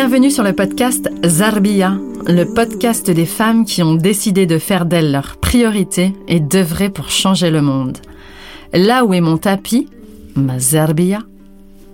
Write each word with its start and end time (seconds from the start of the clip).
Bienvenue 0.00 0.30
sur 0.30 0.44
le 0.44 0.52
podcast 0.52 1.10
Zarbia, 1.24 1.98
le 2.28 2.44
podcast 2.44 3.10
des 3.10 3.26
femmes 3.26 3.64
qui 3.64 3.82
ont 3.82 3.96
décidé 3.96 4.46
de 4.46 4.56
faire 4.58 4.86
d'elles 4.86 5.10
leur 5.10 5.38
priorité 5.38 6.14
et 6.28 6.38
d'œuvrer 6.38 6.88
pour 6.88 7.10
changer 7.10 7.50
le 7.50 7.62
monde. 7.62 7.98
Là 8.72 9.04
où 9.04 9.12
est 9.12 9.20
mon 9.20 9.38
tapis, 9.38 9.88
ma 10.36 10.60
Zarbia, 10.60 11.24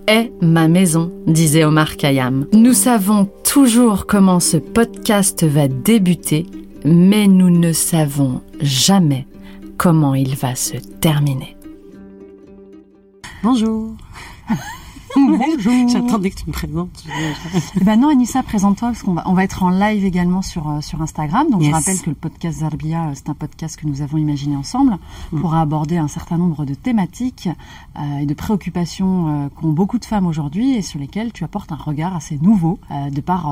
est 0.05 0.31
ma 0.39 0.67
maison, 0.67 1.11
disait 1.25 1.63
Omar 1.63 1.97
Khayyam. 1.97 2.45
Nous 2.53 2.73
savons 2.73 3.27
toujours 3.43 4.05
comment 4.05 4.39
ce 4.39 4.57
podcast 4.57 5.43
va 5.43 5.67
débuter, 5.67 6.45
mais 6.85 7.25
nous 7.25 7.49
ne 7.49 7.73
savons 7.73 8.43
jamais 8.61 9.25
comment 9.77 10.13
il 10.13 10.35
va 10.35 10.53
se 10.53 10.77
terminer. 11.01 11.57
Bonjour. 13.41 13.95
Bonjour. 15.15 15.89
J'attendais 15.89 16.29
que 16.29 16.35
tu 16.39 16.45
me 16.47 16.51
présentes. 16.51 17.03
Eh 17.79 17.83
ben 17.83 17.99
non, 17.99 18.09
Anissa, 18.09 18.43
présente-toi 18.43 18.89
parce 18.89 19.01
qu'on 19.03 19.13
va, 19.13 19.23
on 19.27 19.33
va 19.33 19.43
être 19.43 19.63
en 19.63 19.69
live 19.69 20.03
également 20.05 20.41
sur 20.41 20.69
euh, 20.69 20.81
sur 20.81 21.01
Instagram. 21.01 21.49
Donc 21.49 21.61
Yes. 21.61 21.69
je 21.69 21.75
rappelle 21.75 22.01
que 22.01 22.09
le 22.09 22.15
podcast 22.15 22.59
Zarbia, 22.59 23.05
euh, 23.07 23.11
c'est 23.13 23.29
un 23.29 23.33
podcast 23.33 23.77
que 23.79 23.87
nous 23.87 24.01
avons 24.01 24.17
imaginé 24.17 24.55
ensemble 24.55 24.97
Mm. 25.31 25.39
pour 25.41 25.55
aborder 25.55 25.97
un 25.97 26.07
certain 26.07 26.37
nombre 26.37 26.65
de 26.65 26.73
thématiques 26.73 27.49
euh, 27.97 28.17
et 28.19 28.25
de 28.25 28.33
préoccupations 28.33 29.49
qu'ont 29.55 29.71
beaucoup 29.71 29.99
de 29.99 30.05
femmes 30.05 30.27
aujourd'hui 30.27 30.75
et 30.75 30.81
sur 30.81 30.99
lesquelles 30.99 31.31
tu 31.31 31.43
apportes 31.43 31.71
un 31.71 31.75
regard 31.77 32.15
assez 32.15 32.37
nouveau 32.41 32.79
de 33.11 33.21
par 33.21 33.49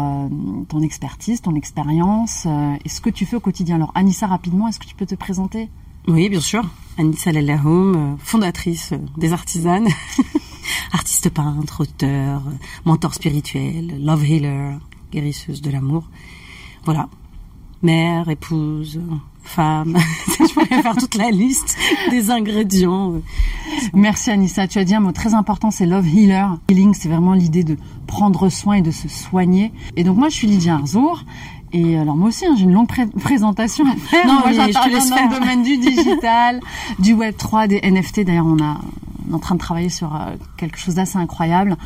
ton 0.70 0.82
expertise, 0.82 1.42
ton 1.42 1.56
expérience 1.56 2.46
et 2.86 2.90
ce 2.90 3.02
que 3.02 3.10
tu 3.10 3.26
fais 3.26 3.36
au 3.36 3.40
quotidien. 3.40 3.76
Alors 3.78 3.92
Anissa, 3.96 4.28
rapidement, 4.28 4.68
est-ce 4.68 4.80
que 4.80 4.86
tu 4.86 4.96
peux 4.96 5.06
te 5.06 5.16
présenter? 5.16 5.70
Oui, 6.08 6.30
bien 6.30 6.40
sûr. 6.40 6.64
Anissa 6.98 7.32
Lalahoum, 7.32 8.18
fondatrice 8.20 8.94
des 9.18 9.34
Artisanes, 9.34 9.88
artiste 10.92 11.30
peintre, 11.30 11.82
auteur, 11.82 12.42
mentor 12.86 13.14
spirituel, 13.14 14.04
love 14.04 14.24
healer, 14.26 14.78
guérisseuse 15.12 15.62
de 15.62 15.70
l'amour. 15.72 16.04
Voilà. 16.86 17.08
Mère, 17.82 18.30
épouse, 18.30 19.02
femme. 19.44 19.98
Je 20.40 20.54
pourrais 20.54 20.82
faire 20.82 20.96
toute 20.96 21.16
la 21.16 21.32
liste 21.32 21.78
des 22.12 22.32
ingrédients. 22.32 23.16
Merci 23.94 24.32
Anissa. 24.32 24.68
Tu 24.68 24.80
as 24.80 24.86
dit 24.86 24.96
un 24.96 25.02
mot 25.02 25.12
très 25.12 25.34
important, 25.34 25.70
c'est 25.72 25.86
love 25.86 26.08
healer. 26.08 26.48
Healing, 26.70 26.94
c'est 26.94 27.10
vraiment 27.10 27.34
l'idée 27.34 27.64
de 27.66 27.78
prendre 28.08 28.48
soin 28.50 28.76
et 28.76 28.82
de 28.82 28.92
se 28.92 29.10
soigner. 29.10 29.74
Et 29.98 30.04
donc 30.06 30.18
moi, 30.18 30.30
je 30.30 30.36
suis 30.36 30.48
Lydia 30.48 30.76
Arzour. 30.76 31.24
Et 31.76 31.98
alors 31.98 32.16
moi 32.16 32.30
aussi, 32.30 32.46
hein, 32.46 32.54
j'ai 32.56 32.64
une 32.66 32.72
longue 32.74 32.88
pré- 32.88 33.08
présentation 33.08 33.84
à 33.86 33.96
faire. 33.96 34.28
Non, 34.28 34.40
moi, 34.42 34.52
j'interviens 34.54 35.00
dans 35.10 35.30
le 35.34 35.40
domaine 35.40 35.64
du 35.64 35.78
digital, 35.78 36.60
du 37.00 37.14
Web 37.14 37.36
3, 37.36 37.68
des 37.68 37.82
NFT. 37.82 38.22
D'ailleurs, 38.26 38.46
on 38.46 38.64
a 38.64 38.80
est 39.30 39.34
en 39.34 39.40
train 39.40 39.56
de 39.56 39.60
travailler 39.60 39.90
sur 39.90 40.16
euh, 40.16 40.36
quelque 40.58 40.78
chose 40.78 40.96
d'assez 40.96 41.18
incroyable 41.18 41.78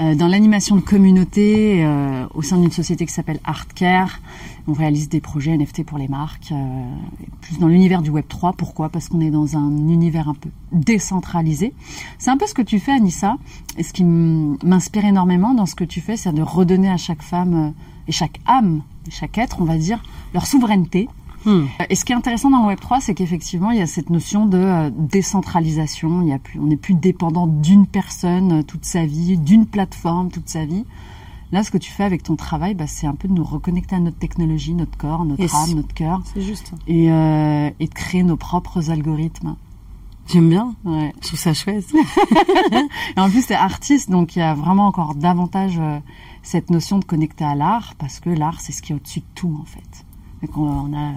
euh, 0.00 0.14
dans 0.14 0.28
l'animation 0.28 0.76
de 0.76 0.80
communauté 0.80 1.84
euh, 1.84 2.26
au 2.34 2.42
sein 2.42 2.58
d'une 2.58 2.70
société 2.70 3.06
qui 3.06 3.12
s'appelle 3.12 3.40
Artcare. 3.44 4.20
On 4.66 4.72
réalise 4.72 5.08
des 5.08 5.20
projets 5.20 5.56
NFT 5.56 5.84
pour 5.84 5.98
les 5.98 6.08
marques, 6.08 6.52
plus 7.42 7.58
dans 7.58 7.68
l'univers 7.68 8.00
du 8.00 8.08
Web 8.08 8.24
3. 8.26 8.54
Pourquoi? 8.54 8.88
Parce 8.88 9.10
qu'on 9.10 9.20
est 9.20 9.30
dans 9.30 9.58
un 9.58 9.70
univers 9.88 10.26
un 10.30 10.34
peu 10.34 10.48
décentralisé. 10.72 11.74
C'est 12.18 12.30
un 12.30 12.38
peu 12.38 12.46
ce 12.46 12.54
que 12.54 12.62
tu 12.62 12.78
fais, 12.78 12.92
Anissa. 12.92 13.36
Et 13.76 13.82
ce 13.82 13.92
qui 13.92 14.04
m'inspire 14.04 15.04
énormément 15.04 15.52
dans 15.52 15.66
ce 15.66 15.74
que 15.74 15.84
tu 15.84 16.00
fais, 16.00 16.16
c'est 16.16 16.32
de 16.32 16.40
redonner 16.40 16.88
à 16.88 16.96
chaque 16.96 17.22
femme 17.22 17.74
et 18.08 18.12
chaque 18.12 18.40
âme, 18.46 18.80
et 19.06 19.10
chaque 19.10 19.36
être, 19.36 19.60
on 19.60 19.64
va 19.64 19.76
dire, 19.76 20.02
leur 20.32 20.46
souveraineté. 20.46 21.10
Hmm. 21.44 21.66
Et 21.90 21.94
ce 21.94 22.04
qui 22.04 22.12
est 22.12 22.16
intéressant 22.16 22.50
dans 22.50 22.60
le 22.62 22.66
Web 22.68 22.80
3, 22.80 23.00
c'est 23.00 23.14
qu'effectivement, 23.14 23.70
il 23.70 23.78
y 23.78 23.82
a 23.82 23.86
cette 23.86 24.10
notion 24.10 24.46
de 24.46 24.58
euh, 24.58 24.90
décentralisation. 24.92 26.22
Il 26.22 26.28
y 26.28 26.32
a 26.32 26.38
plus, 26.38 26.58
on 26.58 26.64
n'est 26.66 26.76
plus 26.76 26.94
dépendant 26.94 27.46
d'une 27.46 27.86
personne 27.86 28.60
euh, 28.60 28.62
toute 28.62 28.84
sa 28.84 29.04
vie, 29.04 29.36
d'une 29.38 29.66
plateforme 29.66 30.30
toute 30.30 30.48
sa 30.48 30.64
vie. 30.64 30.84
Là, 31.52 31.62
ce 31.62 31.70
que 31.70 31.78
tu 31.78 31.90
fais 31.92 32.04
avec 32.04 32.22
ton 32.22 32.34
travail, 32.36 32.74
bah, 32.74 32.86
c'est 32.86 33.06
un 33.06 33.14
peu 33.14 33.28
de 33.28 33.32
nous 33.34 33.44
reconnecter 33.44 33.94
à 33.94 34.00
notre 34.00 34.18
technologie, 34.18 34.74
notre 34.74 34.96
corps, 34.96 35.24
notre 35.24 35.40
Yes. 35.42 35.54
âme, 35.54 35.74
notre 35.76 35.94
cœur, 35.94 36.22
C'est 36.34 36.40
juste. 36.40 36.72
et, 36.88 37.12
euh, 37.12 37.70
et 37.78 37.86
de 37.86 37.94
créer 37.94 38.22
nos 38.22 38.36
propres 38.36 38.90
algorithmes. 38.90 39.54
J'aime 40.26 40.48
bien. 40.48 40.74
Ouais. 40.84 41.12
Je 41.20 41.26
trouve 41.28 41.38
ça 41.38 41.52
chouette. 41.52 41.84
Et 43.16 43.20
en 43.20 43.28
plus, 43.28 43.46
tu 43.46 43.52
es 43.52 43.56
artiste, 43.56 44.10
donc 44.10 44.36
il 44.36 44.38
y 44.38 44.42
a 44.42 44.54
vraiment 44.54 44.86
encore 44.86 45.14
davantage 45.14 45.74
euh, 45.78 45.98
cette 46.42 46.70
notion 46.70 46.98
de 46.98 47.04
connecter 47.04 47.44
à 47.44 47.54
l'art, 47.54 47.94
parce 47.98 48.20
que 48.20 48.30
l'art, 48.30 48.60
c'est 48.62 48.72
ce 48.72 48.80
qui 48.80 48.92
est 48.92 48.94
au-dessus 48.96 49.20
de 49.20 49.26
tout, 49.34 49.54
en 49.60 49.66
fait. 49.66 50.06
Donc 50.42 50.56
on, 50.56 50.62
on 50.62 50.96
a 50.96 51.12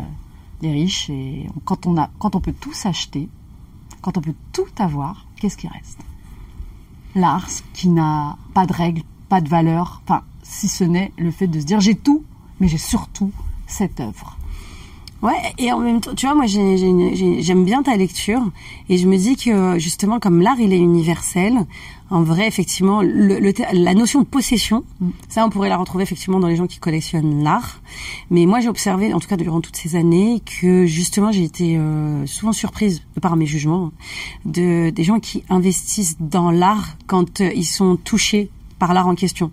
les 0.62 0.72
riches, 0.72 1.09
et 1.09 1.47
quand, 1.66 1.85
on 1.88 1.97
a, 1.97 2.09
quand 2.19 2.35
on 2.35 2.41
peut 2.41 2.53
tout 2.53 2.73
s'acheter, 2.73 3.29
quand 4.01 4.18
on 4.18 4.22
peut 4.22 4.35
tout 4.53 4.68
avoir, 4.79 5.25
qu'est-ce 5.35 5.57
qui 5.57 5.68
reste? 5.68 6.00
L'art, 7.16 7.47
qui 7.73 7.90
n'a 7.90 8.38
pas 8.53 8.66
de 8.66 8.73
règles, 8.73 9.03
pas 9.29 9.41
de 9.41 9.50
valeur, 9.50 10.01
enfin, 10.03 10.23
si 10.44 10.68
ce 10.68 10.84
n'est 10.84 11.12
le 11.18 11.31
fait 11.31 11.47
de 11.47 11.59
se 11.59 11.66
dire 11.66 11.79
j'ai 11.79 11.95
tout, 11.95 12.23
mais 12.59 12.68
j'ai 12.68 12.78
surtout 12.78 13.31
cette 13.66 14.00
œuvre. 14.00 14.37
Ouais, 15.23 15.33
et 15.57 15.72
en 15.72 15.79
même 15.79 16.00
temps, 16.00 16.13
tu 16.16 16.28
vois, 16.28 16.35
moi 16.35 16.45
j'ai- 16.45 16.78
j'ai- 16.78 17.16
j'ai- 17.16 17.41
j'aime 17.41 17.66
bien 17.66 17.81
ta 17.81 17.97
lecture 17.97 18.41
et 18.88 19.00
je 19.00 19.07
me 19.07 19.17
dis 19.17 19.35
que 19.35 19.79
justement 19.79 20.19
comme 20.19 20.41
l'art 20.44 20.59
il 20.59 20.73
est 20.73 20.78
universel, 20.78 21.55
en 22.11 22.22
vrai 22.22 22.47
effectivement 22.47 23.01
le, 23.01 23.39
le 23.39 23.51
ter- 23.51 23.67
la 23.73 23.95
notion 23.95 24.22
de 24.22 24.25
possession, 24.27 24.83
ça 25.27 25.44
on 25.44 25.50
pourrait 25.50 25.69
la 25.69 25.77
retrouver 25.77 26.03
effectivement 26.03 26.39
dans 26.39 26.47
les 26.47 26.56
gens 26.56 26.67
qui 26.67 26.77
collectionnent 26.77 27.44
l'art. 27.44 27.81
Mais 28.29 28.45
moi 28.45 28.59
j'ai 28.59 28.69
observé, 28.69 29.11
en 29.11 29.19
tout 29.19 29.27
cas 29.27 29.38
durant 29.38 29.59
toutes 29.59 29.75
ces 29.75 29.95
années, 29.95 30.39
que 30.61 30.85
justement 30.85 31.31
j'ai 31.31 31.44
été 31.45 31.77
euh, 31.77 32.27
souvent 32.27 32.53
surprise 32.53 33.01
de 33.16 33.19
par 33.19 33.35
mes 33.38 33.47
jugements 33.47 33.91
de 34.45 34.91
des 34.91 35.03
gens 35.03 35.19
qui 35.19 35.44
investissent 35.50 36.17
dans 36.19 36.51
l'art 36.51 36.95
quand 37.07 37.41
euh, 37.41 37.51
ils 37.56 37.66
sont 37.66 37.95
touchés 37.95 38.51
par 38.77 38.94
l'art 38.94 39.07
en 39.07 39.16
question. 39.16 39.50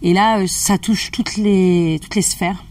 Et 0.00 0.14
là 0.14 0.38
euh, 0.38 0.46
ça 0.46 0.78
touche 0.78 1.10
toutes 1.10 1.36
les 1.36 1.98
toutes 2.02 2.14
les 2.14 2.22
sphères. 2.22 2.64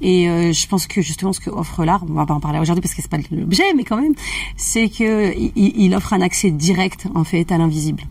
Et 0.00 0.28
euh, 0.28 0.52
je 0.52 0.66
pense 0.66 0.86
que 0.86 1.02
justement 1.02 1.32
ce 1.32 1.40
que 1.40 1.50
offre 1.50 1.84
l'art, 1.84 2.04
on 2.08 2.12
va 2.12 2.26
pas 2.26 2.34
en 2.34 2.40
parler 2.40 2.58
aujourd'hui 2.58 2.82
parce 2.82 2.94
que 2.94 3.02
c'est 3.02 3.10
pas 3.10 3.18
l'objet, 3.30 3.74
mais 3.76 3.84
quand 3.84 4.00
même, 4.00 4.14
c'est 4.56 4.88
que 4.88 5.36
il, 5.36 5.52
il 5.56 5.94
offre 5.94 6.12
un 6.12 6.20
accès 6.20 6.50
direct 6.50 7.08
en 7.14 7.24
fait 7.24 7.50
à 7.52 7.58
l'invisible. 7.58 8.02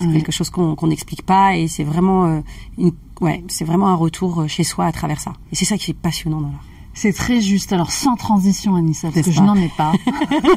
C'est 0.00 0.06
Ouais. 0.06 0.14
quelque 0.14 0.32
chose 0.32 0.50
qu'on 0.50 0.74
qu'on 0.74 0.88
n'explique 0.88 1.22
pas 1.22 1.56
et 1.56 1.68
c'est 1.68 1.84
vraiment 1.84 2.24
euh, 2.26 2.40
une, 2.78 2.92
ouais, 3.20 3.44
c'est 3.48 3.64
vraiment 3.64 3.88
un 3.88 3.94
retour 3.94 4.40
euh, 4.40 4.48
chez 4.48 4.64
soi 4.64 4.86
à 4.86 4.92
travers 4.92 5.20
ça. 5.20 5.32
Et 5.52 5.54
c'est 5.56 5.64
ça 5.64 5.76
qui 5.78 5.90
est 5.92 5.94
passionnant 5.94 6.40
dans 6.40 6.48
l'art. 6.48 6.64
C'est 6.94 7.14
très 7.14 7.40
juste. 7.40 7.72
Alors, 7.72 7.90
sans 7.90 8.16
transition, 8.16 8.74
Anissa, 8.74 9.10
parce 9.10 9.24
que 9.24 9.32
je 9.32 9.40
n'en 9.40 9.56
ai 9.56 9.70
pas. 9.78 9.92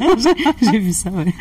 J'ai 0.62 0.80
vu 0.80 0.92
ça. 0.92 1.10
Ouais. 1.10 1.34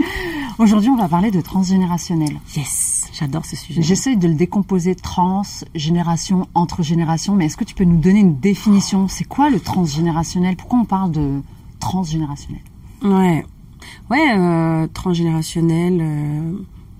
Aujourd'hui, 0.58 0.88
on 0.90 0.96
va 0.96 1.08
parler 1.08 1.32
de 1.32 1.40
transgénérationnel. 1.40 2.38
Yes, 2.56 2.93
j'adore 3.18 3.44
ce 3.44 3.56
sujet. 3.56 3.82
J'essaye 3.82 4.16
de 4.16 4.28
le 4.28 4.34
décomposer 4.34 4.94
trans, 4.94 5.42
génération, 5.74 6.48
entre 6.54 6.82
générations, 6.82 7.34
mais 7.34 7.46
est-ce 7.46 7.56
que 7.56 7.64
tu 7.64 7.74
peux 7.74 7.84
nous 7.84 7.98
donner 7.98 8.20
une 8.20 8.38
définition? 8.38 9.08
C'est 9.08 9.24
quoi 9.24 9.50
le 9.50 9.60
transgénérationnel? 9.60 10.56
Pourquoi 10.56 10.80
on 10.80 10.84
parle 10.84 11.12
de 11.12 11.40
transgénérationnel? 11.80 12.62
Ouais, 13.02 13.44
ouais, 14.10 14.38
euh, 14.38 14.86
transgénérationnel, 14.92 15.98
euh, 16.00 16.52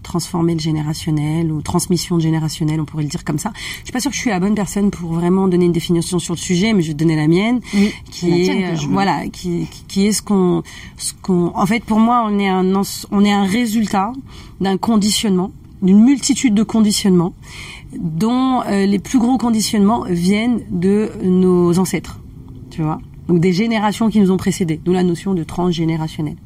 transformer 0.03 0.53
le 0.55 0.61
générationnel 0.61 1.51
ou 1.51 1.63
transmission 1.63 2.17
de 2.17 2.23
générationnel, 2.23 2.81
on 2.81 2.85
pourrait 2.85 3.03
le 3.05 3.09
dire 3.09 3.25
comme 3.25 3.39
ça. 3.39 3.53
Je 3.79 3.85
suis 3.85 3.93
pas 3.93 4.01
sûre 4.01 4.11
que 4.11 4.17
je 4.17 4.21
suis 4.21 4.31
la 4.31 4.39
bonne 4.39 4.55
personne 4.55 4.91
pour 4.91 5.13
vraiment 5.13 5.49
donner 5.49 5.65
une 5.65 5.73
définition 5.73 6.19
sur 6.19 6.35
le 6.35 6.39
sujet, 6.39 6.75
mais 6.75 6.83
je 6.83 6.89
vais 6.89 6.95
te 6.95 6.99
donner 6.99 7.17
la 7.17 7.27
mienne, 7.27 7.61
Oui, 7.73 7.93
qui 8.11 8.31
la 8.31 8.37
est 8.37 8.65
euh, 8.75 8.87
voilà, 8.91 9.27
qui, 9.29 9.67
qui, 9.89 10.07
est 10.07 10.13
ce 10.13 10.23
qu'on, 10.23 10.63
ce 10.99 11.13
qu'on, 11.23 11.53
en 11.57 11.67
fait, 11.67 11.83
pour 11.83 11.99
moi, 11.99 12.25
on 12.31 12.39
est 12.39 12.49
un, 12.49 12.83
on 13.11 13.25
est 13.25 13.33
un 13.33 13.45
résultat 13.45 14.13
d'un 14.61 14.77
conditionnement, 14.77 15.51
d'une 15.85 16.03
multitude 16.03 16.55
de 16.55 16.63
conditionnements, 16.63 17.35
dont 17.97 18.63
euh, 18.63 18.87
les 18.87 18.99
plus 18.99 19.19
gros 19.19 19.39
conditionnements 19.39 20.05
viennent 20.09 20.63
de 20.71 21.11
nos 21.23 21.79
ancêtres, 21.79 22.21
tu 22.71 22.83
vois. 22.83 22.99
Donc 23.29 23.41
des 23.41 23.53
générations 23.53 24.11
qui 24.11 24.21
nous 24.21 24.31
ont 24.31 24.37
précédés, 24.37 24.79
d'où 24.85 24.93
la 24.93 25.03
notion 25.03 25.33
de 25.33 25.45
transgénérationnel. 25.45 26.37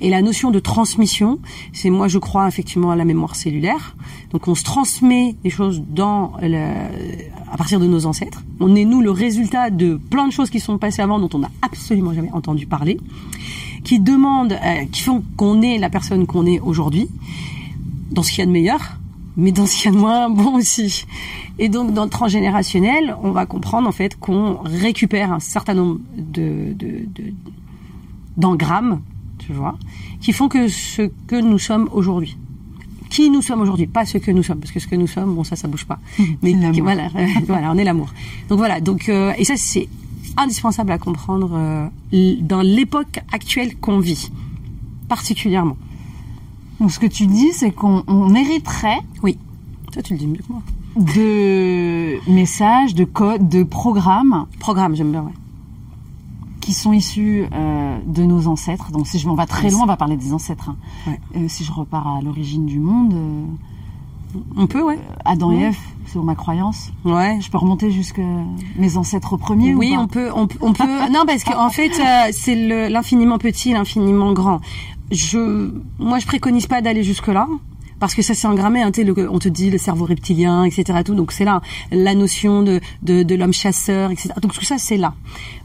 Et 0.00 0.08
la 0.08 0.22
notion 0.22 0.50
de 0.50 0.58
transmission, 0.58 1.38
c'est 1.72 1.90
moi 1.90 2.08
je 2.08 2.18
crois 2.18 2.48
effectivement 2.48 2.90
à 2.90 2.96
la 2.96 3.04
mémoire 3.04 3.36
cellulaire. 3.36 3.96
Donc 4.30 4.48
on 4.48 4.54
se 4.54 4.64
transmet 4.64 5.36
des 5.44 5.50
choses 5.50 5.82
dans 5.86 6.32
le, 6.40 6.56
à 7.50 7.56
partir 7.58 7.80
de 7.80 7.86
nos 7.86 8.06
ancêtres. 8.06 8.42
On 8.60 8.74
est 8.74 8.86
nous 8.86 9.02
le 9.02 9.10
résultat 9.10 9.68
de 9.68 9.96
plein 9.96 10.26
de 10.26 10.32
choses 10.32 10.48
qui 10.48 10.58
sont 10.58 10.78
passées 10.78 11.02
avant 11.02 11.18
dont 11.18 11.28
on 11.34 11.40
n'a 11.40 11.50
absolument 11.60 12.14
jamais 12.14 12.30
entendu 12.32 12.66
parler, 12.66 12.98
qui 13.84 14.00
demandent, 14.00 14.54
euh, 14.54 14.84
qui 14.90 15.02
font 15.02 15.22
qu'on 15.36 15.60
est 15.60 15.76
la 15.76 15.90
personne 15.90 16.26
qu'on 16.26 16.46
est 16.46 16.60
aujourd'hui, 16.60 17.08
dans 18.12 18.22
ce 18.22 18.30
qu'il 18.30 18.40
y 18.40 18.42
a 18.42 18.46
de 18.46 18.50
meilleur, 18.52 18.80
mais 19.36 19.50
dans 19.52 19.66
ce 19.66 19.76
qu'il 19.76 19.86
y 19.86 19.88
a 19.88 19.92
de 19.96 20.00
moins 20.00 20.28
bon 20.30 20.56
aussi. 20.56 21.04
Et 21.58 21.68
donc 21.68 21.92
dans 21.92 22.04
le 22.04 22.10
transgénérationnel, 22.10 23.16
on 23.22 23.30
va 23.32 23.46
comprendre 23.46 23.88
en 23.88 23.92
fait 23.92 24.18
qu'on 24.18 24.58
récupère 24.64 25.32
un 25.32 25.40
certain 25.40 25.74
nombre 25.74 25.98
de, 26.16 26.72
de, 26.74 27.06
de- 27.14 27.32
d'engrammes, 28.36 29.00
tu 29.38 29.52
vois, 29.52 29.76
qui 30.20 30.32
font 30.32 30.48
que 30.48 30.68
ce 30.68 31.02
que 31.26 31.36
nous 31.40 31.58
sommes 31.58 31.88
aujourd'hui. 31.92 32.36
Qui 33.10 33.28
nous 33.28 33.42
sommes 33.42 33.60
aujourd'hui, 33.60 33.86
pas 33.86 34.06
ce 34.06 34.16
que 34.16 34.30
nous 34.30 34.42
sommes, 34.42 34.58
parce 34.58 34.72
que 34.72 34.80
ce 34.80 34.86
que 34.86 34.96
nous 34.96 35.06
sommes, 35.06 35.34
bon 35.34 35.44
ça, 35.44 35.54
ça 35.56 35.68
bouge 35.68 35.84
pas. 35.84 35.98
Mais 36.42 36.52
L'amour. 36.52 36.82
voilà, 36.82 37.08
voilà, 37.46 37.70
on 37.72 37.76
est 37.76 37.84
l'amour. 37.84 38.08
Donc 38.48 38.58
voilà, 38.58 38.80
donc 38.80 39.08
euh, 39.08 39.32
et 39.36 39.44
ça 39.44 39.54
c'est 39.56 39.88
indispensable 40.38 40.92
à 40.92 40.98
comprendre 40.98 41.50
euh, 41.54 41.86
dans 42.40 42.62
l'époque 42.62 43.20
actuelle 43.32 43.76
qu'on 43.76 43.98
vit, 43.98 44.30
particulièrement. 45.08 45.76
Donc, 46.82 46.90
ce 46.90 46.98
que 46.98 47.06
tu 47.06 47.26
dis, 47.26 47.52
c'est 47.52 47.70
qu'on 47.70 48.02
on 48.08 48.34
hériterait 48.34 48.98
Oui, 49.22 49.38
toi 49.92 50.02
tu 50.02 50.12
le 50.14 50.18
dis 50.18 50.26
mieux 50.26 50.38
que 50.38 50.52
moi. 50.52 50.62
de 50.96 52.18
messages, 52.30 52.94
de 52.94 53.04
codes, 53.04 53.48
de 53.48 53.62
programmes 53.62 54.46
Programme, 54.58 54.94
j'aime 54.96 55.12
bien, 55.12 55.22
ouais. 55.22 55.32
qui 56.60 56.72
sont 56.74 56.92
issus 56.92 57.46
euh, 57.52 57.98
de 58.06 58.24
nos 58.24 58.48
ancêtres. 58.48 58.90
Donc 58.90 59.06
si 59.06 59.18
je 59.20 59.28
m'en 59.28 59.34
vais 59.36 59.46
très 59.46 59.70
loin, 59.70 59.82
on 59.82 59.86
va 59.86 59.96
parler 59.96 60.16
des 60.16 60.32
ancêtres. 60.32 60.70
hein. 60.70 60.76
Ouais. 61.06 61.20
Euh, 61.36 61.46
si 61.48 61.64
je 61.64 61.72
repars 61.72 62.06
à 62.16 62.20
l'origine 62.20 62.66
du 62.66 62.78
monde, 62.80 63.14
euh, 63.14 63.44
On 64.56 64.66
peut, 64.66 64.82
ouais. 64.82 64.98
Adam 65.24 65.52
et 65.52 65.56
Ouais. 65.56 65.62
Ève, 65.64 65.78
selon 66.06 66.24
ma 66.24 66.34
croyance, 66.34 66.90
Ouais. 67.04 67.38
je 67.40 67.50
peux 67.50 67.58
remonter 67.58 67.90
jusqu'à 67.90 68.22
mes 68.76 68.96
ancêtres 68.96 69.36
premiers 69.36 69.74
Oui, 69.74 69.90
ou 69.92 69.94
pas 69.96 70.02
on 70.02 70.06
peut, 70.08 70.30
on, 70.34 70.46
peut- 70.46 70.58
on 70.62 70.72
peut. 70.72 70.84
non, 71.12 71.24
parce 71.26 71.44
qu'en 71.44 71.70
fait, 71.70 71.92
euh, 72.00 72.30
c'est 72.32 72.88
l'infiniment 72.88 73.38
petit, 73.38 73.72
l'infiniment 73.72 74.32
grand. 74.32 74.60
Je, 75.12 75.70
moi, 75.98 76.18
je 76.18 76.26
préconise 76.26 76.66
pas 76.66 76.80
d'aller 76.82 77.04
jusque 77.04 77.28
là. 77.28 77.46
Parce 78.00 78.16
que 78.16 78.22
ça 78.22 78.34
c'est 78.34 78.48
engrammé, 78.48 78.82
hein, 78.82 78.90
le- 78.98 79.30
on 79.30 79.38
te 79.38 79.48
dit 79.48 79.70
le 79.70 79.78
cerveau 79.78 80.06
reptilien, 80.06 80.64
etc. 80.64 81.02
Tout, 81.04 81.14
donc 81.14 81.30
c'est 81.30 81.44
là 81.44 81.62
la 81.92 82.16
notion 82.16 82.64
de, 82.64 82.80
de, 83.02 83.22
de 83.22 83.34
l'homme 83.36 83.52
chasseur, 83.52 84.10
etc. 84.10 84.30
Donc 84.42 84.52
tout 84.54 84.64
ça 84.64 84.76
c'est 84.76 84.96
là. 84.96 85.14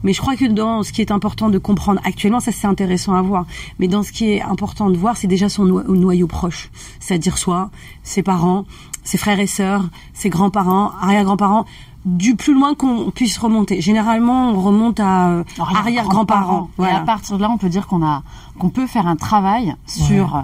Mais 0.03 0.13
je 0.13 0.21
crois 0.21 0.35
que 0.35 0.45
dans 0.45 0.83
ce 0.83 0.91
qui 0.91 1.01
est 1.01 1.09
important 1.09 1.49
de 1.49 1.57
comprendre 1.57 1.99
actuellement, 2.03 2.39
ça 2.39 2.51
c'est 2.51 2.67
intéressant 2.67 3.15
à 3.15 3.23
voir. 3.23 3.47
Mais 3.79 3.87
dans 3.87 4.03
ce 4.03 4.11
qui 4.11 4.29
est 4.33 4.41
important 4.43 4.91
de 4.91 4.97
voir, 4.97 5.17
c'est 5.17 5.25
déjà 5.25 5.49
son 5.49 5.65
no- 5.65 5.81
noyau 5.95 6.27
proche, 6.27 6.69
c'est-à-dire 6.99 7.39
soi, 7.39 7.71
ses 8.03 8.21
parents, 8.21 8.65
ses 9.03 9.17
frères 9.17 9.39
et 9.39 9.47
sœurs, 9.47 9.89
ses 10.13 10.29
grands-parents, 10.29 10.91
arrière-grands-parents, 11.01 11.65
du 12.05 12.35
plus 12.35 12.53
loin 12.53 12.73
qu'on 12.75 13.11
puisse 13.11 13.37
remonter. 13.37 13.81
Généralement, 13.81 14.51
on 14.51 14.61
remonte 14.61 14.99
à 14.99 15.29
euh, 15.29 15.43
arrière-grands-parents. 15.59 16.69
Et 16.79 16.85
à 16.85 17.01
partir 17.01 17.37
de 17.37 17.41
là, 17.41 17.49
on 17.51 17.57
peut 17.57 17.69
dire 17.69 17.87
qu'on 17.87 18.03
a, 18.05 18.23
qu'on 18.59 18.69
peut 18.69 18.87
faire 18.87 19.07
un 19.07 19.15
travail 19.15 19.75
sur 19.85 20.43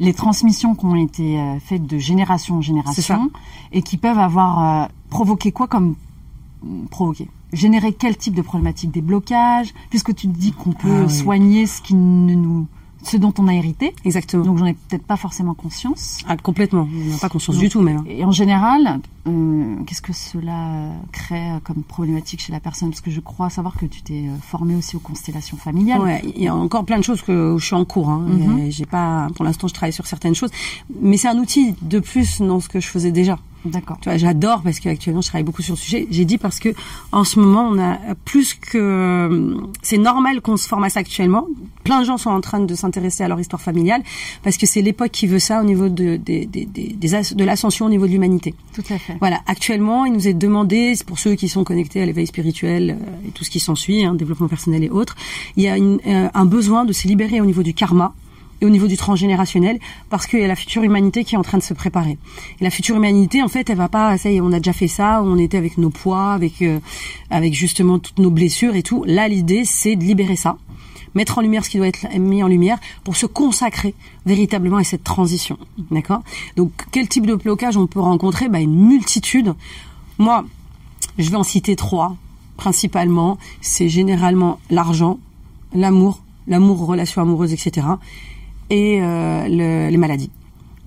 les 0.00 0.12
transmissions 0.12 0.74
qui 0.74 0.84
ont 0.86 0.96
été 0.96 1.38
euh, 1.38 1.58
faites 1.60 1.86
de 1.86 1.98
génération 1.98 2.56
en 2.56 2.60
génération 2.62 3.30
et 3.72 3.82
qui 3.82 3.96
peuvent 3.96 4.18
avoir 4.18 4.82
euh, 4.84 4.86
provoqué 5.10 5.52
quoi 5.52 5.68
comme 5.68 5.94
provoqué 6.90 7.28
générer 7.52 7.92
quel 7.92 8.16
type 8.16 8.34
de 8.34 8.42
problématique? 8.42 8.90
Des 8.90 9.02
blocages? 9.02 9.72
Puisque 9.90 10.12
tu 10.14 10.26
dis 10.26 10.50
qu'on 10.52 10.72
peut 10.72 11.02
Ah 11.02 11.06
oui. 11.06 11.14
soigner 11.14 11.66
ce 11.68 11.80
qui 11.80 11.94
ne 11.94 12.34
nous 12.34 12.66
ce 13.04 13.16
dont 13.16 13.32
on 13.38 13.48
a 13.48 13.54
hérité 13.54 13.94
Exactement. 14.04 14.44
donc 14.44 14.58
j'en 14.58 14.66
ai 14.66 14.74
peut-être 14.74 15.04
pas 15.06 15.16
forcément 15.16 15.54
conscience 15.54 16.18
Ah, 16.28 16.36
complètement. 16.36 16.88
On 16.92 17.10
n'a 17.12 17.18
pas 17.18 17.28
conscience 17.28 17.56
Donc, 17.56 17.62
du 17.64 17.68
tout, 17.68 17.80
même. 17.80 17.98
hein. 17.98 18.04
et 18.08 18.24
en 18.24 18.30
général, 18.32 19.00
euh, 19.28 19.76
qu'est-ce 19.86 20.02
que 20.02 20.12
cela 20.12 20.88
crée 21.12 21.48
comme 21.64 21.82
problématique 21.82 22.40
chez 22.40 22.52
la 22.52 22.60
personne? 22.60 22.90
Parce 22.90 23.00
que 23.00 23.10
je 23.10 23.20
crois 23.20 23.50
savoir 23.50 23.74
que 23.76 23.86
tu 23.86 24.02
t'es 24.02 24.26
euh, 24.28 24.36
formé 24.42 24.74
aussi 24.74 24.96
aux 24.96 25.00
constellations 25.00 25.56
familiales. 25.56 26.00
Ouais, 26.00 26.22
il 26.36 26.42
y 26.42 26.48
a 26.48 26.54
encore 26.54 26.84
plein 26.84 26.98
de 26.98 27.04
choses 27.04 27.22
que 27.22 27.56
je 27.58 27.64
suis 27.64 27.74
en 27.74 27.84
cours. 27.84 28.08
Hein. 28.10 28.26
Mhm. 28.28 28.58
Et 28.58 28.70
J'ai 28.70 28.86
pas, 28.86 29.28
pour 29.34 29.44
l'instant, 29.44 29.68
je 29.68 29.74
travaille 29.74 29.92
sur 29.92 30.06
certaines 30.06 30.34
choses, 30.34 30.50
mais 31.00 31.16
c'est 31.16 31.28
un 31.28 31.38
outil 31.38 31.74
de 31.82 31.98
plus 32.00 32.40
dans 32.40 32.60
ce 32.60 32.68
que 32.68 32.80
je 32.80 32.88
faisais 32.88 33.12
déjà. 33.12 33.38
D'accord. 33.64 33.96
Tu 34.00 34.08
vois, 34.08 34.18
j'adore 34.18 34.62
parce 34.62 34.78
qu'actuellement, 34.80 35.22
je 35.22 35.28
travaille 35.28 35.44
beaucoup 35.44 35.62
sur 35.62 35.74
le 35.74 35.78
sujet. 35.78 36.06
J'ai 36.10 36.24
dit 36.24 36.36
parce 36.38 36.58
que 36.58 36.68
en 37.12 37.24
ce 37.24 37.38
moment, 37.40 37.66
on 37.70 37.78
a 37.78 37.98
plus 38.24 38.54
que 38.54 39.56
c'est 39.82 39.98
normal 39.98 40.40
qu'on 40.42 40.56
se 40.56 40.68
forme 40.68 40.84
à 40.84 40.90
ça 40.90 41.00
actuellement. 41.00 41.46
Plein 41.82 42.00
de 42.00 42.04
gens 42.06 42.16
sont 42.18 42.30
en 42.30 42.40
train 42.40 42.60
de 42.60 42.74
s'intéresser 42.74 43.24
à 43.24 43.28
leur 43.28 43.40
histoire 43.40 43.60
familiale 43.62 44.02
parce 44.42 44.56
que 44.58 44.66
c'est 44.66 44.82
l'époque 44.82 45.10
qui 45.10 45.26
veut 45.26 45.38
ça 45.38 45.60
au 45.60 45.64
niveau 45.64 45.88
de 45.88 46.16
des 46.16 47.14
as- 47.14 47.34
de 47.34 47.44
l'ascension 47.44 47.86
au 47.86 47.90
niveau 47.90 48.06
de 48.06 48.12
l'humanité. 48.12 48.54
Tout 48.74 48.82
à 48.90 48.98
fait. 48.98 49.16
Voilà, 49.20 49.40
actuellement, 49.46 50.04
il 50.04 50.12
nous 50.12 50.28
est 50.28 50.34
demandé, 50.34 50.94
c'est 50.94 51.06
pour 51.06 51.18
ceux 51.18 51.34
qui 51.34 51.48
sont 51.48 51.64
connectés 51.64 52.02
à 52.02 52.06
l'éveil 52.06 52.26
spirituel 52.26 52.90
euh, 53.00 53.28
et 53.28 53.30
tout 53.30 53.44
ce 53.44 53.50
qui 53.50 53.60
s'ensuit, 53.60 54.04
hein, 54.04 54.14
développement 54.14 54.48
personnel 54.48 54.84
et 54.84 54.90
autres, 54.90 55.14
il 55.56 55.62
y 55.62 55.68
a 55.68 55.76
une- 55.76 56.00
euh, 56.06 56.28
un 56.32 56.44
besoin 56.44 56.84
de 56.84 56.92
se 56.92 57.06
libérer 57.08 57.40
au 57.40 57.44
niveau 57.46 57.62
du 57.62 57.74
karma 57.74 58.14
et 58.60 58.66
au 58.66 58.70
niveau 58.70 58.86
du 58.86 58.96
transgénérationnel 58.96 59.78
parce 60.10 60.26
qu'il 60.26 60.40
y 60.40 60.44
a 60.44 60.48
la 60.48 60.56
future 60.56 60.82
humanité 60.82 61.24
qui 61.24 61.34
est 61.34 61.38
en 61.38 61.42
train 61.42 61.58
de 61.58 61.62
se 61.62 61.74
préparer. 61.74 62.18
Et 62.60 62.64
la 62.64 62.70
future 62.70 62.96
humanité, 62.96 63.42
en 63.42 63.48
fait, 63.48 63.68
elle 63.70 63.76
va 63.76 63.88
pas, 63.88 64.16
ça 64.18 64.30
y 64.30 64.36
est, 64.36 64.40
on 64.40 64.52
a 64.52 64.58
déjà 64.58 64.72
fait 64.72 64.88
ça, 64.88 65.22
on 65.22 65.38
était 65.38 65.58
avec 65.58 65.78
nos 65.78 65.90
poids, 65.90 66.32
avec 66.32 66.62
euh, 66.62 66.78
avec 67.30 67.54
justement 67.54 67.98
toutes 67.98 68.18
nos 68.18 68.30
blessures 68.30 68.74
et 68.76 68.82
tout. 68.82 69.04
Là, 69.06 69.28
l'idée, 69.28 69.64
c'est 69.64 69.96
de 69.96 70.04
libérer 70.04 70.36
ça 70.36 70.56
mettre 71.14 71.38
en 71.38 71.42
lumière 71.42 71.64
ce 71.64 71.70
qui 71.70 71.78
doit 71.78 71.88
être 71.88 72.06
mis 72.18 72.42
en 72.42 72.48
lumière 72.48 72.78
pour 73.04 73.16
se 73.16 73.26
consacrer 73.26 73.94
véritablement 74.26 74.78
à 74.78 74.84
cette 74.84 75.04
transition. 75.04 75.58
D'accord? 75.90 76.22
Donc, 76.56 76.72
quel 76.90 77.08
type 77.08 77.26
de 77.26 77.34
blocage 77.34 77.76
on 77.76 77.86
peut 77.86 78.00
rencontrer? 78.00 78.48
Bah, 78.48 78.60
Une 78.60 78.74
multitude. 78.74 79.54
Moi, 80.18 80.44
je 81.18 81.30
vais 81.30 81.36
en 81.36 81.44
citer 81.44 81.76
trois, 81.76 82.16
principalement. 82.56 83.38
C'est 83.60 83.88
généralement 83.88 84.58
l'argent, 84.70 85.18
l'amour, 85.72 86.22
l'amour, 86.46 86.84
relations 86.86 87.22
amoureuses, 87.22 87.52
etc. 87.52 87.86
Et 88.74 88.98
euh, 89.00 89.46
le- 89.48 89.88
les 89.88 89.96
maladies. 89.96 90.30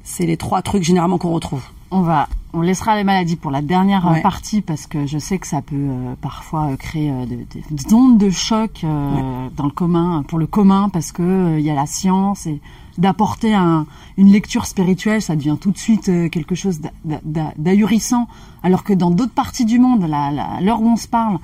C'est 0.04 0.26
les 0.26 0.36
trois 0.38 0.62
trucs 0.62 0.84
généralement 0.84 1.18
qu'on 1.18 1.32
retrouve. 1.32 1.64
On 1.90 2.02
va, 2.02 2.28
on 2.52 2.60
laissera 2.60 2.98
les 2.98 3.06
maladies 3.06 3.38
pour 3.38 3.50
la 3.50 3.62
dernière 3.62 4.06
euh, 4.08 4.14
Ouais. 4.16 4.22
partie 4.22 4.60
parce 4.62 4.88
que 4.88 5.06
je 5.06 5.18
sais 5.18 5.38
que 5.40 5.48
ça 5.48 5.62
peut 5.62 5.76
euh, 5.78 6.16
parfois 6.22 6.76
créer 6.78 7.10
euh, 7.12 7.26
des, 7.26 7.38
des- 7.38 7.64
des 7.72 7.94
ondes 7.94 8.18
de 8.18 8.30
choc 8.30 8.82
euh, 8.84 9.48
dans 9.56 9.64
le 9.66 9.72
commun, 9.72 10.24
pour 10.28 10.38
le 10.38 10.48
commun, 10.48 10.90
parce 10.90 11.14
que 11.14 11.58
il 11.58 11.64
y 11.66 11.70
a 11.70 11.76
la 11.76 11.86
science 11.86 12.46
et 12.46 12.60
d'apporter 12.98 13.54
un, 13.54 13.86
une 14.18 14.32
lecture 14.34 14.66
spirituelle, 14.66 15.22
ça 15.22 15.36
devient 15.38 15.56
tout 15.62 15.72
de 15.72 15.78
suite 15.78 16.12
quelque 16.30 16.56
chose 16.56 16.82
d'a- 16.82 17.22
d'a- 17.24 17.54
d'ahurissant, 17.58 18.28
alors 18.64 18.84
que 18.84 18.92
dans 18.92 19.12
d'autres 19.12 19.32
parties 19.44 19.66
du 19.66 19.80
monde, 19.80 20.04
à 20.12 20.60
l'heure 20.62 20.82
où 20.82 20.88
on 20.90 20.98
se 20.98 21.08
parle, 21.08 21.38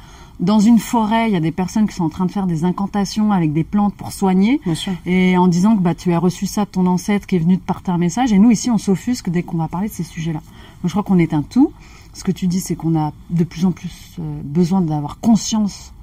dans 0.44 0.60
une 0.60 0.78
forêt, 0.78 1.30
il 1.30 1.34
y 1.34 1.38
a 1.38 1.40
des 1.40 1.51
personnes 1.54 1.88
qui 1.88 1.95
sont 1.95 2.04
en 2.04 2.10
train 2.10 2.25
de 2.25 2.31
faire 2.31 2.48
des 2.48 2.66
incantations 2.66 3.31
avec 3.31 3.54
des 3.54 3.63
plantes 3.63 3.95
pour 3.95 4.12
soigner 4.12 4.60
Bien 4.66 4.75
sûr. 4.75 4.92
et 5.06 5.38
en 5.38 5.48
disant 5.48 5.75
que 5.75 5.81
bah 5.81 5.95
tu 5.95 6.12
as 6.13 6.19
reçu 6.19 6.45
ça 6.45 6.66
de 6.66 6.69
ton 6.69 6.86
ancêtre 6.86 7.25
qui 7.25 7.38
est 7.38 7.40
venu 7.40 7.57
te 7.57 7.66
parter 7.66 7.92
un 7.92 7.98
message 7.98 8.34
et 8.34 8.38
nous 8.38 8.51
ici 8.51 8.69
on 8.69 8.78
s'offusque 8.78 9.30
dès 9.30 9.42
qu'on 9.42 9.57
va 9.57 9.68
parler 9.69 9.88
de 9.88 9.94
ces 9.94 10.04
sujets-là. 10.04 10.42
Je 10.84 10.90
crois 10.90 11.04
qu'on 11.04 11.18
est 11.18 11.34
un 11.34 11.44
tout. 11.44 11.72
Ce 12.13 12.24
que 12.25 12.31
tu 12.31 12.48
dis 12.48 12.60
c'est 12.60 12.75
qu'on 12.75 12.95
a 13.00 13.13
de 13.30 13.44
plus 13.45 13.66
en 13.66 13.72
plus 13.72 14.18
euh, 14.19 14.42
besoin 14.44 14.81
d'avoir 14.81 15.19
conscience 15.19 15.94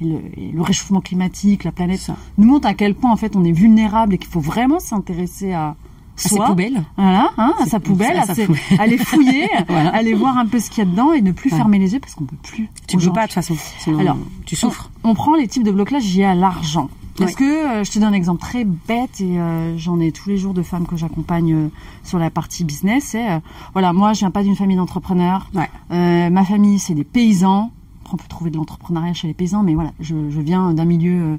et 0.00 0.04
le, 0.04 0.20
et 0.36 0.52
le 0.52 0.62
réchauffement 0.62 1.00
climatique, 1.00 1.64
la 1.64 1.72
planète 1.72 2.00
Ça. 2.00 2.16
nous 2.38 2.46
montre 2.46 2.68
à 2.68 2.74
quel 2.74 2.94
point 2.94 3.10
en 3.12 3.16
fait 3.16 3.34
on 3.36 3.44
est 3.44 3.52
vulnérable 3.52 4.14
et 4.14 4.18
qu'il 4.18 4.30
faut 4.30 4.40
vraiment 4.40 4.78
s'intéresser 4.80 5.52
à 5.52 5.74
À 6.24 6.28
ces 6.28 6.36
soi. 6.36 6.46
poubelles. 6.46 6.84
Voilà, 6.96 7.30
hein, 7.38 7.54
à 7.60 7.66
sa 7.66 7.80
poubelle, 7.80 8.16
à 8.16 8.22
à, 8.22 8.26
sa 8.26 8.34
ses- 8.34 8.46
poubelle. 8.46 8.62
aller 8.78 8.98
fouiller, 8.98 9.48
Voilà. 9.68 9.90
aller 9.94 10.14
voir 10.14 10.36
un 10.38 10.46
peu 10.46 10.58
ce 10.60 10.70
qu'il 10.70 10.84
y 10.84 10.86
a 10.86 10.90
dedans 10.90 11.12
et 11.12 11.20
ne 11.22 11.32
plus 11.32 11.50
fermer 11.50 11.78
les 11.78 11.92
yeux 11.94 12.00
parce 12.00 12.14
qu'on 12.14 12.24
peut 12.24 12.36
plus. 12.42 12.68
Tu 12.86 12.96
peux 12.96 13.02
aujourd'hui. 13.02 13.14
pas 13.14 13.22
de 13.22 13.32
toute 13.32 13.34
façon. 13.34 13.54
Sinon, 13.78 13.98
Alors, 14.00 14.16
tu 14.46 14.56
souffres. 14.56 14.90
On, 15.04 15.10
on 15.10 15.14
prend 15.14 15.34
les 15.34 15.48
types 15.48 15.62
de 15.64 15.70
blocage 15.72 16.04
liés 16.14 16.24
à 16.24 16.34
l'argent. 16.34 16.88
Est-ce 17.20 17.26
Ouais. 17.26 17.32
que 17.34 17.44
euh, 17.80 17.84
je 17.84 17.90
te 17.90 17.98
donne 17.98 18.08
un 18.08 18.12
exemple 18.14 18.40
très 18.40 18.64
bête 18.64 19.20
et 19.20 19.38
euh, 19.38 19.76
j'en 19.76 20.00
ai 20.00 20.10
tous 20.10 20.28
les 20.30 20.38
jours 20.38 20.54
de 20.54 20.62
femmes 20.62 20.86
que 20.86 20.96
j'accompagne 20.96 21.52
euh, 21.52 21.68
sur 22.02 22.18
la 22.18 22.30
partie 22.30 22.64
business. 22.64 23.04
C'est 23.08 23.30
euh, 23.30 23.40
voilà, 23.74 23.92
moi 23.92 24.14
je 24.14 24.20
viens 24.20 24.30
pas 24.30 24.42
d'une 24.42 24.56
famille 24.56 24.76
d'entrepreneurs. 24.78 25.50
Ouais. 25.54 26.30
Ma 26.30 26.44
famille 26.44 26.78
c'est 26.78 26.94
des 26.94 27.04
paysans. 27.04 27.72
On 28.12 28.16
peut 28.16 28.28
trouver 28.28 28.50
de 28.50 28.56
l'entrepreneuriat 28.56 29.14
chez 29.14 29.28
les 29.28 29.34
paysans, 29.34 29.62
mais 29.62 29.74
voilà, 29.74 29.92
je, 30.00 30.14
viens 30.14 30.72
d'un 30.74 30.84
milieu 30.84 31.22
euh, 31.22 31.36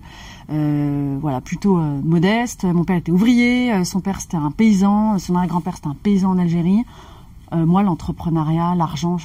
euh, 0.52 1.18
voilà 1.20 1.42
plutôt 1.42 1.78
euh, 1.78 2.00
modeste. 2.04 2.64
Mon 2.64 2.84
père 2.84 2.98
était 2.98 3.12
ouvrier, 3.12 3.84
son 3.84 4.00
père 4.00 4.22
c'était 4.22 4.38
un 4.38 4.52
paysan, 4.52 5.20
son 5.20 5.36
arrière-grand-père 5.36 5.76
c'était 5.76 5.88
un 5.88 5.98
paysan 6.02 6.32
en 6.32 6.38
Algérie. 6.38 6.84
Moi, 7.54 7.84
l'entrepreneuriat, 7.84 8.76
l'argent, 8.76 9.18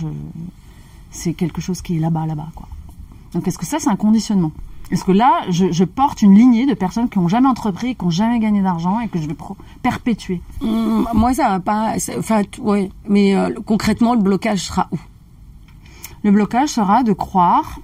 c'est 1.13 1.33
quelque 1.33 1.61
chose 1.61 1.81
qui 1.81 1.97
est 1.97 2.01
là-bas, 2.01 2.27
là-bas, 2.27 2.49
quoi. 2.57 2.67
Donc, 3.33 3.47
est-ce 3.47 3.57
que 3.57 3.65
ça, 3.65 3.79
c'est 3.79 3.89
un 3.89 3.95
conditionnement? 3.95 4.51
Est-ce 4.91 5.05
que 5.05 5.13
là, 5.13 5.43
je, 5.49 5.85
porte 5.85 6.23
une 6.23 6.35
lignée 6.35 6.67
de 6.67 6.75
personnes 6.75 7.09
qui 7.09 7.19
ont 7.19 7.29
jamais 7.29 7.47
entrepris, 7.47 7.95
qui 7.95 8.05
ont 8.05 8.11
jamais 8.11 8.41
gagné 8.41 8.63
d'argent 8.63 8.99
et 8.99 9.07
que 9.07 9.21
je 9.21 9.29
vais 9.29 9.37
perpétuer? 9.81 10.41
Hum, 10.61 11.07
Moi, 11.15 11.35
ça 11.35 11.51
va 11.51 11.61
pas. 11.61 11.95
Enfin, 12.19 12.43
ouais. 12.59 12.91
Mais 13.09 13.37
concrètement, 13.65 14.15
le 14.15 14.23
blocage 14.23 14.65
sera 14.65 14.89
où? 14.91 14.99
Le 16.27 16.33
blocage 16.33 16.71
sera 16.71 17.05
de 17.05 17.13
croire, 17.13 17.79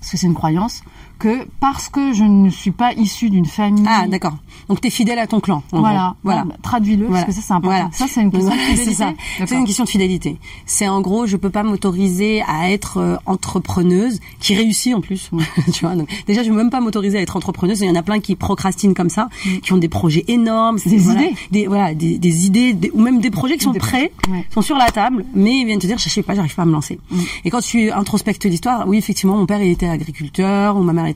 parce 0.00 0.10
que 0.10 0.16
c'est 0.16 0.26
une 0.26 0.34
croyance, 0.34 0.82
que 1.18 1.46
parce 1.60 1.88
que 1.88 2.12
je 2.12 2.24
ne 2.24 2.48
suis 2.50 2.70
pas 2.70 2.92
issue 2.94 3.30
d'une 3.30 3.46
famille. 3.46 3.84
Ah, 3.88 4.06
d'accord. 4.08 4.34
Donc, 4.68 4.80
t'es 4.80 4.90
fidèle 4.90 5.18
à 5.18 5.26
ton 5.26 5.40
clan. 5.40 5.62
Voilà, 5.72 5.98
gros. 5.98 6.14
Voilà. 6.24 6.46
Traduis-le, 6.62 7.06
Voilà. 7.06 7.24
parce 7.24 7.36
que 7.36 7.40
ça, 7.42 7.46
c'est 7.46 7.54
important. 7.54 7.76
Voilà. 7.76 7.90
Ça, 7.92 8.06
c'est 8.08 8.20
une 8.20 8.30
question 8.30 8.50
de 8.50 8.56
fidélité. 8.58 9.04
C'est 9.46 9.54
une 9.56 9.64
question 9.64 9.84
de 9.84 9.88
fidélité. 9.88 10.36
C'est 10.66 10.88
en 10.88 11.00
gros, 11.00 11.26
je 11.26 11.36
peux 11.36 11.50
pas 11.50 11.62
m'autoriser 11.62 12.42
à 12.42 12.70
être 12.70 12.98
euh, 12.98 13.16
entrepreneuse 13.26 14.20
qui 14.40 14.54
réussit 14.54 14.94
en 14.94 15.00
plus. 15.00 15.30
tu 15.72 15.84
vois. 15.84 15.94
Donc, 15.96 16.08
déjà, 16.26 16.42
je 16.42 16.50
peux 16.50 16.56
même 16.56 16.70
pas 16.70 16.80
m'autoriser 16.80 17.18
à 17.18 17.20
être 17.22 17.36
entrepreneuse. 17.36 17.80
Il 17.80 17.86
y 17.88 17.90
en 17.90 17.94
a 17.94 18.02
plein 18.02 18.20
qui 18.20 18.36
procrastinent 18.36 18.94
comme 18.94 19.10
ça, 19.10 19.28
qui 19.62 19.72
ont 19.72 19.78
des 19.78 19.88
projets 19.88 20.24
énormes, 20.28 20.78
Des 20.84 20.98
voilà, 20.98 21.22
idées. 21.22 21.34
des 21.50 21.66
voilà, 21.66 21.94
des, 21.94 22.18
des 22.18 22.46
idées, 22.46 22.72
des- 22.74 22.90
ou 22.92 23.00
même 23.00 23.20
des 23.20 23.30
projets 23.30 23.56
qui 23.56 23.64
sont 23.64 23.72
prêts, 23.72 24.12
ouais. 24.30 24.46
sont 24.52 24.62
sur 24.62 24.76
la 24.76 24.90
table, 24.90 25.24
mais 25.34 25.56
ils 25.60 25.66
viennent 25.66 25.78
te 25.78 25.86
dire, 25.86 25.98
je 25.98 26.08
sais 26.08 26.22
pas, 26.22 26.34
j'arrive 26.34 26.54
pas 26.54 26.62
à 26.62 26.66
me 26.66 26.72
lancer. 26.72 26.98
Et 27.44 27.50
quand 27.50 27.60
tu 27.60 27.90
introspectes 27.90 28.44
l'histoire, 28.44 28.86
oui, 28.86 28.98
effectivement, 28.98 29.36
mon 29.36 29.46
père 29.46 29.62
il 29.62 29.70
était 29.70 29.88
agriculteur, 29.88 30.76
ou 30.76 30.82
ma 30.82 30.92
mère 30.92 31.06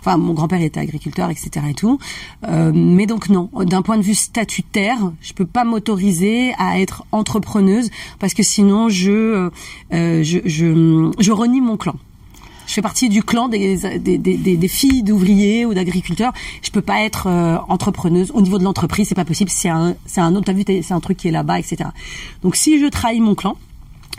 enfin, 0.00 0.16
mon 0.16 0.32
grand-père 0.34 0.60
était 0.62 0.80
agriculteur, 0.80 1.30
etc. 1.30 1.50
et 1.70 1.74
tout. 1.74 1.98
Euh, 2.48 2.72
mais 2.74 3.06
donc 3.06 3.28
non, 3.28 3.50
d'un 3.64 3.82
point 3.82 3.96
de 3.98 4.02
vue 4.02 4.14
statutaire, 4.14 4.98
je 5.20 5.32
peux 5.32 5.46
pas 5.46 5.64
m'autoriser 5.64 6.52
à 6.58 6.80
être 6.80 7.04
entrepreneuse 7.12 7.90
parce 8.18 8.34
que 8.34 8.42
sinon 8.42 8.88
je, 8.88 9.10
euh, 9.10 9.50
euh, 9.92 10.22
je, 10.22 10.38
je, 10.44 11.10
je 11.18 11.32
renie 11.32 11.60
mon 11.60 11.76
clan. 11.76 11.94
Je 12.66 12.72
fais 12.72 12.82
partie 12.82 13.08
du 13.08 13.22
clan 13.22 13.46
des, 13.48 13.76
des, 13.98 14.18
des, 14.18 14.56
des- 14.56 14.68
filles 14.68 15.04
d'ouvriers 15.04 15.64
ou 15.64 15.72
d'agriculteurs. 15.72 16.32
Je 16.62 16.70
peux 16.72 16.80
pas 16.80 17.02
être 17.02 17.28
euh, 17.28 17.58
entrepreneuse 17.68 18.32
au 18.34 18.42
niveau 18.42 18.58
de 18.58 18.64
l'entreprise, 18.64 19.06
c'est 19.08 19.14
pas 19.14 19.24
possible. 19.24 19.50
C'est 19.50 19.68
un, 19.68 19.94
c'est 20.04 20.20
un 20.20 20.34
autre, 20.34 20.52
c'est 20.66 20.92
un 20.92 20.98
truc 21.00 21.16
qui 21.16 21.28
est 21.28 21.30
là-bas, 21.30 21.60
etc. 21.60 21.90
Donc 22.42 22.56
si 22.56 22.80
je 22.80 22.86
trahis 22.86 23.20
mon 23.20 23.36
clan, 23.36 23.56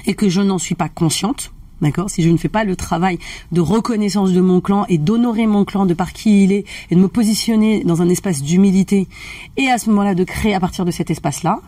et 0.05 0.13
que 0.13 0.29
je 0.29 0.39
n'en 0.39 0.59
suis 0.59 0.75
pas 0.75 0.87
consciente, 0.87 1.51
D'accord? 1.81 2.09
Si 2.09 2.23
je 2.23 2.29
ne 2.29 2.37
fais 2.37 2.49
pas 2.49 2.63
le 2.63 2.75
travail 2.75 3.19
de 3.51 3.61
reconnaissance 3.61 4.31
de 4.31 4.41
mon 4.41 4.61
clan 4.61 4.85
et 4.89 4.97
d'honorer 4.97 5.45
mon 5.45 5.63
clan 5.63 5.85
de 5.85 5.93
par 5.93 6.11
qui 6.11 6.43
il 6.43 6.51
est 6.51 6.65
et 6.89 6.95
de 6.95 6.99
me 6.99 7.07
positionner 7.07 7.83
dans 7.83 8.01
un 8.01 8.09
espace 8.09 8.41
d'humilité 8.41 9.07
et 9.57 9.67
à 9.69 9.77
ce 9.77 9.89
moment-là 9.91 10.15
de 10.15 10.23
créer 10.23 10.55
à 10.55 10.59
partir 10.59 10.85
de 10.85 10.91
cet 10.91 11.11
espace-là, 11.11 11.59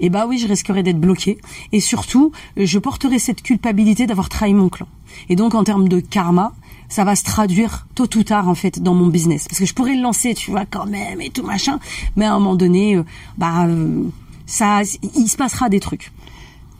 eh 0.00 0.08
bah 0.08 0.26
oui, 0.26 0.38
je 0.38 0.48
risquerais 0.48 0.82
d'être 0.82 1.00
bloqué 1.00 1.38
et 1.72 1.80
surtout, 1.80 2.32
je 2.56 2.78
porterai 2.78 3.18
cette 3.18 3.42
culpabilité 3.42 4.06
d'avoir 4.06 4.30
trahi 4.30 4.54
mon 4.54 4.70
clan. 4.70 4.86
Et 5.28 5.36
donc 5.36 5.54
en 5.54 5.64
termes 5.64 5.88
de 5.88 6.00
karma, 6.00 6.54
ça 6.88 7.04
va 7.04 7.14
se 7.14 7.24
traduire 7.24 7.86
tôt 7.94 8.08
ou 8.16 8.22
tard 8.22 8.48
en 8.48 8.54
fait 8.54 8.82
dans 8.82 8.94
mon 8.94 9.08
business 9.08 9.46
parce 9.48 9.58
que 9.58 9.66
je 9.66 9.74
pourrais 9.74 9.94
le 9.94 10.02
lancer, 10.02 10.34
tu 10.34 10.50
vois 10.50 10.64
quand 10.64 10.86
même 10.86 11.20
et 11.20 11.28
tout 11.28 11.42
machin, 11.42 11.78
mais 12.16 12.24
à 12.24 12.32
un 12.32 12.38
moment 12.38 12.54
donné, 12.54 12.96
euh, 12.96 13.04
bah 13.36 13.66
euh, 13.66 14.04
ça, 14.46 14.80
il 15.14 15.28
se 15.28 15.36
passera 15.36 15.68
des 15.68 15.80
trucs. 15.80 16.10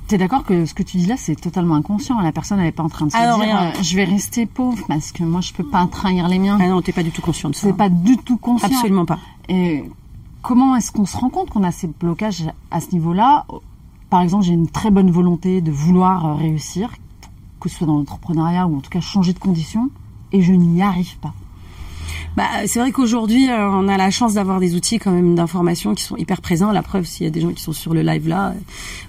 T'es 0.09 0.17
d'accord 0.17 0.43
que 0.43 0.65
ce 0.65 0.73
que 0.73 0.83
tu 0.83 0.97
dis 0.97 1.05
là, 1.05 1.17
c'est 1.19 1.37
totalement 1.37 1.75
inconscient. 1.75 2.19
La 2.21 2.33
personne, 2.33 2.59
elle 2.61 2.67
est 2.67 2.73
pas 2.73 2.83
en 2.83 2.89
train 2.89 3.05
de 3.05 3.13
se 3.13 3.17
dire, 3.19 3.55
euh, 3.57 3.83
je 3.83 3.95
vais 3.95 4.05
rester 4.05 4.47
pauvre 4.47 4.83
parce 4.89 5.13
que 5.13 5.23
moi, 5.23 5.43
je 5.43 5.53
peux 5.53 5.65
pas 5.65 5.87
trahir 5.87 6.29
les 6.29 6.39
miens. 6.39 6.57
Ah 6.59 6.67
non, 6.67 6.81
t'es 6.81 6.93
pas 6.93 7.03
du 7.03 7.11
tout 7.11 7.21
conscient 7.21 7.51
de 7.51 7.55
ça. 7.55 7.67
C'est 7.67 7.77
pas 7.77 7.91
du 7.91 8.17
tout 8.17 8.39
conscient. 8.39 8.69
Absolument 8.69 9.05
pas. 9.05 9.19
Et 9.51 9.85
comment 10.41 10.75
est-ce 10.77 10.93
qu'on 10.93 11.05
se 11.05 11.15
rend 11.15 11.29
compte 11.29 11.51
qu'on 11.51 11.63
a 11.63 11.73
ces 11.73 11.89
blocages 11.89 12.45
à 12.71 12.81
ce 12.81 12.93
niveau-là? 12.93 13.45
Par 14.09 14.23
exemple, 14.23 14.45
j'ai 14.45 14.55
une 14.55 14.71
très 14.71 14.91
bonne 14.91 15.11
volonté 15.11 15.61
de 15.61 15.71
vouloir 15.71 16.25
euh, 16.25 16.35
réussir, 16.37 16.91
que 17.61 17.69
ce 17.69 17.77
soit 17.77 17.87
dans 17.87 17.99
l'entrepreneuriat 17.99 18.67
ou 18.67 18.79
en 18.79 18.81
tout 18.81 18.91
cas 18.91 19.03
changer 19.03 19.35
de 19.35 19.39
conditions, 19.39 19.91
et 20.33 20.41
je 20.41 20.55
n'y 20.55 20.81
arrive 20.81 21.19
pas. 21.19 21.35
Bah, 22.39 22.69
c'est 22.69 22.79
vrai 22.79 22.93
qu'aujourd'hui, 22.93 23.51
euh, 23.51 23.69
on 23.69 23.89
a 23.89 23.97
la 23.97 24.13
chance 24.13 24.35
d'avoir 24.35 24.61
des 24.61 24.77
outils 24.77 25.01
quand 25.01 25.11
même 25.11 25.35
d'information 25.35 25.97
qui 25.97 26.05
sont 26.05 26.17
hyper 26.17 26.41
présents. 26.41 26.71
La 26.71 26.85
preuve, 26.85 27.05
s'il 27.05 27.25
y 27.25 27.27
a 27.27 27.31
des 27.31 27.41
gens 27.41 27.51
qui 27.51 27.61
sont 27.61 27.73
sur 27.73 27.95
le 27.95 28.03
live 28.03 28.29
là 28.29 28.55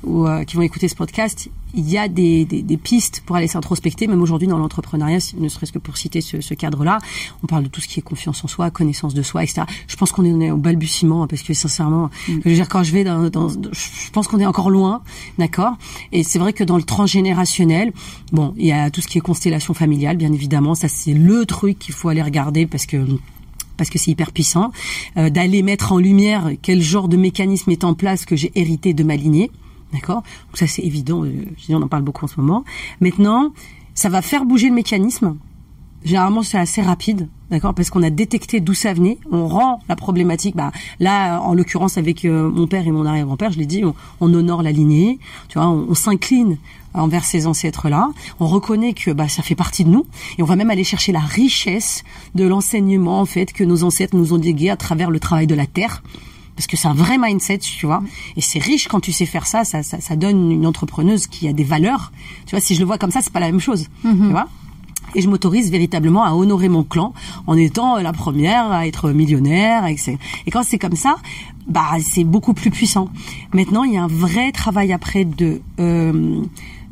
ou 0.03 0.25
euh, 0.25 0.43
qui 0.45 0.55
vont 0.55 0.63
écouter 0.63 0.87
ce 0.87 0.95
podcast, 0.95 1.47
il 1.73 1.89
y 1.89 1.97
a 1.97 2.07
des, 2.07 2.45
des, 2.45 2.61
des 2.61 2.77
pistes 2.77 3.21
pour 3.25 3.35
aller 3.35 3.47
s'introspecter, 3.47 4.07
même 4.07 4.21
aujourd'hui 4.21 4.47
dans 4.47 4.57
l'entrepreneuriat, 4.57 5.19
ne 5.37 5.47
serait-ce 5.49 5.71
que 5.71 5.79
pour 5.79 5.97
citer 5.97 6.21
ce, 6.21 6.41
ce 6.41 6.53
cadre-là. 6.53 6.99
On 7.43 7.47
parle 7.47 7.63
de 7.63 7.67
tout 7.69 7.81
ce 7.81 7.87
qui 7.87 7.99
est 7.99 8.03
confiance 8.03 8.43
en 8.43 8.47
soi, 8.47 8.71
connaissance 8.71 9.13
de 9.13 9.21
soi, 9.21 9.43
etc. 9.43 9.63
Je 9.87 9.95
pense 9.95 10.11
qu'on 10.11 10.41
est, 10.41 10.51
au 10.51 10.57
balbutiement, 10.57 11.27
parce 11.27 11.43
que 11.43 11.53
sincèrement, 11.53 12.09
mm. 12.27 12.39
je 12.43 12.49
veux 12.49 12.55
dire, 12.55 12.69
quand 12.69 12.83
je 12.83 12.91
vais 12.91 13.03
dans, 13.03 13.29
dans 13.29 13.49
je 13.49 14.11
pense 14.11 14.27
qu'on 14.27 14.39
est 14.39 14.45
encore 14.45 14.69
loin, 14.69 15.01
d'accord? 15.37 15.73
Et 16.11 16.23
c'est 16.23 16.39
vrai 16.39 16.53
que 16.53 16.63
dans 16.63 16.77
le 16.77 16.83
transgénérationnel, 16.83 17.93
bon, 18.31 18.53
il 18.57 18.65
y 18.65 18.71
a 18.71 18.89
tout 18.89 19.01
ce 19.01 19.07
qui 19.07 19.17
est 19.17 19.21
constellation 19.21 19.73
familiale, 19.73 20.17
bien 20.17 20.33
évidemment, 20.33 20.75
ça 20.75 20.87
c'est 20.87 21.13
le 21.13 21.45
truc 21.45 21.79
qu'il 21.79 21.93
faut 21.93 22.09
aller 22.09 22.23
regarder 22.23 22.65
parce 22.65 22.85
que 22.85 22.97
parce 23.77 23.89
que 23.89 23.97
c'est 23.97 24.11
hyper 24.11 24.33
puissant, 24.33 24.71
euh, 25.15 25.29
d'aller 25.29 25.63
mettre 25.63 25.93
en 25.93 25.99
lumière 25.99 26.51
quel 26.61 26.81
genre 26.81 27.07
de 27.07 27.15
mécanisme 27.15 27.71
est 27.71 27.85
en 27.85 27.93
place 27.93 28.25
que 28.25 28.35
j'ai 28.35 28.51
hérité 28.55 28.93
de 28.93 29.03
ma 29.03 29.15
lignée. 29.15 29.51
D'accord? 29.93 30.17
Donc 30.47 30.57
ça 30.57 30.67
c'est 30.67 30.83
évident, 30.83 31.23
euh, 31.25 31.45
on 31.69 31.81
en 31.81 31.87
parle 31.87 32.03
beaucoup 32.03 32.25
en 32.25 32.27
ce 32.27 32.39
moment. 32.39 32.63
Maintenant, 33.01 33.53
ça 33.95 34.09
va 34.09 34.21
faire 34.21 34.45
bouger 34.45 34.69
le 34.69 34.75
mécanisme. 34.75 35.37
Généralement 36.05 36.43
c'est 36.43 36.57
assez 36.57 36.81
rapide, 36.81 37.27
d'accord? 37.49 37.73
Parce 37.73 37.89
qu'on 37.89 38.03
a 38.03 38.09
détecté 38.09 38.61
d'où 38.61 38.73
ça 38.73 38.93
venait. 38.93 39.17
On 39.31 39.47
rend 39.47 39.81
la 39.89 39.97
problématique, 39.97 40.55
bah, 40.55 40.71
là 40.99 41.41
en 41.41 41.53
l'occurrence 41.53 41.97
avec 41.97 42.23
euh, 42.23 42.49
mon 42.49 42.67
père 42.67 42.87
et 42.87 42.91
mon 42.91 43.05
arrière-grand-père, 43.05 43.51
je 43.51 43.57
l'ai 43.57 43.65
dit, 43.65 43.83
on, 43.83 44.33
honore 44.33 44.63
la 44.63 44.71
lignée, 44.71 45.19
tu 45.49 45.59
vois, 45.59 45.67
on, 45.67 45.93
s'incline 45.95 46.57
envers 46.93 47.25
ces 47.25 47.47
ancêtres-là. 47.47 48.11
On 48.39 48.47
reconnaît 48.47 48.93
que 48.93 49.11
bah, 49.11 49.27
ça 49.27 49.43
fait 49.43 49.55
partie 49.55 49.83
de 49.83 49.89
nous 49.89 50.05
et 50.37 50.43
on 50.43 50.45
va 50.45 50.55
même 50.55 50.69
aller 50.69 50.85
chercher 50.85 51.11
la 51.11 51.19
richesse 51.19 52.03
de 52.35 52.47
l'enseignement 52.47 53.19
en 53.19 53.25
fait 53.25 53.51
que 53.51 53.65
nos 53.65 53.83
ancêtres 53.83 54.15
nous 54.15 54.33
ont 54.33 54.37
légué 54.37 54.69
à 54.69 54.77
travers 54.77 55.11
le 55.11 55.19
travail 55.19 55.47
de 55.47 55.55
la 55.55 55.65
terre 55.65 56.01
parce 56.59 56.67
que 56.67 56.75
c'est 56.75 56.89
un 56.89 56.93
vrai 56.93 57.17
mindset, 57.17 57.59
tu 57.59 57.85
vois. 57.85 58.03
Et 58.35 58.41
c'est 58.41 58.59
riche 58.59 58.89
quand 58.89 58.99
tu 58.99 59.13
sais 59.13 59.25
faire 59.25 59.47
ça, 59.47 59.63
ça, 59.63 59.81
ça, 59.81 60.01
ça, 60.01 60.17
donne 60.17 60.51
une 60.51 60.67
entrepreneuse 60.67 61.25
qui 61.25 61.47
a 61.47 61.53
des 61.53 61.63
valeurs. 61.63 62.11
Tu 62.47 62.51
vois, 62.51 62.59
si 62.59 62.75
je 62.75 62.81
le 62.81 62.85
vois 62.85 62.97
comme 62.97 63.11
ça, 63.11 63.21
c'est 63.21 63.31
pas 63.31 63.39
la 63.39 63.45
même 63.45 63.61
chose, 63.61 63.87
mhm. 64.03 64.25
tu 64.25 64.31
vois. 64.31 64.49
Et 65.15 65.21
je 65.21 65.29
m'autorise 65.29 65.71
véritablement 65.71 66.25
à 66.25 66.33
honorer 66.33 66.67
mon 66.67 66.83
clan 66.83 67.13
en 67.47 67.55
étant 67.55 67.95
la 67.99 68.11
première 68.11 68.73
à 68.73 68.87
être 68.87 69.11
millionnaire. 69.11 69.85
Et 69.87 70.51
quand 70.51 70.63
c'est 70.63 70.77
comme 70.77 70.97
ça, 70.97 71.15
bah 71.65 71.91
c'est 72.01 72.25
beaucoup 72.25 72.53
plus 72.53 72.71
puissant. 72.71 73.07
Maintenant, 73.53 73.85
il 73.85 73.93
y 73.93 73.97
a 73.97 74.03
un 74.03 74.07
vrai 74.07 74.51
travail 74.51 74.91
après 74.91 75.23
de 75.23 75.61
euh, 75.79 76.41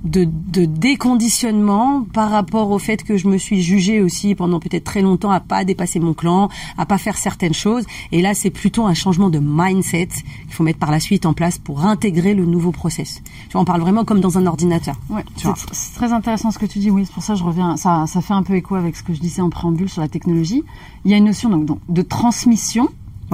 de, 0.08 0.26
de, 0.26 0.66
déconditionnement 0.66 2.06
par 2.14 2.32
rapport 2.32 2.72
au 2.72 2.80
fait 2.80 3.04
que 3.04 3.18
je 3.18 3.28
me 3.28 3.38
suis 3.38 3.62
jugée 3.62 4.02
aussi 4.02 4.36
pendant 4.36 4.60
peut-être 4.60 4.84
très 4.84 5.02
longtemps 5.02 5.32
à 5.32 5.40
pas 5.40 5.66
dépasser 5.66 6.00
mon 6.00 6.14
clan, 6.14 6.50
à 6.78 6.86
pas 6.86 6.98
faire 6.98 7.18
certaines 7.18 7.54
choses. 7.54 7.86
Et 8.12 8.22
là, 8.22 8.34
c'est 8.34 8.50
plutôt 8.50 8.86
un 8.86 8.94
changement 8.94 9.30
de 9.30 9.40
mindset 9.40 10.08
qu'il 10.08 10.54
faut 10.54 10.64
mettre 10.64 10.80
par 10.80 10.92
la 10.92 11.00
suite 11.00 11.26
en 11.26 11.34
place 11.34 11.58
pour 11.58 11.86
intégrer 11.86 12.34
le 12.34 12.46
nouveau 12.46 12.72
process. 12.72 13.22
Tu 13.48 13.54
vois, 13.54 13.62
on 13.62 13.66
parle 13.66 13.82
vraiment 13.82 14.06
comme 14.06 14.20
dans 14.20 14.38
un 14.38 14.46
ordinateur. 14.46 14.96
Ouais, 15.10 15.24
c'est 15.36 15.96
très 15.96 16.14
intéressant 16.14 16.52
ce 16.52 16.60
que 16.60 16.66
tu 16.66 16.80
dis. 16.80 16.90
Oui, 16.90 17.06
c'est 17.06 17.14
pour 17.14 17.24
ça 17.24 17.34
que 17.34 17.40
je 17.40 17.44
reviens. 17.44 17.78
Ça, 17.78 18.06
ça 18.08 18.22
fait 18.22 18.34
un 18.34 18.44
peu 18.44 18.56
écho 18.56 18.76
avec 18.76 18.96
ce 18.96 19.04
que 19.04 19.14
je 19.14 19.20
disais 19.20 19.42
en 19.42 19.50
préambule 19.50 19.90
sur 19.90 20.02
la 20.02 20.08
technologie. 20.08 20.64
Il 21.06 21.12
y 21.12 21.14
a 21.14 21.18
une 21.18 21.26
notion 21.26 21.50
donc, 21.50 21.80
de 21.88 22.02
transmission. 22.02 22.90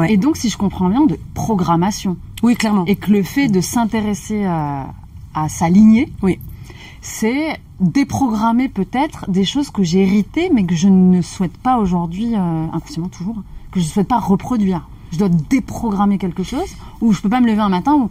Et 0.10 0.18
donc, 0.18 0.38
si 0.38 0.50
je 0.50 0.58
comprends 0.58 0.90
bien, 0.90 1.06
de 1.06 1.20
programmation. 1.36 2.18
Oui, 2.42 2.56
clairement. 2.56 2.84
Et 2.88 2.96
que 2.96 3.12
le 3.12 3.22
fait 3.22 3.48
de 3.48 3.62
s'intéresser 3.62 4.44
à, 4.44 4.92
à 5.36 5.50
sa 5.50 5.70
lignée, 5.70 6.12
oui 6.24 6.40
c'est 7.04 7.60
déprogrammer 7.82 8.70
peut-être 8.70 9.30
des 9.30 9.44
choses 9.44 9.70
que 9.70 9.84
j'ai 9.84 10.04
héritées, 10.04 10.50
mais 10.52 10.64
que 10.64 10.74
je 10.74 10.88
ne 10.88 11.22
souhaite 11.22 11.58
pas 11.58 11.78
aujourd'hui, 11.78 12.34
euh, 12.34 12.66
inconsciemment 12.72 13.10
toujours, 13.10 13.36
que 13.72 13.82
je 13.82 13.86
ne 13.86 13.90
souhaite 13.90 14.08
pas 14.08 14.20
reproduire. 14.20 14.88
Je 15.12 15.20
dois 15.20 15.28
déprogrammer 15.28 16.18
quelque 16.18 16.44
chose, 16.44 16.78
ou 17.02 17.12
je 17.12 17.22
peux 17.22 17.30
pas 17.30 17.42
me 17.42 17.48
lever 17.48 17.60
un 17.60 17.70
matin 17.70 18.10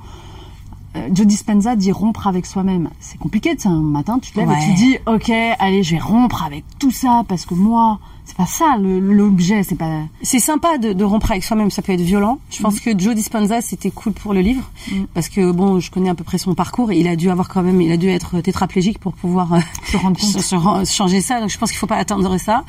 euh, 0.97 1.09
Joe 1.13 1.27
Dispenza 1.27 1.77
dit 1.77 1.93
rompre 1.93 2.27
avec 2.27 2.47
soi-même. 2.47 2.91
C'est 3.01 3.19
compliqué, 3.19 3.57
tu 3.57 3.69
un 3.69 3.81
matin, 3.81 4.19
tu 4.21 4.33
te 4.33 4.41
lèves 4.41 4.51
et 4.51 4.65
tu 4.67 4.75
dis, 4.75 4.97
ok, 5.07 5.31
allez, 5.59 5.83
je 5.83 5.93
vais 5.93 6.01
rompre 6.01 6.45
avec 6.45 6.65
tout 6.79 6.91
ça 6.91 7.25
parce 7.29 7.47
que 7.47 7.55
moi, 7.55 7.99
c'est 8.25 8.37
pas 8.37 8.47
ça 8.47 8.77
l'objet, 8.79 9.63
c'est 9.63 9.75
pas. 9.75 10.03
C'est 10.23 10.39
sympa 10.39 10.79
de, 10.79 10.93
de, 10.93 11.05
rompre 11.05 11.31
avec 11.31 11.45
soi-même, 11.45 11.71
ça 11.71 11.83
peut 11.83 11.93
être 11.93 12.01
violent. 12.01 12.39
Je 12.51 12.61
pense 12.61 12.77
mm. 12.77 12.81
que 12.81 12.99
Joe 12.99 13.15
Dispenza 13.15 13.61
c'était 13.61 13.91
cool 13.91 14.13
pour 14.13 14.33
le 14.33 14.41
livre 14.41 14.71
mm. 14.91 15.05
parce 15.15 15.29
que 15.29 15.51
bon, 15.51 15.81
je 15.81 15.91
connais 15.91 16.11
à 16.11 16.15
peu 16.15 16.25
près 16.25 16.39
son 16.39 16.55
parcours 16.55 16.93
et 16.93 16.99
il 16.99 17.09
a 17.09 17.17
dû 17.17 17.31
avoir 17.31 17.49
quand 17.49 17.63
même, 17.63 17.81
il 17.81 17.91
a 17.91 17.97
dû 17.97 18.09
être 18.09 18.41
tétraplégique 18.41 18.99
pour 18.99 19.15
pouvoir 19.15 19.55
euh, 19.55 19.61
se 19.87 19.97
rendre 19.97 20.21
compte, 20.21 20.87
changer 20.87 21.21
ça. 21.21 21.41
Donc 21.41 21.51
je 21.51 21.59
pense 21.59 21.71
qu'il 21.71 21.79
faut 21.79 21.87
pas 21.87 21.97
attendre 21.97 22.39
ça. 22.39 22.65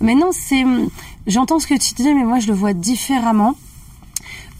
Mais 0.00 0.14
non, 0.14 0.30
c'est, 0.32 0.64
j'entends 1.26 1.58
ce 1.58 1.66
que 1.66 1.74
tu 1.74 1.94
dis, 1.94 2.14
mais 2.14 2.24
moi 2.24 2.38
je 2.38 2.48
le 2.48 2.54
vois 2.54 2.72
différemment. 2.72 3.54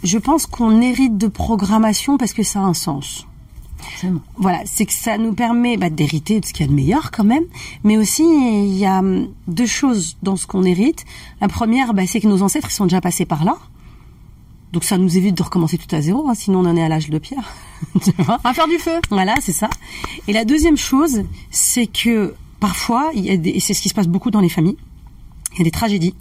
Je 0.03 0.19
pense 0.19 0.47
qu'on 0.47 0.81
hérite 0.81 1.17
de 1.19 1.27
programmation 1.27 2.19
parce 2.19 2.33
que 2.33 2.43
ça 2.43 2.61
a 2.61 2.63
un 2.63 2.75
sens. 2.75 3.27
Voilà, 4.37 4.61
c'est 4.65 4.87
que 4.87 4.93
ça 4.93 5.19
nous 5.19 5.33
permet 5.33 5.77
bah, 5.77 5.91
d'hériter 5.91 6.41
de 6.41 6.47
ce 6.47 6.53
qu'il 6.53 6.67
y 6.67 6.69
a 6.69 6.71
de 6.71 6.75
meilleur 6.75 7.11
quand 7.11 7.25
même, 7.25 7.45
mais 7.85 7.97
aussi 7.97 8.23
il 8.23 8.77
y 8.77 8.87
a 8.87 8.99
hum, 8.99 9.29
deux 9.47 9.67
choses 9.67 10.17
dans 10.23 10.37
ce 10.37 10.47
qu'on 10.47 10.65
hérite. 10.65 11.05
La 11.41 11.49
première, 11.49 11.95
bah, 11.95 12.07
c'est 12.07 12.21
que 12.21 12.29
nos 12.29 12.43
ancêtres 12.43 12.69
ils 12.71 12.75
sont 12.75 12.87
déjà 12.87 13.01
passés 13.01 13.25
par 13.25 13.45
là. 13.45 13.57
Donc 14.73 14.85
ça 14.85 14.99
nous 14.99 15.17
évite 15.17 15.35
de 15.35 15.43
recommencer 15.43 15.79
tout 15.79 15.95
à 15.95 16.01
zéro, 16.01 16.29
hein, 16.29 16.35
sinon 16.35 16.61
on 16.61 16.67
en 16.67 16.77
est 16.77 16.83
à 16.83 16.89
l'âge 16.89 17.09
de 17.09 17.19
pierre. 17.19 17.55
à 18.45 18.55
faire 18.55 18.69
du 18.69 18.79
feu. 18.79 19.01
Voilà, 19.11 19.35
c'est 19.41 19.53
ça. 19.53 19.71
Et 20.27 20.33
la 20.33 20.45
deuxième 20.45 20.77
chose, 20.77 21.23
c'est 21.51 21.87
que 21.87 22.35
parfois, 22.61 23.11
il 23.15 23.25
y 23.25 23.31
a 23.31 23.37
des, 23.37 23.51
et 23.51 23.61
c'est 23.61 23.75
ce 23.75 23.81
qui 23.81 23.89
se 23.89 23.95
passe 23.95 24.09
beaucoup 24.09 24.31
dans 24.31 24.41
les 24.41 24.49
familles, 24.49 24.77
il 25.55 25.59
y 25.59 25.61
a 25.63 25.65
des 25.65 25.71
tragédies, 25.71 26.15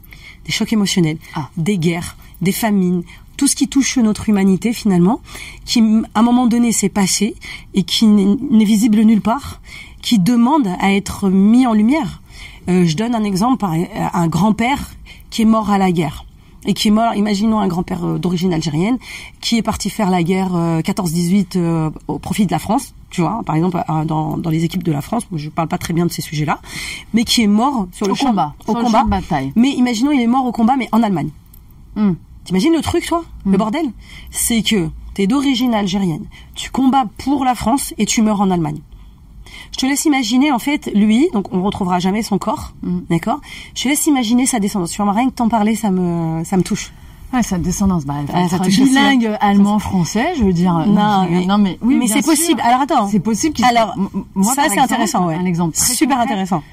des 0.46 0.52
chocs 0.52 0.72
émotionnels, 0.72 1.18
ah. 1.36 1.50
des 1.58 1.78
guerres, 1.78 2.16
des 2.42 2.54
famines, 2.54 3.04
tout 3.38 3.48
ce 3.48 3.56
qui 3.56 3.68
touche 3.68 3.98
notre 3.98 4.28
humanité 4.30 4.74
finalement, 4.74 5.22
qui 5.66 5.80
à 6.14 6.20
un 6.20 6.24
moment 6.24 6.48
donné 6.48 6.72
s'est 6.72 6.90
passé 6.90 7.36
et 7.74 7.84
qui 7.84 8.08
n'est 8.08 8.66
visible 8.66 9.00
nulle 9.02 9.22
part, 9.22 9.62
qui 10.02 10.20
demande 10.20 10.68
à 10.80 10.94
être 10.94 11.30
mis 11.30 11.66
en 11.68 11.74
lumière. 11.74 12.22
Euh, 12.70 12.86
je 12.86 12.96
donne 12.98 13.16
un 13.16 13.24
exemple, 13.24 13.66
un 13.66 14.28
grand-père 14.28 14.92
qui 15.30 15.44
est 15.44 15.46
mort 15.46 15.70
à 15.70 15.78
la 15.78 15.92
guerre 15.92 16.26
et 16.66 16.74
qui 16.74 16.90
est 16.90 16.92
mort, 16.92 17.16
imaginons 17.16 17.60
un 17.60 17.68
grand-père 17.68 18.04
euh, 18.04 18.18
d'origine 18.18 18.54
algérienne, 18.54 18.98
qui 19.40 19.58
est 19.58 19.62
parti 19.62 19.90
faire 19.90 20.10
la 20.10 20.22
guerre 20.22 20.52
14-18 20.52 21.56
euh, 21.56 21.90
au 22.08 22.20
profit 22.20 22.46
de 22.46 22.52
la 22.52 22.60
France, 22.60 22.94
tu 23.10 23.22
vois, 23.22 23.42
par 23.46 23.56
exemple 23.56 23.82
dans, 24.06 24.38
dans 24.38 24.50
les 24.50 24.66
équipes 24.66 24.84
de 24.84 24.92
la 24.92 25.02
France, 25.02 25.26
je 25.34 25.50
parle 25.50 25.70
pas 25.70 25.78
très 25.78 25.94
bien 25.94 26.06
de 26.06 26.12
ces 26.12 26.22
sujets-là, 26.22 26.60
mais 27.14 27.24
qui 27.24 27.44
est 27.44 27.48
mort 27.48 27.88
sur 27.94 28.08
le 28.08 28.14
champ, 28.16 28.28
combat, 28.28 28.54
au 28.68 28.74
combat, 28.74 29.06
bataille. 29.06 29.54
Mais 29.56 29.70
imaginons 29.70 30.12
il 30.12 30.20
est 30.20 30.28
mort 30.28 30.46
au 30.46 30.52
combat, 30.52 30.76
mais 30.78 30.90
en 30.92 31.02
Allemagne. 31.04 31.30
Hmm. 31.96 32.14
T'imagines 32.48 32.74
le 32.74 32.82
truc, 32.82 33.06
toi 33.06 33.24
Le 33.46 33.52
hmm. 33.52 33.58
bordel? 33.58 33.86
C'est 34.32 34.62
que 34.62 34.90
t'es 35.14 35.28
d'origine 35.28 35.74
algérienne, 35.74 36.26
tu 36.56 36.72
combats 36.72 37.06
pour 37.18 37.44
la 37.44 37.56
France 37.56 37.94
et 37.98 38.06
tu 38.06 38.22
meurs 38.22 38.40
en 38.40 38.50
Allemagne. 38.50 38.80
Je 39.74 39.78
te 39.78 39.86
laisse 39.86 40.06
imaginer, 40.06 40.54
en 40.54 40.60
fait, 40.60 40.90
lui, 40.96 41.28
donc 41.34 41.54
on 41.54 41.62
retrouvera 41.62 42.00
jamais 42.00 42.24
son 42.24 42.38
corps, 42.38 42.74
hmm. 42.84 43.00
d'accord? 43.10 43.42
Je 43.76 43.84
te 43.84 43.90
laisse 43.90 44.08
imaginer 44.08 44.46
sa 44.46 44.60
descendance. 44.60 44.92
Tu 44.92 45.02
vois, 45.02 45.12
rien 45.12 45.30
que 45.30 45.34
t'en 45.34 45.50
parler, 45.50 45.76
ça 45.76 45.92
me, 45.92 46.46
ça 46.46 46.56
me 46.56 46.64
touche. 46.64 46.94
Ouais, 47.34 47.44
sa 47.44 47.58
descendance, 47.58 48.06
bah, 48.06 48.14
elle 48.34 48.48
va 48.48 48.60
bilingue 48.60 49.38
allemand-français, 49.42 50.36
je 50.38 50.46
veux 50.46 50.54
dire. 50.54 50.72
Non, 50.88 51.28
mais, 51.30 51.46
non, 51.46 51.58
mais 51.58 51.78
oui, 51.82 51.96
mais 51.96 52.08
c'est 52.08 52.24
possible. 52.24 52.62
Alors 52.64 52.80
attends, 52.80 53.10
c'est 53.10 53.20
possible. 53.20 53.58
Alors, 53.66 53.94
moi, 54.36 54.54
ça 54.54 54.70
c'est 54.70 54.80
intéressant, 54.80 55.28
ouais. 55.28 55.36
Un 55.36 55.44
exemple 55.44 55.76
super 55.76 56.18
intéressant. 56.18 56.64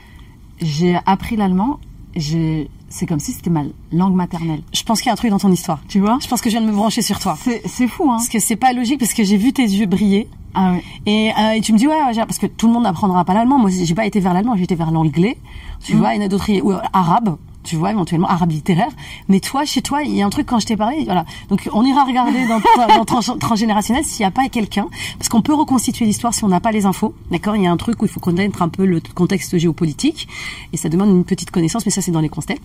J'ai 0.60 0.96
appris 1.04 1.34
l'allemand. 1.34 1.80
J'ai 2.14 2.70
c'est 2.96 3.06
comme 3.06 3.18
si 3.18 3.32
c'était 3.32 3.50
ma 3.50 3.64
langue 3.92 4.14
maternelle. 4.14 4.62
Je 4.72 4.82
pense 4.84 5.00
qu'il 5.00 5.06
y 5.06 5.10
a 5.10 5.12
un 5.12 5.16
truc 5.16 5.30
dans 5.30 5.38
ton 5.38 5.50
histoire. 5.50 5.80
Tu 5.88 5.98
vois 5.98 6.18
Je 6.22 6.28
pense 6.28 6.40
que 6.40 6.48
je 6.48 6.56
viens 6.56 6.64
de 6.64 6.70
me 6.70 6.76
brancher 6.76 7.02
sur 7.02 7.18
toi. 7.18 7.36
C'est 7.66 7.88
fou, 7.88 8.04
hein 8.04 8.16
Parce 8.18 8.28
que 8.28 8.38
c'est 8.38 8.54
pas 8.56 8.72
logique, 8.72 9.00
parce 9.00 9.14
que 9.14 9.24
j'ai 9.24 9.36
vu 9.36 9.52
tes 9.52 9.62
yeux 9.64 9.86
briller. 9.86 10.28
Ah 10.54 10.70
ouais. 10.72 10.84
Et, 11.06 11.32
euh, 11.36 11.50
et 11.56 11.60
tu 11.60 11.72
me 11.72 11.78
dis 11.78 11.88
ouais, 11.88 11.94
ouais, 11.94 12.14
parce 12.14 12.38
que 12.38 12.46
tout 12.46 12.68
le 12.68 12.72
monde 12.72 12.84
n'apprendra 12.84 13.24
pas 13.24 13.34
l'allemand. 13.34 13.58
Moi, 13.58 13.70
j'ai 13.70 13.94
pas 13.96 14.06
été 14.06 14.20
vers 14.20 14.32
l'allemand, 14.32 14.54
j'ai 14.56 14.62
été 14.62 14.76
vers 14.76 14.92
l'anglais. 14.92 15.36
Tu 15.84 15.96
vois, 15.96 16.14
il 16.14 16.20
y 16.20 16.22
en 16.22 16.26
a 16.26 16.28
d'autres 16.28 16.52
ou, 16.62 16.70
euh, 16.70 16.78
arabe. 16.92 17.36
Tu 17.64 17.76
vois, 17.76 17.90
éventuellement 17.92 18.28
arabe 18.28 18.50
littéraire. 18.50 18.90
Mais 19.28 19.40
toi, 19.40 19.64
chez 19.64 19.80
toi, 19.80 20.02
il 20.02 20.14
y 20.14 20.20
a 20.20 20.26
un 20.26 20.28
truc 20.30 20.46
quand 20.46 20.60
je 20.60 20.66
t'ai 20.66 20.76
parlé. 20.76 21.02
Voilà. 21.06 21.24
Donc, 21.48 21.66
on 21.72 21.82
ira 21.82 22.04
regarder 22.04 22.46
dans, 22.46 22.60
dans 22.98 23.04
trans- 23.06 23.38
transgénérationnel 23.38 24.04
s'il 24.04 24.20
n'y 24.22 24.26
a 24.26 24.30
pas 24.30 24.48
quelqu'un, 24.50 24.86
parce 25.18 25.30
qu'on 25.30 25.40
peut 25.40 25.54
reconstituer 25.54 26.04
l'histoire 26.04 26.34
si 26.34 26.44
on 26.44 26.48
n'a 26.48 26.60
pas 26.60 26.72
les 26.72 26.84
infos. 26.84 27.14
D'accord 27.30 27.56
Il 27.56 27.62
y 27.62 27.66
a 27.66 27.72
un 27.72 27.78
truc 27.78 28.02
où 28.02 28.04
il 28.04 28.10
faut 28.10 28.20
connaître 28.20 28.60
un 28.60 28.68
peu 28.68 28.84
le 28.84 29.00
contexte 29.14 29.56
géopolitique, 29.56 30.28
et 30.74 30.76
ça 30.76 30.90
demande 30.90 31.08
une 31.08 31.24
petite 31.24 31.50
connaissance. 31.50 31.86
Mais 31.86 31.90
ça, 31.90 32.02
c'est 32.02 32.12
dans 32.12 32.20
les 32.20 32.28
constels. 32.28 32.58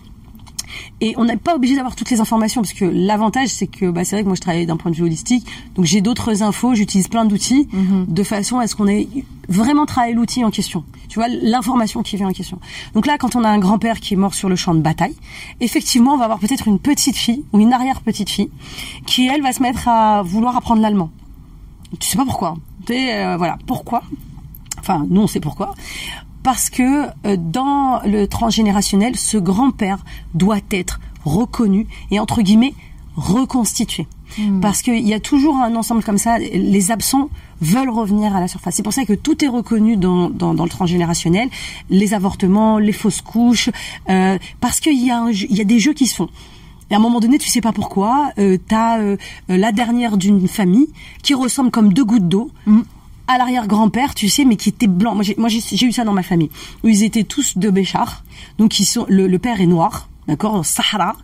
Et 1.00 1.14
on 1.16 1.24
n'est 1.24 1.36
pas 1.36 1.54
obligé 1.54 1.76
d'avoir 1.76 1.96
toutes 1.96 2.10
les 2.10 2.20
informations 2.20 2.62
parce 2.62 2.72
que 2.72 2.84
l'avantage 2.84 3.48
c'est 3.48 3.66
que 3.66 3.90
bah, 3.90 4.04
c'est 4.04 4.16
vrai 4.16 4.22
que 4.22 4.28
moi 4.28 4.36
je 4.36 4.40
travaille 4.40 4.66
d'un 4.66 4.76
point 4.76 4.90
de 4.90 4.96
vue 4.96 5.04
holistique, 5.04 5.46
donc 5.74 5.84
j'ai 5.84 6.00
d'autres 6.00 6.42
infos, 6.42 6.74
j'utilise 6.74 7.08
plein 7.08 7.24
d'outils 7.24 7.68
de 8.08 8.22
façon 8.22 8.58
à 8.58 8.66
ce 8.66 8.74
qu'on 8.74 8.88
ait 8.88 9.08
vraiment 9.48 9.84
travaillé 9.84 10.14
l'outil 10.14 10.44
en 10.44 10.50
question. 10.50 10.84
Tu 11.08 11.18
vois 11.18 11.28
l'information 11.28 12.02
qui 12.02 12.16
vient 12.16 12.28
en 12.28 12.32
question. 12.32 12.58
Donc 12.94 13.06
là, 13.06 13.18
quand 13.18 13.34
on 13.34 13.42
a 13.42 13.48
un 13.48 13.58
grand-père 13.58 13.98
qui 14.00 14.14
est 14.14 14.16
mort 14.16 14.34
sur 14.34 14.48
le 14.48 14.56
champ 14.56 14.74
de 14.74 14.80
bataille, 14.80 15.16
effectivement, 15.60 16.14
on 16.14 16.18
va 16.18 16.24
avoir 16.24 16.38
peut-être 16.38 16.68
une 16.68 16.78
petite 16.78 17.16
fille 17.16 17.44
ou 17.52 17.58
une 17.58 17.72
arrière 17.72 18.00
petite 18.00 18.30
fille 18.30 18.50
qui 19.06 19.26
elle 19.26 19.42
va 19.42 19.52
se 19.52 19.60
mettre 19.62 19.88
à 19.88 20.22
vouloir 20.22 20.56
apprendre 20.56 20.80
l'allemand. 20.80 21.10
Tu 21.98 22.08
sais 22.08 22.16
pas 22.16 22.24
pourquoi. 22.24 22.56
Tu 22.86 22.92
sais, 22.92 23.24
euh, 23.24 23.36
voilà 23.36 23.58
pourquoi? 23.66 24.02
Enfin, 24.78 25.04
nous 25.10 25.22
on 25.22 25.26
sait 25.26 25.40
pourquoi 25.40 25.74
parce 26.42 26.70
que 26.70 27.06
euh, 27.26 27.36
dans 27.38 28.00
le 28.04 28.26
transgénérationnel, 28.26 29.16
ce 29.16 29.36
grand-père 29.36 30.04
doit 30.34 30.60
être 30.70 31.00
reconnu 31.24 31.86
et 32.10 32.18
entre 32.18 32.42
guillemets 32.42 32.74
reconstitué. 33.16 34.06
Parce 34.62 34.82
qu'il 34.82 35.06
y 35.06 35.12
a 35.12 35.20
toujours 35.20 35.56
un 35.56 35.74
ensemble 35.74 36.02
comme 36.02 36.18
ça, 36.18 36.38
les 36.38 36.90
absents 36.90 37.30
veulent 37.60 37.90
revenir 37.90 38.34
à 38.34 38.40
la 38.40 38.48
surface. 38.48 38.76
C'est 38.76 38.82
pour 38.82 38.92
ça 38.92 39.04
que 39.04 39.12
tout 39.12 39.44
est 39.44 39.48
reconnu 39.48 39.96
dans, 39.96 40.30
dans, 40.30 40.54
dans 40.54 40.64
le 40.64 40.70
transgénérationnel, 40.70 41.48
les 41.90 42.14
avortements, 42.14 42.78
les 42.78 42.92
fausses 42.92 43.22
couches, 43.22 43.70
euh, 44.08 44.38
parce 44.60 44.80
qu'il 44.80 45.04
y, 45.04 45.10
a 45.10 45.18
un 45.18 45.30
il 45.30 45.56
y 45.56 45.60
a 45.60 45.64
des 45.64 45.78
jeux 45.78 45.92
qui 45.92 46.06
se 46.06 46.14
font. 46.14 46.28
Et 46.90 46.94
à 46.94 46.96
un 46.96 47.00
moment 47.00 47.20
donné, 47.20 47.38
tu 47.38 47.48
sais 47.48 47.60
pas 47.60 47.72
pourquoi, 47.72 48.32
euh, 48.38 48.56
t'as 48.68 48.98
euh, 48.98 49.16
la 49.48 49.72
dernière 49.72 50.16
d'une 50.16 50.48
famille 50.48 50.88
qui 51.22 51.34
ressemble 51.34 51.70
comme 51.70 51.92
deux 51.92 52.04
gouttes 52.04 52.28
d'eau 52.28 52.50
à 53.30 53.38
l'arrière-grand-père, 53.38 54.14
tu 54.16 54.28
sais, 54.28 54.44
mais 54.44 54.56
qui 54.56 54.70
était 54.70 54.88
blanc. 54.88 55.14
Moi, 55.14 55.22
j'ai, 55.22 55.36
moi, 55.38 55.48
j'ai, 55.48 55.60
j'ai 55.60 55.86
eu 55.86 55.92
ça 55.92 56.02
dans 56.02 56.12
ma 56.12 56.24
famille, 56.24 56.50
où 56.82 56.88
ils 56.88 57.04
étaient 57.04 57.22
tous 57.22 57.56
de 57.56 57.70
Béchar. 57.70 58.24
Donc, 58.58 58.80
ils 58.80 58.84
sont, 58.84 59.06
le, 59.08 59.28
le 59.28 59.38
père 59.38 59.60
est 59.60 59.66
noir, 59.66 60.08
d'accord, 60.26 60.66
Sahara, 60.66 61.14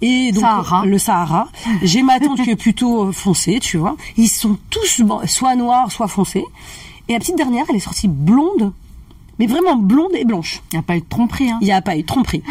et 0.00 0.30
donc 0.30 0.42
Sahara. 0.42 0.86
le 0.86 0.98
Sahara. 0.98 1.48
J'ai 1.82 2.02
ma 2.02 2.20
tante 2.20 2.40
qui 2.42 2.50
est 2.50 2.56
plutôt 2.56 3.06
euh, 3.06 3.12
foncée, 3.12 3.58
tu 3.60 3.76
vois. 3.76 3.96
Ils 4.16 4.28
sont 4.28 4.56
tous 4.70 5.02
soit 5.26 5.56
noirs, 5.56 5.90
soit 5.90 6.06
foncés. 6.06 6.44
Et 7.08 7.14
la 7.14 7.18
petite 7.18 7.36
dernière, 7.36 7.64
elle 7.68 7.76
est 7.76 7.80
sortie 7.80 8.06
blonde, 8.06 8.72
mais 9.40 9.46
vraiment 9.46 9.74
blonde 9.74 10.14
et 10.14 10.24
blanche. 10.24 10.62
Il 10.70 10.76
n'y 10.76 10.78
a 10.78 10.82
pas 10.82 10.96
eu 10.96 11.00
de 11.00 11.08
tromperie. 11.08 11.50
Hein. 11.50 11.58
Il 11.60 11.64
n'y 11.64 11.72
a 11.72 11.82
pas 11.82 11.96
eu 11.96 12.02
de 12.02 12.06
tromperie. 12.06 12.44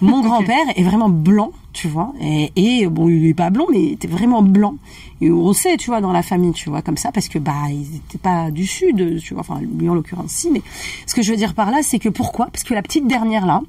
Mon 0.00 0.20
grand-père 0.20 0.66
est 0.74 0.82
vraiment 0.82 1.08
blanc, 1.08 1.52
tu 1.78 1.86
vois. 1.86 2.12
Et, 2.56 2.88
bon, 2.88 3.08
il 3.08 3.24
est 3.26 3.34
pas 3.34 3.50
blond, 3.50 3.66
mais 3.70 3.80
il 3.80 3.92
était 3.92 4.08
vraiment 4.08 4.42
blanc. 4.42 4.74
Et 5.20 5.30
on 5.30 5.52
sait, 5.52 5.76
tu 5.76 5.90
vois, 5.90 6.00
dans 6.00 6.10
la 6.10 6.24
famille, 6.24 6.52
tu 6.52 6.70
vois, 6.70 6.82
comme 6.82 6.96
ça, 6.96 7.12
parce 7.12 7.28
que 7.28 7.38
bah, 7.38 7.70
ils 7.70 7.96
étaient 7.96 8.18
pas 8.18 8.50
du 8.50 8.66
sud, 8.66 9.20
tu 9.20 9.34
vois. 9.34 9.42
Enfin, 9.42 9.60
lui 9.60 9.88
en 9.88 9.94
l'occurrence, 9.94 10.32
si. 10.32 10.50
Mais 10.50 10.62
ce 11.06 11.14
que 11.14 11.22
je 11.22 11.30
veux 11.30 11.36
dire 11.36 11.54
par 11.54 11.70
là, 11.70 11.78
c'est 11.82 12.00
que 12.00 12.08
pourquoi? 12.08 12.46
Parce 12.46 12.64
que 12.64 12.74
la 12.74 12.82
petite 12.82 13.06
dernière 13.06 13.46
là, 13.46 13.62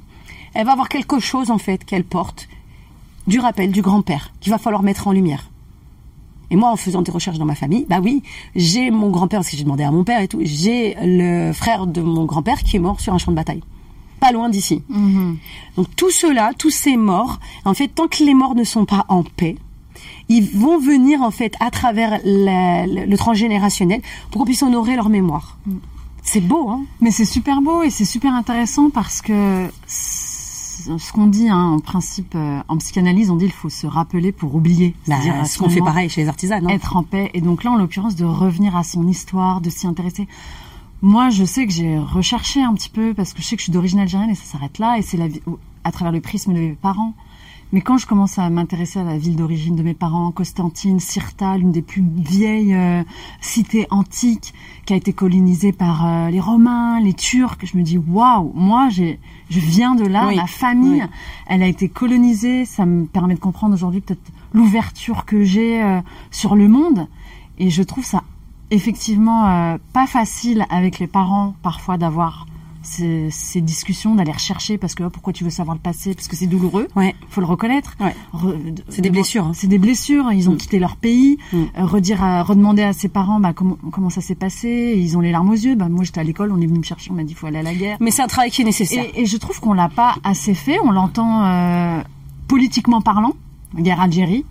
elle 0.56 0.66
va 0.66 0.72
avoir 0.72 0.90
quelque 0.90 1.20
chose 1.20 1.52
en 1.52 1.60
fait 1.60 1.86
qu'elle 1.86 2.04
porte 2.04 2.50
du 3.28 3.40
rappel 3.40 3.72
du 3.72 3.84
grand-père 3.84 4.34
qu'il 4.40 4.52
va 4.52 4.58
falloir 4.58 4.82
mettre 4.82 5.08
en 5.08 5.12
lumière. 5.12 5.52
Et 6.50 6.56
moi, 6.56 6.72
en 6.72 6.78
faisant 6.78 7.04
des 7.04 7.12
recherches 7.12 7.38
dans 7.38 7.46
ma 7.46 7.54
famille, 7.54 7.86
bah 7.88 8.00
oui, 8.04 8.24
j'ai 8.56 8.90
mon 8.90 9.12
grand-père, 9.12 9.42
parce 9.42 9.52
que 9.52 9.58
j'ai 9.58 9.66
demandé 9.66 9.84
à 9.84 9.92
mon 9.92 10.04
père 10.04 10.20
et 10.22 10.28
tout, 10.28 10.40
j'ai 10.42 10.98
le 11.00 11.54
frère 11.54 11.86
de 11.86 12.02
mon 12.02 12.26
grand-père 12.26 12.64
qui 12.64 12.78
est 12.78 12.80
mort 12.80 13.00
sur 13.00 13.14
un 13.14 13.20
champ 13.20 13.30
de 13.30 13.36
bataille. 13.36 13.62
Pas 14.20 14.32
loin 14.32 14.50
d'ici. 14.50 14.84
Donc 15.76 15.88
tout 15.96 16.12
cela, 16.12 16.52
tous 16.58 16.70
ces 16.72 16.98
morts, 16.98 17.40
en 17.66 17.74
fait, 17.74 17.88
tant 17.88 18.08
que 18.08 18.24
les 18.24 18.34
morts 18.34 18.56
ne 18.56 18.64
sont 18.64 18.86
pas 18.86 19.06
en 19.10 19.24
paix, 19.24 19.56
ils 20.28 20.44
vont 20.58 20.78
venir 20.80 21.22
en 21.22 21.32
fait 21.32 21.56
à 21.60 21.72
travers 21.72 22.20
la- 22.24 22.86
le, 22.86 23.06
le 23.06 23.18
transgénérationnel 23.18 24.02
pour 24.32 24.40
qu'on 24.42 24.46
puisse 24.46 24.62
honorer 24.64 24.96
leur 24.96 25.10
mémoire. 25.10 25.58
C'est 26.24 26.42
beau, 26.42 26.70
hein 26.70 26.82
Mais 27.02 27.12
c'est 27.12 27.26
super 27.26 27.62
beau 27.62 27.82
et 27.84 27.90
c'est 27.90 28.06
super 28.06 28.34
intéressant 28.34 28.90
parce 28.90 29.22
que 29.22 29.68
ce 29.88 31.12
qu'on 31.14 31.28
dit, 31.28 31.50
hein, 31.50 31.72
en 31.76 31.80
principe, 31.80 32.34
euh, 32.36 32.60
en 32.68 32.78
psychanalyse, 32.78 33.30
on 33.32 33.36
dit 33.36 33.46
il 33.46 33.52
faut 33.52 33.70
se 33.70 33.86
rappeler 33.88 34.32
pour 34.32 34.56
oublier. 34.56 34.96
Bah, 35.08 35.16
C'est-à-dire 35.16 35.36
à 35.42 35.46
ce 35.46 35.58
qu'on 35.58 35.70
fait 35.70 35.82
pareil 35.82 36.10
chez 36.10 36.22
les 36.22 36.28
artisans. 36.30 36.64
hein. 36.66 36.70
Être 36.70 36.96
en 36.96 37.04
paix. 37.04 37.32
Et 37.34 37.42
donc 37.42 37.64
là, 37.64 37.72
en 37.72 37.76
l'occurrence, 37.78 38.16
de 38.16 38.26
revenir 38.26 38.76
à 38.76 38.84
son 38.84 39.08
histoire, 39.08 39.62
de 39.62 39.70
s'y 39.70 39.88
intéresser. 39.88 40.28
Moi, 41.02 41.30
je 41.30 41.46
sais 41.46 41.66
que 41.66 41.72
j'ai 41.72 41.98
recherché 41.98 42.62
un 42.62 42.74
petit 42.74 42.90
peu 42.90 43.14
parce 43.14 43.34
que 43.34 43.42
je 43.42 43.48
sais 43.48 43.56
que 43.56 43.62
je 43.62 43.66
suis 43.66 43.72
d'origine 43.72 44.00
algérienne 44.00 44.30
et 44.30 44.36
ça 44.36 44.44
s'arrête 44.44 44.80
là 44.80 44.98
et 44.98 45.02
c'est 45.02 45.18
la 45.18 45.28
vie 45.28 45.42
à 45.86 45.92
travers 45.92 46.12
le 46.12 46.20
prisme 46.20 46.54
de 46.54 46.60
mes 46.60 46.74
parents. 46.74 47.14
Mais 47.72 47.82
quand 47.82 47.98
je 47.98 48.08
commence 48.08 48.40
à 48.40 48.50
m'intéresser 48.50 49.00
à 49.00 49.04
la 49.04 49.18
ville 49.18 49.36
d'origine 49.36 49.76
de 49.76 49.84
mes 49.84 49.94
parents, 49.94 50.32
Constantine, 50.32 51.00
Sirta, 51.00 51.56
l'une 51.56 51.72
des 51.72 51.84
plus 51.84 52.04
vieilles 52.04 52.74
euh, 52.74 53.04
cités 53.42 53.86
antiques 53.92 54.54
qui 54.88 54.94
a 54.94 54.96
été 54.96 55.14
colonisée 55.14 55.72
par 55.72 56.06
euh, 56.06 56.30
les 56.32 56.40
Romains, 56.40 57.00
les 57.00 57.14
Turcs, 57.14 57.60
je 57.64 57.78
me 57.78 57.84
dis 57.84 58.00
waouh, 58.00 58.52
moi 58.56 58.90
j'ai 58.90 59.20
je 59.52 59.60
viens 59.60 59.94
de 59.96 60.04
là, 60.06 60.28
Oui. 60.30 60.36
ma 60.36 60.48
famille, 60.48 61.02
Oui. 61.04 61.10
elle 61.48 61.62
a 61.64 61.68
été 61.68 61.90
colonisée, 61.90 62.66
ça 62.66 62.88
me 62.88 63.06
permet 63.06 63.36
de 63.36 63.40
comprendre 63.40 63.76
aujourd'hui 63.76 64.02
peut-être 64.02 64.32
l'ouverture 64.52 65.26
que 65.26 65.44
j'ai 65.44 65.82
euh, 65.82 66.02
sur 66.32 66.56
le 66.56 66.68
monde 66.68 67.08
et 67.60 67.70
je 67.70 67.84
trouve 67.84 68.04
ça 68.04 68.24
effectivement 68.72 69.48
euh, 69.48 69.78
pas 69.94 70.08
facile 70.08 70.66
avec 70.70 71.00
les 71.00 71.08
parents 71.08 71.56
parfois 71.64 71.98
d'avoir 71.98 72.46
ces, 72.82 73.30
ces 73.30 73.60
discussions, 73.60 74.16
d'aller 74.16 74.32
rechercher 74.32 74.78
parce 74.78 74.96
que 74.96 75.04
oh, 75.04 75.10
pourquoi 75.10 75.34
tu 75.34 75.44
veux 75.44 75.50
savoir 75.50 75.76
le 75.76 75.82
passé? 75.82 76.16
Parce 76.16 76.28
que 76.30 76.36
c'est 76.38 76.48
douloureux, 76.48 76.88
Ouais. 76.96 77.14
faut 77.30 77.42
le 77.42 77.46
reconnaître. 77.46 77.96
Ouais. 78.00 78.16
Re- 78.34 78.56
C'est 78.88 79.02
des 79.02 79.10
de- 79.10 79.14
blessures, 79.14 79.46
hein. 79.48 79.52
C'est 79.54 79.68
des 79.68 79.78
blessures. 79.78 80.32
Ils 80.32 80.50
ont 80.50 80.54
Mm. 80.54 80.58
quitté 80.58 80.80
leur 80.80 80.96
pays. 80.96 81.38
Mm. 81.52 81.58
Euh, 81.58 81.86
redire, 81.86 82.24
à, 82.24 82.42
redemander 82.42 82.82
à 82.84 82.94
ses 82.94 83.10
parents 83.10 83.40
bah, 83.42 83.52
comment 83.54 83.78
comment 83.92 84.10
ça 84.10 84.22
s'est 84.22 84.34
passé? 84.34 84.96
Ils 84.98 85.18
ont 85.18 85.20
les 85.20 85.32
larmes 85.32 85.50
aux 85.50 85.54
yeux. 85.54 85.76
Bah, 85.76 85.90
moi 85.90 86.06
j'étais 86.06 86.22
à 86.22 86.24
l'école, 86.24 86.52
on 86.54 86.62
est 86.62 86.66
venu 86.68 86.80
me 86.80 86.84
chercher, 86.84 87.12
on 87.12 87.16
m'a 87.16 87.24
dit 87.24 87.34
faut 87.34 87.48
aller 87.48 87.60
à 87.60 87.64
la 87.64 87.76
guerre. 87.76 87.98
Mais 88.00 88.12
c'est 88.12 88.22
un 88.22 88.28
travail 88.28 88.50
qui 88.50 88.62
est 88.62 88.66
nécessaire. 88.66 89.06
Et, 89.14 89.22
et 89.22 89.26
je 89.26 89.38
trouve 89.38 89.60
qu'on 89.60 89.74
l'a 89.74 89.90
pas 89.90 90.16
assez 90.24 90.54
fait. 90.54 90.78
On 90.84 90.92
l'entend 90.92 91.46
euh, 91.46 92.02
politiquement 92.48 93.02
parlant, 93.02 93.34
guerre 93.78 94.00
Algérie. 94.00 94.46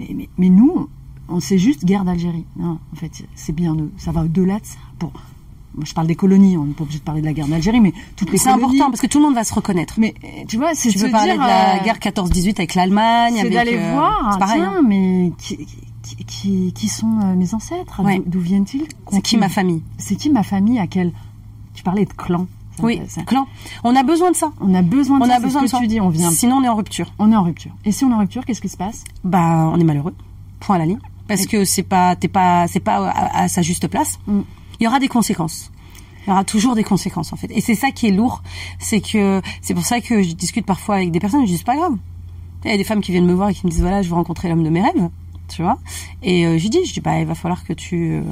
Mais, 0.00 0.08
mais, 0.14 0.28
mais 0.38 0.48
nous, 0.48 0.88
on 1.28 1.40
sait 1.40 1.58
juste 1.58 1.84
guerre 1.84 2.04
d'Algérie. 2.04 2.44
Non, 2.56 2.78
en 2.92 2.96
fait, 2.96 3.10
c'est 3.34 3.52
bien, 3.54 3.74
de- 3.74 3.90
ça 3.98 4.12
va 4.12 4.22
au-delà 4.22 4.58
de 4.60 4.66
ça. 4.66 4.78
Pour, 4.98 5.12
moi, 5.74 5.84
je 5.84 5.92
parle 5.92 6.06
des 6.06 6.14
colonies, 6.14 6.56
on 6.56 6.64
n'est 6.64 6.72
pas 6.72 6.84
obligé 6.84 6.98
de 7.00 7.04
parler 7.04 7.20
de 7.20 7.26
la 7.26 7.32
guerre 7.34 7.48
d'Algérie, 7.48 7.80
mais 7.80 7.92
toutes 8.16 8.30
les 8.30 8.38
C'est 8.38 8.48
important 8.48 8.86
parce 8.90 9.00
que 9.00 9.06
tout 9.06 9.18
le 9.18 9.24
monde 9.24 9.34
va 9.34 9.44
se 9.44 9.52
reconnaître. 9.54 9.94
Mais 9.98 10.14
euh, 10.24 10.44
tu 10.48 10.56
vois, 10.56 10.74
c'est 10.74 10.88
Tu 10.90 10.98
parler 11.10 11.32
dire, 11.32 11.42
de 11.42 11.46
la 11.46 11.80
euh, 11.80 11.84
guerre 11.84 11.98
14-18 11.98 12.54
avec 12.58 12.74
l'Allemagne, 12.74 13.34
c'est 13.34 13.40
avec, 13.40 13.52
d'aller 13.52 13.76
euh, 13.76 13.92
voir, 13.92 14.30
c'est 14.32 14.38
pareil. 14.38 14.60
tiens, 14.60 14.74
hein. 14.78 14.82
mais 14.86 15.32
qui, 15.38 15.66
qui, 16.02 16.16
qui, 16.24 16.72
qui 16.72 16.88
sont 16.88 17.18
euh, 17.22 17.34
mes 17.34 17.52
ancêtres? 17.54 18.00
Ouais. 18.02 18.18
D'où- 18.24 18.38
D'où 18.38 18.40
viennent-ils? 18.40 18.86
C'est 19.12 19.20
qui 19.20 19.36
ma 19.36 19.48
famille? 19.50 19.82
C'est 19.98 20.16
qui 20.16 20.30
ma 20.30 20.42
famille? 20.42 20.78
À 20.78 20.86
quel? 20.86 21.12
Tu 21.74 21.82
parlais 21.82 22.06
de 22.06 22.12
clan. 22.12 22.46
Ça 22.78 22.84
Oui, 22.84 22.98
m'intéresse. 22.98 23.18
clan. 23.26 23.46
On 23.84 23.94
a 23.96 24.02
besoin 24.02 24.30
de 24.30 24.36
ça. 24.36 24.52
On 24.60 24.74
a 24.74 24.82
besoin 24.82 25.18
de 25.18 25.24
On 25.24 25.26
ça, 25.26 25.32
a 25.32 25.36
c'est 25.36 25.42
besoin 25.44 25.60
ce 25.60 25.66
de 25.66 25.70
que 25.70 25.76
ça. 25.76 25.80
tu 25.82 25.88
dis, 25.88 26.00
on 26.00 26.08
vient, 26.10 26.30
Sinon, 26.30 26.56
on 26.56 26.62
est 26.62 26.68
en 26.68 26.74
rupture. 26.76 27.12
on 27.18 27.30
est 27.32 27.36
en 27.36 27.42
rupture. 27.42 27.72
Et 27.84 27.92
si 27.92 28.04
on 28.04 28.10
est 28.10 28.14
en 28.14 28.18
rupture, 28.18 28.44
qu'est-ce 28.46 28.60
qui 28.62 28.68
se 28.70 28.76
passe? 28.78 29.04
Bah, 29.24 29.70
on 29.74 29.78
est 29.78 29.84
malheureux. 29.84 30.14
Point 30.60 30.76
à 30.76 30.78
la 30.78 30.86
ligne. 30.86 30.98
Parce 31.28 31.46
que 31.46 31.64
c'est 31.64 31.82
pas, 31.82 32.16
t'es 32.16 32.28
pas, 32.28 32.66
c'est 32.68 32.80
pas 32.80 33.08
à, 33.08 33.42
à 33.42 33.48
sa 33.48 33.62
juste 33.62 33.88
place. 33.88 34.18
Mm. 34.26 34.40
Il 34.80 34.84
y 34.84 34.86
aura 34.86 34.98
des 34.98 35.08
conséquences. 35.08 35.70
Il 36.26 36.30
y 36.30 36.32
aura 36.32 36.44
toujours 36.44 36.74
des 36.74 36.84
conséquences 36.84 37.32
en 37.32 37.36
fait. 37.36 37.50
Et 37.50 37.60
c'est 37.60 37.74
ça 37.74 37.90
qui 37.92 38.08
est 38.08 38.10
lourd, 38.10 38.42
c'est 38.78 39.00
que 39.00 39.40
c'est 39.62 39.74
pour 39.74 39.84
ça 39.84 40.00
que 40.00 40.22
je 40.22 40.32
discute 40.32 40.66
parfois 40.66 40.96
avec 40.96 41.12
des 41.12 41.20
personnes. 41.20 41.46
Je 41.46 41.52
dis 41.52 41.58
c'est 41.58 41.64
pas 41.64 41.76
grave. 41.76 41.96
Il 42.64 42.70
y 42.70 42.74
a 42.74 42.76
des 42.76 42.84
femmes 42.84 43.00
qui 43.00 43.12
viennent 43.12 43.26
me 43.26 43.34
voir 43.34 43.50
et 43.50 43.54
qui 43.54 43.64
me 43.64 43.70
disent 43.70 43.80
voilà, 43.80 44.02
je 44.02 44.08
veux 44.08 44.14
rencontrer 44.14 44.48
l'homme 44.48 44.64
de 44.64 44.70
mes 44.70 44.82
rêves, 44.82 45.08
tu 45.48 45.62
vois? 45.62 45.78
Et 46.22 46.44
euh, 46.46 46.58
je 46.58 46.62
lui 46.62 46.70
dis, 46.70 46.84
je 46.84 46.92
dis 46.92 47.00
bah 47.00 47.20
il 47.20 47.26
va 47.26 47.36
falloir 47.36 47.64
que 47.64 47.72
tu 47.72 48.14
euh, 48.14 48.22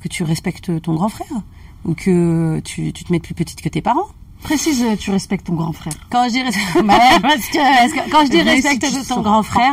que 0.00 0.08
tu 0.08 0.22
respectes 0.22 0.80
ton 0.80 0.94
grand 0.94 1.08
frère 1.08 1.42
ou 1.84 1.94
que 1.94 2.60
tu, 2.64 2.92
tu 2.92 3.04
te 3.04 3.12
mettes 3.12 3.22
plus 3.22 3.34
petite 3.34 3.60
que 3.62 3.68
tes 3.68 3.82
parents. 3.82 4.06
Précise, 4.42 4.84
tu 4.98 5.10
respectes 5.10 5.46
ton 5.46 5.54
grand 5.54 5.72
frère. 5.72 5.92
Quand 6.10 6.24
je 6.24 6.30
dis 6.30 6.42
Bah 6.84 6.94
parce 7.22 7.46
que, 7.46 7.58
parce 7.58 7.92
que 7.92 8.10
quand 8.10 8.24
je 8.26 8.30
dis 8.30 8.42
respecte 8.42 8.84
si 8.86 9.06
ton 9.08 9.20
grand 9.20 9.42
frère, 9.42 9.72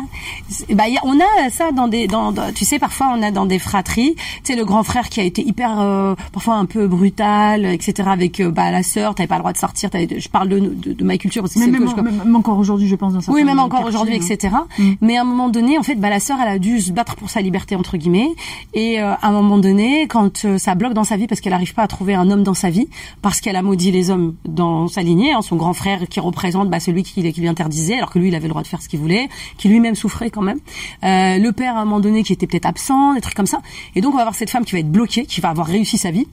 bah 0.73 0.87
y 0.87 0.97
a- 0.97 1.01
on 1.03 1.19
a 1.19 1.49
ça 1.49 1.71
dans 1.71 1.87
des 1.87 2.07
dans, 2.07 2.31
dans- 2.31 2.51
tu 2.53 2.65
sais 2.65 2.79
parfois 2.79 3.13
on 3.15 3.21
a 3.23 3.31
dans 3.31 3.45
des 3.45 3.59
fratries, 3.59 4.15
tu 4.15 4.21
sais 4.43 4.55
le 4.55 4.65
grand 4.65 4.83
frère 4.83 5.09
qui 5.09 5.19
a 5.19 5.23
été 5.23 5.41
hyper 5.45 5.79
euh, 5.79 6.15
parfois 6.31 6.55
un 6.55 6.65
peu 6.65 6.87
brutal, 6.87 7.65
etc. 7.65 8.09
avec 8.11 8.39
euh, 8.39 8.51
bah 8.51 8.71
la 8.71 8.83
sœur, 8.83 9.15
t'avais 9.15 9.27
pas 9.27 9.35
le 9.35 9.41
droit 9.41 9.53
de 9.53 9.57
sortir, 9.57 9.89
je 9.93 10.29
parle 10.29 10.49
de, 10.49 10.59
de, 10.59 10.93
de 10.93 11.03
ma 11.03 11.17
culture 11.17 11.41
parce 11.41 11.53
que 11.55 11.59
c'est 11.59 11.67
même, 11.67 11.83
que 11.85 11.89
je- 11.89 11.95
même- 12.01 12.17
même 12.23 12.35
encore 12.35 12.57
aujourd'hui, 12.57 12.87
je 12.87 12.95
pense 12.95 13.13
dans 13.13 13.21
certains 13.21 13.33
oui, 13.33 13.43
même 13.43 13.59
encore 13.59 13.85
aujourd'hui, 13.85 14.15
hein. 14.15 14.25
etc. 14.29 14.55
Mm. 14.77 14.91
Mais 15.01 15.17
à 15.17 15.21
un 15.21 15.25
moment 15.25 15.49
donné, 15.49 15.77
en 15.77 15.83
fait, 15.83 15.95
bah, 15.95 16.09
la 16.09 16.19
sœur, 16.19 16.37
elle 16.41 16.47
a 16.49 16.59
dû 16.59 16.79
se 16.79 16.91
battre 16.91 17.15
pour 17.15 17.29
sa 17.29 17.41
liberté 17.41 17.75
entre 17.75 17.97
guillemets. 17.97 18.29
Et 18.73 19.01
euh, 19.01 19.13
à 19.13 19.27
un 19.27 19.31
moment 19.31 19.57
donné, 19.57 20.07
quand 20.07 20.45
euh, 20.45 20.57
ça 20.57 20.75
bloque 20.75 20.93
dans 20.93 21.03
sa 21.03 21.17
vie 21.17 21.27
parce 21.27 21.41
qu'elle 21.41 21.53
n'arrive 21.53 21.73
pas 21.73 21.83
à 21.83 21.87
trouver 21.87 22.13
un 22.13 22.29
homme 22.29 22.43
dans 22.43 22.53
sa 22.53 22.69
vie, 22.69 22.87
parce 23.21 23.41
qu'elle 23.41 23.55
a 23.55 23.61
maudit 23.61 23.91
les 23.91 24.09
hommes 24.11 24.35
dans 24.59 24.87
sa 24.87 25.01
lignée, 25.01 25.33
hein, 25.33 25.41
son 25.41 25.55
grand 25.55 25.73
frère 25.73 26.07
qui 26.07 26.19
représente 26.19 26.69
bah, 26.69 26.79
celui 26.79 27.03
qui, 27.03 27.21
lui 27.21 27.47
interdisait, 27.47 27.95
alors 27.95 28.11
que 28.11 28.19
lui 28.19 28.29
il 28.29 28.35
avait 28.35 28.47
le 28.47 28.49
droit 28.49 28.61
de 28.61 28.67
faire 28.67 28.81
ce 28.81 28.87
qu'il 28.87 28.99
voulait, 28.99 29.27
qui 29.57 29.67
lui-même 29.69 29.95
souffrait 29.95 30.29
quand 30.29 30.41
même. 30.41 30.59
Euh, 31.03 31.37
le 31.37 31.51
père 31.51 31.75
à 31.75 31.81
un 31.81 31.85
moment 31.85 31.99
donné 31.99 32.23
qui 32.23 32.33
était 32.33 32.47
peut-être 32.47 32.65
absent, 32.67 33.13
des 33.13 33.21
trucs 33.21 33.35
comme 33.35 33.47
ça. 33.47 33.61
Et 33.95 34.01
donc 34.01 34.13
on 34.13 34.17
va 34.17 34.21
avoir 34.21 34.35
cette 34.35 34.49
femme 34.49 34.65
qui 34.65 34.73
va 34.73 34.79
être 34.79 34.91
bloquée, 34.91 35.25
qui 35.25 35.41
va 35.41 35.49
avoir 35.49 35.67
réussi 35.67 35.97
sa 35.97 36.11
vie, 36.11 36.27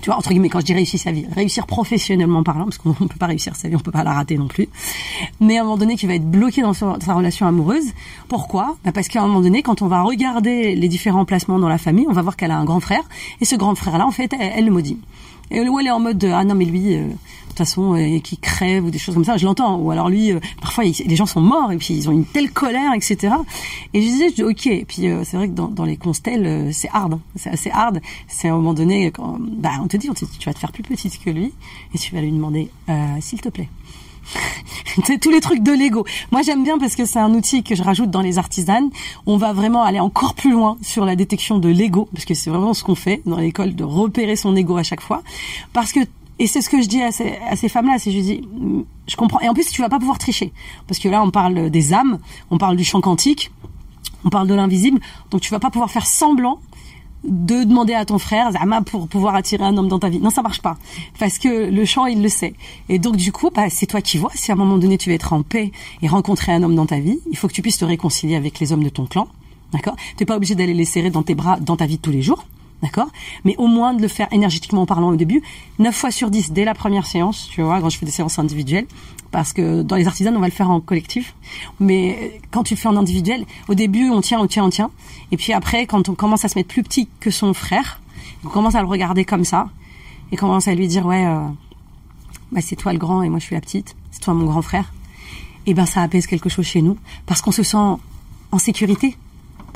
tu 0.00 0.10
vois, 0.10 0.16
entre 0.16 0.30
guillemets, 0.30 0.48
quand 0.48 0.60
je 0.60 0.66
dis 0.66 0.74
réussir 0.74 1.00
sa 1.00 1.10
vie, 1.10 1.26
réussir 1.34 1.66
professionnellement 1.66 2.44
parlant, 2.44 2.64
parce 2.64 2.78
qu'on 2.78 2.92
peut 3.06 3.18
pas 3.18 3.26
réussir 3.26 3.56
sa 3.56 3.68
vie, 3.68 3.76
on 3.76 3.80
peut 3.80 3.90
pas 3.90 4.04
la 4.04 4.12
rater 4.12 4.38
non 4.38 4.46
plus. 4.46 4.68
Mais 5.40 5.58
à 5.58 5.62
un 5.62 5.64
moment 5.64 5.76
donné, 5.76 5.96
qui 5.96 6.06
va 6.06 6.14
être 6.14 6.30
bloqué 6.30 6.62
dans 6.62 6.72
sa, 6.72 6.96
relation 7.12 7.46
amoureuse. 7.46 7.92
Pourquoi? 8.28 8.76
Bah 8.84 8.92
Parce 8.92 9.08
qu'à 9.08 9.22
un 9.22 9.26
moment 9.26 9.40
donné, 9.40 9.62
quand 9.62 9.82
on 9.82 9.88
va 9.88 10.02
regarder 10.02 10.76
les 10.76 10.88
différents 10.88 11.24
placements 11.24 11.58
dans 11.58 11.68
la 11.68 11.78
famille, 11.78 12.06
on 12.08 12.12
va 12.12 12.22
voir 12.22 12.36
qu'elle 12.36 12.52
a 12.52 12.58
un 12.58 12.64
grand 12.64 12.80
frère, 12.80 13.02
et 13.40 13.44
ce 13.44 13.56
grand 13.56 13.74
frère-là, 13.74 14.06
en 14.06 14.12
fait, 14.12 14.32
elle, 14.38 14.66
le 14.66 14.70
maudit. 14.70 14.98
Et 15.50 15.66
où 15.68 15.80
elle 15.80 15.86
est 15.86 15.90
en 15.90 16.00
mode, 16.00 16.22
ah 16.24 16.44
non 16.44 16.54
mais 16.54 16.66
lui, 16.66 16.94
euh, 16.94 17.08
euh, 17.60 18.18
qui 18.20 18.36
crève 18.36 18.84
ou 18.84 18.90
des 18.90 18.98
choses 18.98 19.14
comme 19.14 19.24
ça 19.24 19.36
je 19.36 19.44
l'entends 19.44 19.76
ou 19.76 19.90
alors 19.90 20.08
lui 20.08 20.32
euh, 20.32 20.40
parfois 20.60 20.84
les 20.84 21.16
gens 21.16 21.26
sont 21.26 21.40
morts 21.40 21.72
et 21.72 21.76
puis 21.76 21.94
ils 21.94 22.08
ont 22.08 22.12
une 22.12 22.24
telle 22.24 22.50
colère 22.50 22.92
etc 22.94 23.34
et 23.94 24.02
je 24.02 24.06
disais 24.06 24.26
je 24.36 24.44
ok 24.44 24.66
et 24.66 24.84
puis 24.84 25.08
euh, 25.08 25.22
c'est 25.24 25.36
vrai 25.36 25.48
que 25.48 25.54
dans, 25.54 25.84
les 25.84 25.96
constels 25.96 26.72
c'est 26.72 26.88
hard 26.92 27.14
hein. 27.14 27.20
c'est 27.36 27.50
assez 27.50 27.70
hard 27.70 28.00
c'est 28.26 28.48
à 28.48 28.52
un 28.52 28.56
moment 28.56 28.74
donné 28.74 29.10
quand 29.10 29.38
bah 29.40 29.72
on 29.82 29.88
te 29.88 29.96
dit 29.96 30.10
on 30.10 30.14
te 30.14 30.24
dit 30.24 30.38
tu 30.38 30.48
vas 30.48 30.54
te 30.54 30.58
faire 30.58 30.72
plus 30.72 30.82
petite 30.82 31.18
que 31.22 31.30
lui 31.30 31.52
et 31.94 31.98
tu 31.98 32.14
vas 32.14 32.20
lui 32.20 32.32
demander 32.32 32.70
s'il 33.20 33.40
te 33.40 33.48
plaît 33.48 33.68
tous 35.20 35.30
les 35.30 35.40
trucs 35.40 35.62
de 35.62 35.72
Lego. 35.72 36.04
Moi, 36.32 36.42
j'aime 36.42 36.62
bien 36.62 36.78
parce 36.78 36.94
que 36.94 37.04
c'est 37.04 37.18
un 37.18 37.32
outil 37.32 37.62
que 37.62 37.74
je 37.74 37.82
rajoute 37.82 38.10
dans 38.10 38.20
les 38.20 38.38
artisanes. 38.38 38.90
On 39.26 39.36
va 39.36 39.52
vraiment 39.52 39.82
aller 39.82 40.00
encore 40.00 40.34
plus 40.34 40.52
loin 40.52 40.76
sur 40.82 41.04
la 41.04 41.16
détection 41.16 41.58
de 41.58 41.68
l'ego, 41.68 42.08
parce 42.12 42.24
que 42.24 42.34
c'est 42.34 42.50
vraiment 42.50 42.74
ce 42.74 42.84
qu'on 42.84 42.94
fait 42.94 43.22
dans 43.26 43.38
l'école, 43.38 43.74
de 43.74 43.84
repérer 43.84 44.36
son 44.36 44.54
ego 44.56 44.76
à 44.76 44.82
chaque 44.82 45.00
fois. 45.00 45.22
Parce 45.72 45.92
que 45.92 46.00
et 46.38 46.46
c'est 46.46 46.60
ce 46.60 46.70
que 46.70 46.80
je 46.80 46.88
dis 46.88 47.02
à 47.02 47.10
ces, 47.12 47.36
à 47.48 47.56
ces 47.56 47.68
femmes-là, 47.68 47.98
c'est 47.98 48.10
je 48.10 48.20
dis, 48.20 48.48
je 49.06 49.16
comprends. 49.16 49.40
Et 49.40 49.48
en 49.48 49.54
plus, 49.54 49.68
tu 49.70 49.82
vas 49.82 49.88
pas 49.88 49.98
pouvoir 49.98 50.18
tricher, 50.18 50.52
parce 50.86 50.98
que 50.98 51.08
là, 51.08 51.22
on 51.22 51.30
parle 51.30 51.70
des 51.70 51.92
âmes, 51.92 52.18
on 52.50 52.58
parle 52.58 52.76
du 52.76 52.84
chant 52.84 53.00
quantique, 53.00 53.50
on 54.24 54.30
parle 54.30 54.48
de 54.48 54.54
l'invisible, 54.54 55.00
donc 55.30 55.40
tu 55.40 55.50
vas 55.50 55.60
pas 55.60 55.70
pouvoir 55.70 55.90
faire 55.90 56.06
semblant 56.06 56.60
de 57.24 57.64
demander 57.64 57.94
à 57.94 58.04
ton 58.04 58.18
frère 58.18 58.52
Zama 58.52 58.82
pour 58.82 59.08
pouvoir 59.08 59.34
attirer 59.34 59.64
un 59.64 59.76
homme 59.76 59.88
dans 59.88 59.98
ta 59.98 60.08
vie. 60.08 60.20
Non, 60.20 60.30
ça 60.30 60.42
marche 60.42 60.62
pas. 60.62 60.76
Parce 61.18 61.38
que 61.38 61.70
le 61.70 61.84
chant, 61.84 62.06
il 62.06 62.22
le 62.22 62.28
sait. 62.28 62.54
Et 62.88 62.98
donc, 62.98 63.16
du 63.16 63.32
coup, 63.32 63.50
bah, 63.52 63.68
c'est 63.70 63.86
toi 63.86 64.00
qui 64.00 64.18
vois. 64.18 64.30
Si 64.34 64.50
à 64.50 64.54
un 64.54 64.56
moment 64.56 64.78
donné, 64.78 64.98
tu 64.98 65.08
veux 65.08 65.14
être 65.14 65.32
en 65.32 65.42
paix 65.42 65.72
et 66.00 66.08
rencontrer 66.08 66.52
un 66.52 66.62
homme 66.62 66.76
dans 66.76 66.86
ta 66.86 67.00
vie, 67.00 67.18
il 67.30 67.36
faut 67.36 67.48
que 67.48 67.52
tu 67.52 67.62
puisses 67.62 67.78
te 67.78 67.84
réconcilier 67.84 68.36
avec 68.36 68.60
les 68.60 68.72
hommes 68.72 68.84
de 68.84 68.88
ton 68.88 69.06
clan. 69.06 69.28
D'accord? 69.72 69.96
Tu 70.16 70.24
pas 70.24 70.36
obligé 70.36 70.54
d'aller 70.54 70.74
les 70.74 70.84
serrer 70.84 71.10
dans 71.10 71.22
tes 71.22 71.34
bras 71.34 71.58
dans 71.60 71.76
ta 71.76 71.86
vie 71.86 71.96
de 71.96 72.02
tous 72.02 72.12
les 72.12 72.22
jours. 72.22 72.44
D'accord 72.82 73.08
Mais 73.44 73.56
au 73.58 73.66
moins 73.66 73.92
de 73.92 74.02
le 74.02 74.08
faire 74.08 74.28
énergétiquement 74.30 74.86
parlant 74.86 75.08
au 75.08 75.16
début. 75.16 75.42
9 75.80 75.94
fois 75.94 76.10
sur 76.10 76.30
10 76.30 76.52
dès 76.52 76.64
la 76.64 76.74
première 76.74 77.06
séance, 77.06 77.48
tu 77.50 77.62
vois, 77.62 77.80
quand 77.80 77.90
je 77.90 77.98
fais 77.98 78.06
des 78.06 78.12
séances 78.12 78.38
individuelles. 78.38 78.86
Parce 79.30 79.52
que 79.52 79.82
dans 79.82 79.96
les 79.96 80.06
artisanes, 80.06 80.36
on 80.36 80.40
va 80.40 80.46
le 80.46 80.52
faire 80.52 80.70
en 80.70 80.80
collectif. 80.80 81.34
Mais 81.80 82.40
quand 82.50 82.62
tu 82.62 82.74
le 82.74 82.78
fais 82.78 82.88
en 82.88 82.96
individuel, 82.96 83.44
au 83.68 83.74
début, 83.74 84.10
on 84.10 84.20
tient, 84.20 84.40
on 84.40 84.46
tient, 84.46 84.64
on 84.64 84.70
tient. 84.70 84.90
Et 85.32 85.36
puis 85.36 85.52
après, 85.52 85.86
quand 85.86 86.08
on 86.08 86.14
commence 86.14 86.44
à 86.44 86.48
se 86.48 86.56
mettre 86.56 86.68
plus 86.68 86.82
petit 86.82 87.08
que 87.20 87.30
son 87.30 87.52
frère, 87.52 88.00
on 88.44 88.48
commence 88.48 88.74
à 88.74 88.80
le 88.80 88.88
regarder 88.88 89.24
comme 89.24 89.44
ça. 89.44 89.68
Et 90.30 90.36
commence 90.36 90.68
à 90.68 90.74
lui 90.74 90.86
dire, 90.86 91.04
ouais, 91.04 91.26
euh, 91.26 91.40
bah, 92.52 92.60
c'est 92.60 92.76
toi 92.76 92.92
le 92.92 92.98
grand 92.98 93.22
et 93.22 93.28
moi 93.28 93.38
je 93.38 93.44
suis 93.44 93.54
la 93.54 93.60
petite. 93.60 93.96
C'est 94.10 94.20
toi 94.20 94.34
mon 94.34 94.44
grand 94.44 94.62
frère. 94.62 94.92
Et 95.66 95.74
ben 95.74 95.84
ça 95.84 96.02
apaise 96.02 96.26
quelque 96.26 96.48
chose 96.48 96.64
chez 96.64 96.80
nous. 96.80 96.96
Parce 97.26 97.42
qu'on 97.42 97.52
se 97.52 97.62
sent 97.62 97.76
en 97.76 98.58
sécurité 98.58 99.16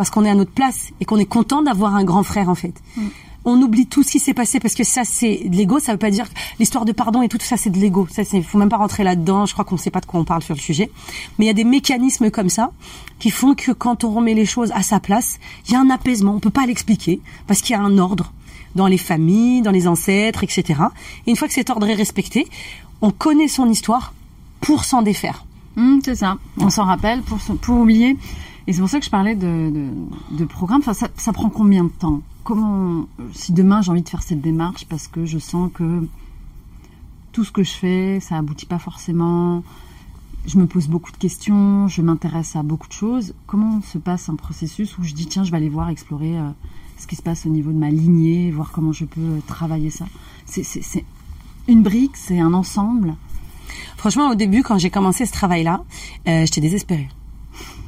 parce 0.02 0.10
qu'on 0.10 0.24
est 0.24 0.30
à 0.30 0.34
notre 0.34 0.50
place 0.50 0.90
et 1.00 1.04
qu'on 1.04 1.18
est 1.18 1.26
content 1.26 1.62
d'avoir 1.62 1.94
un 1.94 2.02
grand 2.02 2.24
frère 2.24 2.48
en 2.48 2.56
fait. 2.56 2.74
Mm. 2.96 3.06
On 3.44 3.62
oublie 3.62 3.86
tout 3.86 4.02
ce 4.02 4.10
qui 4.10 4.18
s'est 4.18 4.34
passé 4.34 4.58
parce 4.58 4.74
que 4.74 4.82
ça 4.82 5.02
c'est 5.04 5.44
de 5.44 5.54
l'ego. 5.54 5.78
Ça 5.78 5.92
veut 5.92 5.98
pas 5.98 6.10
dire 6.10 6.26
l'histoire 6.58 6.84
de 6.84 6.90
pardon 6.90 7.22
et 7.22 7.28
tout 7.28 7.38
ça 7.40 7.56
c'est 7.56 7.70
de 7.70 7.78
l'ego. 7.78 8.08
Ça 8.10 8.24
c'est 8.24 8.42
faut 8.42 8.58
même 8.58 8.68
pas 8.68 8.78
rentrer 8.78 9.04
là-dedans. 9.04 9.46
Je 9.46 9.52
crois 9.52 9.64
qu'on 9.64 9.76
ne 9.76 9.80
sait 9.80 9.92
pas 9.92 10.00
de 10.00 10.06
quoi 10.06 10.18
on 10.18 10.24
parle 10.24 10.42
sur 10.42 10.56
le 10.56 10.60
sujet. 10.60 10.90
Mais 11.38 11.44
il 11.44 11.46
y 11.46 11.52
a 11.52 11.54
des 11.54 11.62
mécanismes 11.62 12.32
comme 12.32 12.48
ça 12.48 12.72
qui 13.20 13.30
font 13.30 13.54
que 13.54 13.70
quand 13.70 14.02
on 14.02 14.10
remet 14.10 14.34
les 14.34 14.44
choses 14.44 14.72
à 14.72 14.82
sa 14.82 14.98
place, 14.98 15.38
il 15.68 15.74
y 15.74 15.76
a 15.76 15.80
un 15.80 15.88
apaisement. 15.88 16.34
On 16.34 16.40
peut 16.40 16.50
pas 16.50 16.66
l'expliquer 16.66 17.20
parce 17.46 17.60
qu'il 17.60 17.76
y 17.76 17.78
a 17.78 17.80
un 17.80 17.98
ordre 17.98 18.32
dans 18.74 18.88
les 18.88 18.98
familles, 18.98 19.62
dans 19.62 19.70
les 19.70 19.86
ancêtres, 19.86 20.42
etc. 20.42 20.80
Et 21.28 21.30
une 21.30 21.36
fois 21.36 21.46
que 21.46 21.54
cet 21.54 21.70
ordre 21.70 21.86
est 21.86 21.94
respecté, 21.94 22.48
on 23.02 23.12
connaît 23.12 23.46
son 23.46 23.68
histoire 23.68 24.14
pour 24.60 24.82
s'en 24.82 25.02
défaire. 25.02 25.44
Mm, 25.76 26.00
c'est 26.04 26.16
ça. 26.16 26.38
On 26.58 26.70
s'en 26.70 26.86
rappelle 26.86 27.22
pour, 27.22 27.38
pour 27.38 27.78
oublier. 27.78 28.16
Et 28.66 28.72
c'est 28.72 28.80
pour 28.80 28.88
ça 28.88 28.98
que 28.98 29.04
je 29.04 29.10
parlais 29.10 29.34
de, 29.34 30.44
programme. 30.48 30.80
Enfin, 30.80 30.94
ça, 30.94 31.08
ça, 31.16 31.32
prend 31.32 31.50
combien 31.50 31.84
de 31.84 31.88
temps? 31.90 32.22
Comment, 32.44 33.06
si 33.32 33.52
demain 33.52 33.82
j'ai 33.82 33.90
envie 33.90 34.02
de 34.02 34.08
faire 34.08 34.22
cette 34.22 34.40
démarche 34.40 34.86
parce 34.86 35.08
que 35.08 35.24
je 35.24 35.38
sens 35.38 35.70
que 35.72 36.06
tout 37.32 37.44
ce 37.44 37.52
que 37.52 37.62
je 37.62 37.72
fais, 37.72 38.20
ça 38.20 38.36
aboutit 38.36 38.66
pas 38.66 38.78
forcément. 38.78 39.62
Je 40.46 40.58
me 40.58 40.66
pose 40.66 40.88
beaucoup 40.88 41.12
de 41.12 41.16
questions, 41.16 41.88
je 41.88 42.02
m'intéresse 42.02 42.56
à 42.56 42.62
beaucoup 42.62 42.88
de 42.88 42.92
choses. 42.92 43.34
Comment 43.46 43.80
se 43.80 43.98
passe 43.98 44.28
un 44.28 44.34
processus 44.34 44.98
où 44.98 45.04
je 45.04 45.14
dis 45.14 45.26
tiens, 45.26 45.44
je 45.44 45.50
vais 45.50 45.56
aller 45.56 45.68
voir, 45.68 45.88
explorer 45.88 46.36
euh, 46.36 46.48
ce 46.98 47.06
qui 47.06 47.16
se 47.16 47.22
passe 47.22 47.46
au 47.46 47.48
niveau 47.48 47.70
de 47.70 47.78
ma 47.78 47.90
lignée, 47.90 48.50
voir 48.50 48.72
comment 48.72 48.92
je 48.92 49.04
peux 49.04 49.20
euh, 49.20 49.40
travailler 49.46 49.90
ça? 49.90 50.04
C'est 50.46 51.04
une 51.68 51.82
brique, 51.82 52.16
c'est 52.16 52.40
un 52.40 52.54
ensemble? 52.54 53.14
Franchement, 53.96 54.30
au 54.30 54.34
début, 54.34 54.62
quand 54.62 54.78
j'ai 54.78 54.90
commencé 54.90 55.26
ce 55.26 55.32
travail-là, 55.32 55.84
euh, 56.26 56.44
j'étais 56.44 56.60
désespérée 56.60 57.08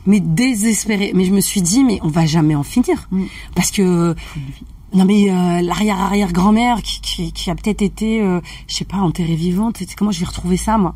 mais 0.07 0.21
désespérée. 0.21 1.13
Mais 1.15 1.25
je 1.25 1.33
me 1.33 1.41
suis 1.41 1.63
dit, 1.63 1.85
mais 1.85 1.99
on 2.03 2.09
va 2.09 2.27
jamais 2.27 2.55
en 2.55 2.63
finir. 2.63 3.09
Mm. 3.11 3.25
Parce 3.55 3.71
que, 3.71 4.15
non 4.93 5.05
mais 5.05 5.31
euh, 5.31 5.61
l'arrière-arrière-grand-mère 5.63 6.83
qui, 6.83 7.01
qui, 7.01 7.33
qui, 7.33 7.51
a 7.51 7.55
peut-être 7.55 7.83
été, 7.83 8.21
euh, 8.23 8.41
je 8.69 8.75
sais 8.75 8.85
pas, 8.85 8.99
enterrée 8.99 9.37
vivante, 9.37 9.83
comment 9.97 10.13
je 10.13 10.21
vais 10.21 10.27
retrouver 10.27 10.57
ça, 10.57 10.79
moi? 10.79 10.95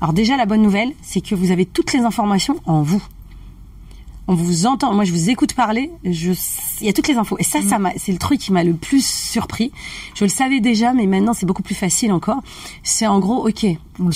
Alors 0.00 0.12
déjà, 0.12 0.36
la 0.36 0.46
bonne 0.46 0.62
nouvelle, 0.62 0.92
c'est 1.00 1.20
que 1.20 1.34
vous 1.34 1.50
avez 1.50 1.64
toutes 1.64 1.92
les 1.92 2.00
informations 2.00 2.56
en 2.66 2.82
vous. 2.82 3.02
On 4.28 4.34
vous 4.34 4.66
entend, 4.66 4.92
moi 4.92 5.04
je 5.04 5.12
vous 5.12 5.30
écoute 5.30 5.54
parler, 5.54 5.88
je, 6.04 6.32
il 6.80 6.86
y 6.86 6.88
a 6.88 6.92
toutes 6.92 7.06
les 7.06 7.14
infos. 7.14 7.38
Et 7.38 7.44
ça, 7.44 7.62
ça 7.62 7.78
mm. 7.78 7.82
m'a, 7.82 7.90
c'est 7.96 8.12
le 8.12 8.18
truc 8.18 8.40
qui 8.40 8.52
m'a 8.52 8.64
le 8.64 8.74
plus 8.74 9.06
surpris. 9.06 9.70
Je 10.14 10.24
le 10.24 10.30
savais 10.30 10.60
déjà, 10.60 10.92
mais 10.92 11.06
maintenant 11.06 11.32
c'est 11.32 11.46
beaucoup 11.46 11.62
plus 11.62 11.76
facile 11.76 12.12
encore. 12.12 12.42
C'est 12.82 13.06
en 13.06 13.20
gros, 13.20 13.48
ok, 13.48 13.66
on 14.00 14.10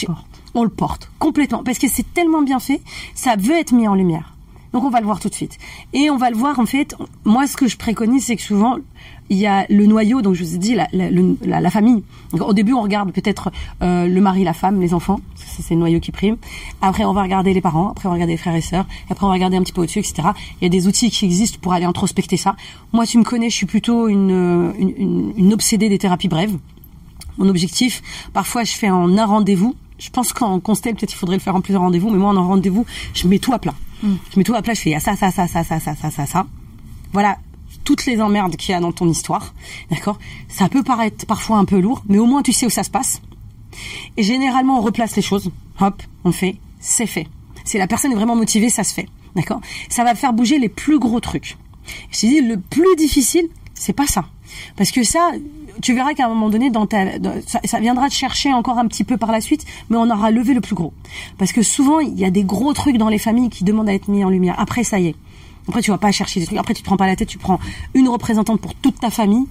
on 0.54 0.62
le 0.64 0.70
porte 0.70 1.10
complètement 1.18 1.62
parce 1.62 1.78
que 1.78 1.88
c'est 1.88 2.12
tellement 2.14 2.42
bien 2.42 2.60
fait, 2.60 2.80
ça 3.14 3.36
veut 3.36 3.58
être 3.58 3.72
mis 3.72 3.88
en 3.88 3.94
lumière. 3.94 4.34
Donc 4.72 4.84
on 4.84 4.90
va 4.90 5.00
le 5.00 5.06
voir 5.06 5.20
tout 5.20 5.28
de 5.28 5.34
suite. 5.34 5.58
Et 5.92 6.10
on 6.10 6.16
va 6.16 6.30
le 6.30 6.36
voir 6.36 6.58
en 6.58 6.66
fait. 6.66 6.94
Moi, 7.24 7.46
ce 7.46 7.56
que 7.56 7.66
je 7.66 7.76
préconise, 7.76 8.26
c'est 8.26 8.36
que 8.36 8.42
souvent 8.42 8.76
il 9.28 9.38
y 9.38 9.46
a 9.46 9.66
le 9.68 9.86
noyau. 9.86 10.22
Donc 10.22 10.34
je 10.34 10.44
vous 10.44 10.54
ai 10.54 10.58
dit 10.58 10.74
la, 10.74 10.88
la, 10.92 11.60
la, 11.60 11.70
famille. 11.70 12.02
au 12.32 12.52
début, 12.52 12.72
on 12.72 12.82
regarde 12.82 13.12
peut-être 13.12 13.50
euh, 13.82 14.06
le 14.06 14.20
mari, 14.20 14.44
la 14.44 14.52
femme, 14.52 14.80
les 14.80 14.94
enfants. 14.94 15.20
C'est 15.34 15.74
le 15.74 15.80
noyau 15.80 16.00
qui 16.00 16.12
prime. 16.12 16.36
Après, 16.80 17.04
on 17.04 17.12
va 17.12 17.22
regarder 17.22 17.52
les 17.52 17.60
parents. 17.60 17.90
Après, 17.90 18.06
on 18.06 18.10
va 18.10 18.14
regarder 18.14 18.34
les 18.34 18.38
frères 18.38 18.54
et 18.54 18.60
sœurs. 18.60 18.86
Après, 19.10 19.24
on 19.24 19.28
va 19.28 19.34
regarder 19.34 19.56
un 19.56 19.62
petit 19.62 19.72
peu 19.72 19.82
au-dessus, 19.82 19.98
etc. 19.98 20.28
Il 20.60 20.64
y 20.64 20.66
a 20.66 20.70
des 20.70 20.86
outils 20.86 21.10
qui 21.10 21.24
existent 21.24 21.58
pour 21.60 21.72
aller 21.72 21.84
introspecter 21.84 22.36
ça. 22.36 22.56
Moi, 22.92 23.06
tu 23.06 23.18
me 23.18 23.24
connais, 23.24 23.50
je 23.50 23.56
suis 23.56 23.66
plutôt 23.66 24.08
une, 24.08 24.72
une, 24.78 25.32
une 25.36 25.52
obsédée 25.52 25.88
des 25.88 25.98
thérapies 25.98 26.28
brèves. 26.28 26.56
Mon 27.38 27.48
objectif, 27.48 28.02
parfois, 28.32 28.64
je 28.64 28.72
fais 28.72 28.90
en 28.90 29.16
un 29.16 29.26
rendez-vous 29.26 29.74
je 30.00 30.10
pense 30.10 30.32
qu'en 30.32 30.58
constel, 30.58 30.94
peut-être 30.94 31.12
il 31.12 31.16
faudrait 31.16 31.36
le 31.36 31.42
faire 31.42 31.54
en 31.54 31.60
plusieurs 31.60 31.82
rendez-vous, 31.82 32.10
mais 32.10 32.18
moi 32.18 32.30
en 32.30 32.36
un 32.36 32.44
rendez-vous, 32.44 32.86
je 33.14 33.28
mets 33.28 33.38
tout 33.38 33.52
à 33.52 33.58
plat. 33.58 33.74
Mm. 34.02 34.14
Je 34.32 34.38
mets 34.38 34.44
tout 34.44 34.54
à 34.54 34.62
plat, 34.62 34.74
je 34.74 34.80
fais 34.80 34.98
ça, 34.98 35.14
ça, 35.14 35.30
ça, 35.30 35.46
ça, 35.46 35.62
ça, 35.62 35.78
ça, 35.78 35.94
ça, 35.94 36.10
ça, 36.10 36.26
ça. 36.26 36.46
Voilà 37.12 37.38
toutes 37.84 38.06
les 38.06 38.20
emmerdes 38.20 38.56
qu'il 38.56 38.72
y 38.72 38.74
a 38.74 38.80
dans 38.80 38.92
ton 38.92 39.08
histoire, 39.08 39.54
d'accord? 39.90 40.18
Ça 40.48 40.68
peut 40.68 40.82
paraître 40.82 41.26
parfois 41.26 41.58
un 41.58 41.64
peu 41.64 41.78
lourd, 41.78 42.02
mais 42.08 42.18
au 42.18 42.26
moins 42.26 42.42
tu 42.42 42.52
sais 42.52 42.66
où 42.66 42.70
ça 42.70 42.82
se 42.82 42.90
passe. 42.90 43.20
Et 44.16 44.22
généralement, 44.22 44.78
on 44.78 44.82
replace 44.82 45.16
les 45.16 45.22
choses. 45.22 45.50
Hop, 45.80 46.02
on 46.24 46.32
fait, 46.32 46.56
c'est 46.78 47.06
fait. 47.06 47.26
Si 47.64 47.78
la 47.78 47.86
personne 47.86 48.12
est 48.12 48.16
vraiment 48.16 48.36
motivée, 48.36 48.68
ça 48.68 48.84
se 48.84 48.94
fait, 48.94 49.08
d'accord? 49.34 49.60
Ça 49.88 50.04
va 50.04 50.14
faire 50.14 50.32
bouger 50.32 50.58
les 50.58 50.68
plus 50.68 50.98
gros 50.98 51.20
trucs. 51.20 51.56
Je 52.10 52.26
dis, 52.26 52.40
le 52.40 52.58
plus 52.58 52.96
difficile, 52.96 53.48
c'est 53.74 53.92
pas 53.92 54.06
ça. 54.06 54.26
Parce 54.76 54.90
que 54.90 55.02
ça, 55.02 55.32
tu 55.82 55.94
verras 55.94 56.14
qu'à 56.14 56.26
un 56.26 56.28
moment 56.28 56.48
donné, 56.48 56.70
ça, 57.64 57.80
viendra 57.80 58.08
te 58.08 58.14
chercher 58.14 58.52
encore 58.52 58.78
un 58.78 58.86
petit 58.86 59.04
peu 59.04 59.16
par 59.16 59.32
la 59.32 59.40
suite, 59.40 59.64
mais 59.88 59.96
on 59.96 60.10
aura 60.10 60.30
levé 60.30 60.54
le 60.54 60.60
plus 60.60 60.74
gros. 60.74 60.92
Parce 61.38 61.52
que 61.52 61.62
souvent, 61.62 62.00
il 62.00 62.18
y 62.18 62.24
a 62.24 62.30
des 62.30 62.44
gros 62.44 62.72
trucs 62.72 62.98
dans 62.98 63.08
les 63.08 63.18
familles 63.18 63.50
qui 63.50 63.64
demandent 63.64 63.88
à 63.88 63.94
être 63.94 64.08
mis 64.08 64.24
en 64.24 64.30
lumière. 64.30 64.54
Après, 64.58 64.84
ça 64.84 64.98
y 64.98 65.08
est. 65.08 65.16
Après, 65.68 65.82
tu 65.82 65.90
vas 65.90 65.98
pas 65.98 66.10
chercher 66.10 66.40
des 66.40 66.46
trucs. 66.46 66.58
Après, 66.58 66.74
tu 66.74 66.82
te 66.82 66.86
prends 66.86 66.96
pas 66.96 67.06
la 67.06 67.16
tête, 67.16 67.28
tu 67.28 67.38
prends 67.38 67.60
une 67.94 68.08
représentante 68.08 68.60
pour 68.60 68.74
toute 68.74 68.98
ta 68.98 69.10
famille, 69.10 69.46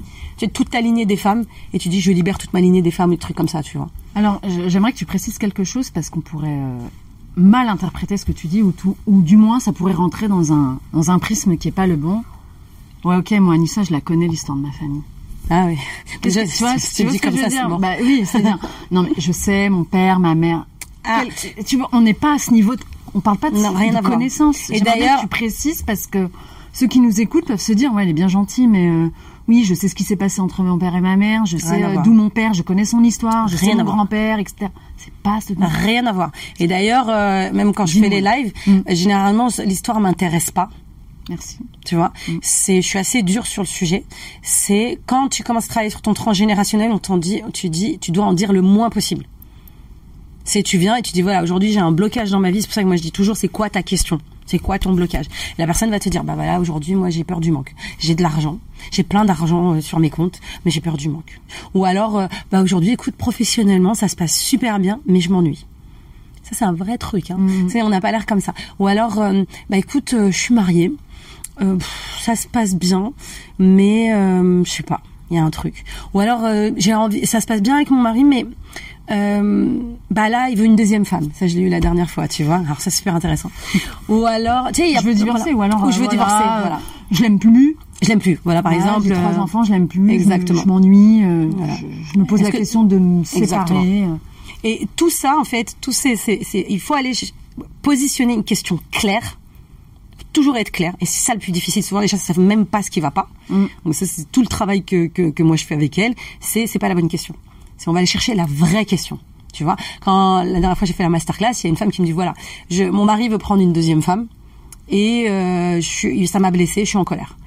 toute 0.53 0.69
ta 0.69 0.81
lignée 0.81 1.05
des 1.05 1.17
femmes, 1.17 1.45
et 1.73 1.79
tu 1.79 1.89
dis, 1.89 2.01
je 2.01 2.11
libère 2.11 2.37
toute 2.37 2.53
ma 2.53 2.61
lignée 2.61 2.81
des 2.81 2.91
femmes, 2.91 3.11
des 3.11 3.17
trucs 3.17 3.37
comme 3.37 3.47
ça, 3.47 3.63
tu 3.63 3.77
vois. 3.77 3.89
Alors, 4.15 4.41
j'aimerais 4.67 4.91
que 4.91 4.97
tu 4.97 5.05
précises 5.05 5.37
quelque 5.37 5.63
chose 5.63 5.91
parce 5.91 6.09
qu'on 6.09 6.21
pourrait 6.21 6.49
euh, 6.49 6.77
mal 7.35 7.69
interpréter 7.69 8.17
ce 8.17 8.25
que 8.25 8.31
tu 8.31 8.47
dis, 8.47 8.61
ou, 8.61 8.73
du 9.07 9.37
moins, 9.37 9.59
ça 9.59 9.71
pourrait 9.71 9.93
rentrer 9.93 10.27
dans 10.27 10.51
un, 10.51 10.79
dans 10.93 11.11
un 11.11 11.19
prisme 11.19 11.57
qui 11.57 11.67
est 11.67 11.71
pas 11.71 11.87
le 11.87 11.95
bon. 11.95 12.23
Ouais, 13.05 13.15
ok, 13.15 13.31
moi, 13.39 13.53
Anissa, 13.53 13.83
je 13.83 13.93
la 13.93 14.01
connais, 14.01 14.27
l'histoire 14.27 14.57
de 14.57 14.63
ma 14.63 14.71
famille. 14.71 15.03
Ah 15.49 15.65
oui. 15.67 15.77
Déjà, 16.21 16.45
tu 16.45 16.57
vois, 16.59 16.75
tu 16.75 17.03
dis 17.05 17.19
comme 17.19 17.35
ça, 17.35 17.49
c'est 17.49 17.63
bon. 17.67 17.77
Bah 17.79 17.93
oui, 18.01 18.23
c'est 18.25 18.41
bien. 18.41 18.59
Non, 18.91 19.03
mais 19.03 19.11
je 19.17 19.31
sais, 19.31 19.69
mon 19.69 19.83
père, 19.83 20.19
ma 20.19 20.35
mère. 20.35 20.65
Ah. 21.05 21.23
tu 21.65 21.77
vois, 21.77 21.89
on 21.91 22.01
n'est 22.01 22.13
pas 22.13 22.35
à 22.35 22.37
ce 22.37 22.51
niveau 22.51 22.75
de, 22.75 22.81
on 23.15 23.19
parle 23.19 23.37
pas 23.37 23.49
de, 23.49 23.57
non, 23.57 23.71
rien 23.73 23.93
de 23.99 24.05
connaissance. 24.05 24.69
Et 24.69 24.79
d'ailleurs, 24.81 25.21
tu 25.21 25.27
précises 25.27 25.81
parce 25.81 26.07
que 26.07 26.29
ceux 26.73 26.87
qui 26.87 26.99
nous 26.99 27.19
écoutent 27.19 27.45
peuvent 27.45 27.59
se 27.59 27.73
dire, 27.73 27.93
ouais, 27.93 28.03
elle 28.03 28.09
est 28.09 28.13
bien 28.13 28.27
gentille, 28.27 28.67
mais 28.67 28.87
euh, 28.87 29.09
oui, 29.47 29.63
je 29.63 29.73
sais 29.73 29.87
ce 29.87 29.95
qui 29.95 30.03
s'est 30.03 30.15
passé 30.15 30.39
entre 30.41 30.61
mon 30.61 30.77
père 30.77 30.95
et 30.95 31.01
ma 31.01 31.15
mère, 31.15 31.45
je 31.45 31.57
sais 31.57 31.83
euh, 31.83 31.95
d'où 32.03 32.13
mon 32.13 32.29
père, 32.29 32.53
je 32.53 32.61
connais 32.61 32.85
son 32.85 33.03
histoire, 33.03 33.47
je 33.47 33.57
Rien 33.57 33.71
sais 33.71 33.75
mon 33.77 33.85
grand-père, 33.85 34.37
etc. 34.37 34.69
C'est 34.97 35.13
pas 35.23 35.39
ce 35.41 35.53
Rien 35.83 36.05
à 36.05 36.11
voir. 36.11 36.31
Et 36.59 36.67
d'ailleurs, 36.67 37.09
euh, 37.09 37.51
même 37.51 37.73
quand 37.73 37.87
je 37.87 37.99
fais 37.99 38.09
les 38.09 38.21
lives, 38.21 38.53
Mm. 38.67 38.81
généralement, 38.89 39.47
l'histoire 39.65 39.99
m'intéresse 39.99 40.51
pas. 40.51 40.69
Merci. 41.29 41.59
Tu 41.85 41.95
vois, 41.95 42.11
Mm. 42.27 42.39
c'est, 42.41 42.81
je 42.81 42.87
suis 42.87 42.99
assez 42.99 43.21
dure 43.23 43.45
sur 43.45 43.61
le 43.63 43.67
sujet. 43.67 44.03
C'est 44.41 44.99
quand 45.05 45.29
tu 45.29 45.43
commences 45.43 45.65
à 45.65 45.69
travailler 45.69 45.89
sur 45.91 46.01
ton 46.01 46.13
transgénérationnel, 46.13 46.91
on 46.91 46.97
t'en 46.97 47.17
dit, 47.17 47.41
tu 47.53 47.69
dis, 47.69 47.99
tu 47.99 48.11
dois 48.11 48.25
en 48.25 48.33
dire 48.33 48.51
le 48.51 48.61
moins 48.61 48.89
possible. 48.89 49.25
C'est 50.45 50.63
tu 50.63 50.79
viens 50.79 50.95
et 50.95 51.03
tu 51.03 51.11
dis 51.11 51.21
voilà 51.21 51.43
aujourd'hui 51.43 51.71
j'ai 51.71 51.79
un 51.79 51.91
blocage 51.91 52.31
dans 52.31 52.39
ma 52.39 52.49
vie. 52.49 52.61
C'est 52.61 52.67
pour 52.67 52.73
ça 52.73 52.81
que 52.81 52.87
moi 52.87 52.95
je 52.95 53.03
dis 53.03 53.11
toujours 53.11 53.37
c'est 53.37 53.49
quoi 53.49 53.69
ta 53.69 53.83
question, 53.83 54.17
c'est 54.47 54.57
quoi 54.57 54.79
ton 54.79 54.93
blocage? 54.93 55.27
La 55.59 55.67
personne 55.67 55.91
va 55.91 55.99
te 55.99 56.09
dire 56.09 56.23
bah 56.23 56.33
voilà 56.33 56.59
aujourd'hui 56.59 56.95
moi 56.95 57.11
j'ai 57.11 57.23
peur 57.23 57.39
du 57.39 57.51
manque, 57.51 57.75
j'ai 57.99 58.15
de 58.15 58.23
l'argent, 58.23 58.57
j'ai 58.91 59.03
plein 59.03 59.25
d'argent 59.25 59.75
euh, 59.75 59.81
sur 59.81 59.99
mes 59.99 60.09
comptes, 60.09 60.39
mais 60.65 60.71
j'ai 60.71 60.81
peur 60.81 60.97
du 60.97 61.07
manque. 61.07 61.39
Ou 61.75 61.85
alors 61.85 62.17
euh, 62.17 62.27
bah 62.51 62.63
aujourd'hui 62.63 62.91
écoute 62.93 63.15
professionnellement 63.15 63.93
ça 63.93 64.07
se 64.07 64.15
passe 64.15 64.35
super 64.39 64.79
bien, 64.79 64.99
mais 65.05 65.21
je 65.21 65.29
m'ennuie. 65.29 65.67
Ça 66.41 66.51
c'est 66.53 66.65
un 66.65 66.73
vrai 66.73 66.97
truc. 66.97 67.29
Hein. 67.29 67.37
Sais, 67.69 67.83
on 67.83 67.89
n'a 67.89 68.01
pas 68.01 68.11
l'air 68.11 68.25
comme 68.25 68.41
ça. 68.41 68.55
Ou 68.79 68.87
alors 68.87 69.21
euh, 69.21 69.43
bah 69.69 69.77
écoute 69.77 70.15
je 70.17 70.35
suis 70.35 70.55
mariée. 70.55 70.91
Euh, 71.61 71.75
pff, 71.75 72.19
ça 72.21 72.35
se 72.35 72.47
passe 72.47 72.75
bien, 72.75 73.11
mais 73.57 74.13
euh, 74.13 74.63
je 74.63 74.69
sais 74.71 74.83
pas, 74.83 75.01
il 75.29 75.35
y 75.37 75.39
a 75.39 75.43
un 75.43 75.49
truc. 75.49 75.83
Ou 76.13 76.19
alors 76.19 76.45
euh, 76.45 76.71
j'ai 76.77 76.93
envie, 76.93 77.25
ça 77.25 77.41
se 77.41 77.47
passe 77.47 77.61
bien 77.61 77.75
avec 77.75 77.89
mon 77.91 78.01
mari, 78.01 78.23
mais 78.23 78.45
bah 80.11 80.29
là 80.29 80.49
il 80.49 80.57
veut 80.57 80.65
une 80.65 80.75
deuxième 80.75 81.05
femme. 81.05 81.29
Ça 81.33 81.47
je 81.47 81.55
l'ai 81.55 81.61
eu 81.61 81.69
la 81.69 81.79
dernière 81.79 82.09
fois, 82.09 82.27
tu 82.27 82.43
vois. 82.43 82.57
Alors 82.57 82.79
ça 82.79 82.89
c'est 82.91 82.97
super 82.97 83.15
intéressant. 83.15 83.49
Ou 84.09 84.25
alors, 84.25 84.67
tu 84.67 84.81
sais, 84.81 84.89
il 84.89 84.93
y 84.93 84.97
a 84.97 85.01
Je 85.01 85.05
veux 85.07 85.13
divorcer 85.15 85.53
voilà. 85.53 85.75
ou 85.75 85.77
alors 85.77 85.87
Ou 85.87 85.91
je 85.91 85.99
veux 85.99 86.07
divorcer, 86.07 86.43
voilà, 86.43 86.79
Je 87.11 87.21
l'aime 87.23 87.39
plus. 87.39 87.75
Je 88.01 88.07
l'aime 88.09 88.19
plus. 88.19 88.39
Voilà 88.43 88.61
par 88.63 88.71
exemple. 88.73 89.07
j'ai 89.07 89.13
trois 89.15 89.37
enfants, 89.39 89.63
je 89.63 89.71
l'aime 89.71 89.87
plus. 89.87 90.09
exactement. 90.11 90.61
Je, 90.61 90.67
m'ennuie. 90.67 91.23
Voilà. 91.57 91.73
je, 91.75 91.85
je 92.13 92.19
me 92.19 92.25
pose 92.25 92.41
la 92.41 92.51
que- 92.51 92.57
question 92.57 92.83
de 92.83 92.97
me 92.97 93.21
Exactement. 93.35 93.81
séparer. 93.81 94.05
Et 94.63 94.87
tout 94.95 95.09
ça, 95.09 95.37
en 95.39 95.43
fait, 95.45 95.75
tout 95.81 95.91
ces, 95.93 96.15
ces- 96.15 96.43
ces- 96.43 96.65
il 96.69 96.79
faut 96.81 96.93
aller 96.93 97.13
positionner 97.81 98.33
une 98.33 98.43
question 98.43 98.79
claire, 98.91 99.39
toujours 100.33 100.57
être 100.57 100.71
clair. 100.71 100.93
Et 101.01 101.05
c'est 101.05 101.23
ça 101.23 101.33
le 101.33 101.39
plus 101.39 101.51
difficile. 101.51 101.83
Souvent, 101.83 102.01
les 102.01 102.07
gens 102.07 102.17
ne 102.17 102.21
savent 102.21 102.39
même 102.39 102.65
pas 102.65 102.81
ce 102.81 102.91
qui 102.91 102.99
va 102.99 103.11
pas. 103.11 103.29
Mm. 103.49 103.65
Donc 103.85 103.95
ça, 103.95 104.05
c'est 104.05 104.31
tout 104.31 104.41
le 104.41 104.47
travail 104.47 104.83
que, 104.83 105.07
que, 105.07 105.29
que 105.29 105.43
moi 105.43 105.55
je 105.55 105.65
fais 105.65 105.75
avec 105.75 105.97
elle. 105.97 106.15
C'est 106.39 106.67
c'est 106.67 106.79
pas 106.79 106.89
la 106.89 106.95
bonne 106.95 107.09
question. 107.09 107.35
C'est 107.77 107.87
on 107.87 107.93
va 107.93 107.99
aller 107.99 108.07
chercher 108.07 108.35
la 108.35 108.45
vraie 108.45 108.85
question. 108.85 109.19
Tu 109.53 109.63
vois, 109.63 109.75
quand 110.01 110.43
la 110.43 110.59
dernière 110.59 110.77
fois 110.77 110.85
j'ai 110.85 110.93
fait 110.93 111.03
la 111.03 111.09
masterclass, 111.09 111.51
il 111.61 111.63
y 111.63 111.67
a 111.67 111.69
une 111.69 111.77
femme 111.77 111.91
qui 111.91 112.01
me 112.01 112.05
dit 112.05 112.11
voilà, 112.11 112.33
je, 112.69 112.83
mon 112.83 113.05
mari 113.05 113.29
veut 113.29 113.39
prendre 113.39 113.61
une 113.61 113.73
deuxième 113.73 114.01
femme 114.01 114.27
et 114.89 115.27
euh, 115.27 115.81
je 115.81 116.25
ça 116.25 116.39
m'a 116.39 116.51
blessé, 116.51 116.81
je 116.81 116.89
suis 116.89 116.97
en 116.97 117.03
colère. 117.03 117.37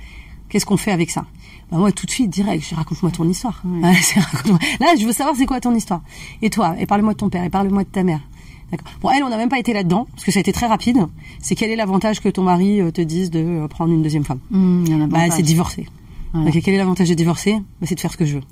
Qu'est-ce 0.49 0.66
qu'on 0.66 0.77
fait 0.77 0.90
avec 0.90 1.11
ça? 1.11 1.27
Bah 1.71 1.79
moi 1.79 1.92
tout 1.92 2.07
de 2.07 2.11
suite 2.11 2.29
direct, 2.29 2.66
je 2.68 2.75
raconte-moi 2.75 3.12
ton 3.12 3.29
histoire. 3.29 3.62
Là, 4.81 4.95
je 4.99 5.07
veux 5.07 5.12
savoir 5.12 5.37
c'est 5.37 5.47
quoi 5.47 5.61
ton 5.61 5.75
histoire? 5.75 6.03
Et 6.42 6.51
toi, 6.51 6.75
et 6.79 6.87
parle-moi 6.87 7.12
de 7.12 7.18
ton 7.18 7.31
père, 7.31 7.45
et 7.45 7.51
parle-moi 7.51 7.85
de 7.85 7.88
ta 7.88 8.03
mère. 8.03 8.21
Bon, 9.01 9.11
elle, 9.11 9.23
on 9.23 9.29
n'a 9.29 9.37
même 9.37 9.49
pas 9.49 9.59
été 9.59 9.73
là-dedans 9.73 10.07
parce 10.13 10.25
que 10.25 10.31
ça 10.31 10.39
a 10.39 10.41
été 10.41 10.53
très 10.53 10.67
rapide. 10.67 10.99
C'est 11.41 11.55
quel 11.55 11.71
est 11.71 11.77
l'avantage 11.77 12.21
que 12.21 12.29
ton 12.29 12.43
mari 12.43 12.81
euh, 12.81 12.91
te 12.91 13.01
dise 13.01 13.31
de 13.31 13.41
euh, 13.41 13.69
prendre 13.69 13.93
une 13.93 14.03
deuxième 14.03 14.25
femme 14.25 14.41
il 14.51 14.89
y 14.89 14.95
en 14.95 15.03
a 15.03 15.07
Bah, 15.07 15.31
c'est 15.31 15.43
divorcer. 15.43 15.87
Quel 16.65 16.75
est 16.75 16.79
l'avantage 16.79 17.09
de 17.09 17.15
divorcer 17.15 17.55
bah, 17.81 17.87
C'est 17.87 17.95
de 17.95 18.01
faire 18.01 18.13
ce 18.13 18.17
que 18.17 18.25
je 18.25 18.37
veux. 18.37 18.43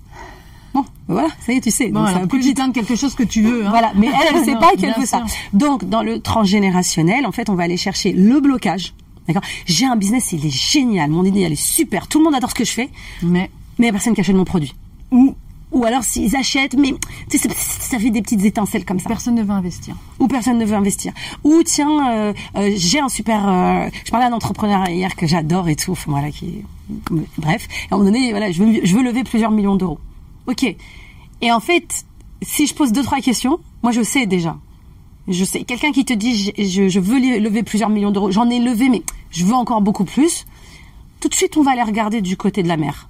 Bon, 0.72 0.82
bah 0.82 1.14
voilà, 1.14 1.28
ça 1.40 1.52
y 1.52 1.56
est, 1.56 1.60
tu 1.60 1.70
sais. 1.70 1.88
Bon, 1.88 2.00
Donc, 2.00 2.08
alors, 2.08 2.18
un 2.18 2.26
peu 2.26 2.38
plus 2.38 2.42
vite 2.42 2.60
quelque 2.72 2.94
chose 2.94 3.14
que 3.14 3.24
tu 3.24 3.42
veux. 3.42 3.66
Hein. 3.66 3.70
voilà, 3.70 3.92
mais 3.96 4.06
elle, 4.06 4.36
elle 4.36 4.44
sait 4.44 4.54
Non, 4.54 4.60
pas 4.60 4.76
qu'elle 4.76 4.94
veut 4.96 5.06
ça. 5.06 5.24
Donc, 5.52 5.88
dans 5.88 6.02
le 6.02 6.20
transgénérationnel, 6.20 7.26
en 7.26 7.32
fait, 7.32 7.48
on 7.48 7.54
va 7.54 7.64
aller 7.64 7.76
chercher 7.76 8.12
le 8.12 8.38
blocage. 8.40 8.94
D'accord? 9.26 9.42
J'ai 9.66 9.86
un 9.86 9.96
business, 9.96 10.32
il 10.32 10.46
est 10.46 10.50
génial, 10.50 11.10
mon 11.10 11.24
idée, 11.24 11.40
elle 11.40 11.52
est 11.52 11.60
super, 11.60 12.06
tout 12.06 12.18
le 12.18 12.24
monde 12.24 12.34
adore 12.34 12.50
ce 12.50 12.54
que 12.54 12.64
je 12.64 12.72
fais, 12.72 12.88
Mais 13.22 13.50
mais 13.78 13.86
il 13.86 13.88
y 13.88 13.88
a 13.88 13.92
personne 13.92 14.14
qui 14.14 14.20
achète 14.20 14.36
mon 14.36 14.44
produit. 14.44 14.74
Ou, 15.10 15.34
ou 15.80 15.84
alors, 15.86 16.04
s'ils 16.04 16.36
achètent, 16.36 16.74
mais 16.76 16.94
tu 17.30 17.38
sais, 17.38 17.48
ça- 17.48 17.98
fait 17.98 18.10
des 18.10 18.22
petites 18.22 18.44
étincelles 18.44 18.84
comme 18.84 19.00
ça 19.00 19.08
personne 19.08 19.34
ne 19.34 19.42
veut 19.42 19.50
investir. 19.50 19.96
ou 20.18 20.28
personne 20.28 20.58
ne 20.58 20.64
veut 20.64 20.76
investir. 20.76 21.12
Ou 21.42 21.62
tiens, 21.64 22.10
euh, 22.12 22.32
euh, 22.56 22.70
j'ai 22.76 23.00
un 23.00 23.08
super. 23.08 23.48
euh, 23.48 23.88
je 24.04 24.10
parlais 24.10 24.26
à 24.26 24.28
un 24.28 24.32
entrepreneur 24.32 24.88
hier 24.88 25.16
que 25.16 25.26
j'adore 25.26 25.68
et 25.68 25.76
tout. 25.76 25.92
enfin, 25.92 26.10
Voilà, 26.12 26.30
qui. 26.30 26.62
Bref, 27.38 27.66
à 27.90 27.94
un 27.94 27.98
moment 27.98 28.10
donné, 28.10 28.30
voilà, 28.30 28.50
je 28.52 28.62
veux, 28.62 28.80
je 28.84 28.94
veux 28.96 29.02
lever 29.02 29.24
plusieurs 29.24 29.50
millions 29.50 29.76
d'euros. 29.76 29.98
Ok. 30.46 30.64
Et 31.42 31.52
en 31.52 31.60
fait, 31.60 32.04
si 32.42 32.66
je 32.66 32.74
pose 32.74 32.92
deux 32.92 33.02
trois 33.02 33.20
questions, 33.20 33.58
moi 33.82 33.92
je 33.92 34.02
sais 34.02 34.26
déjà. 34.26 34.56
Je 35.28 35.44
sais. 35.44 35.62
Quelqu'un 35.64 35.92
qui 35.92 36.04
te 36.04 36.12
dit, 36.12 36.52
je, 36.56 36.64
je, 36.64 36.88
je 36.88 37.00
veux 37.00 37.18
lever 37.38 37.62
plusieurs 37.62 37.88
millions 37.90 38.10
d'euros. 38.10 38.30
J'en 38.30 38.48
ai 38.50 38.58
levé, 38.58 38.88
mais 38.88 39.02
je 39.30 39.44
veux 39.44 39.54
encore 39.54 39.80
beaucoup 39.82 40.04
plus. 40.04 40.46
Tout 41.20 41.28
de 41.28 41.34
suite, 41.34 41.56
on 41.58 41.62
va 41.62 41.72
aller 41.72 41.82
regarder 41.82 42.20
du 42.22 42.36
côté 42.36 42.62
de 42.62 42.68
la 42.68 42.76
mer. 42.78 43.09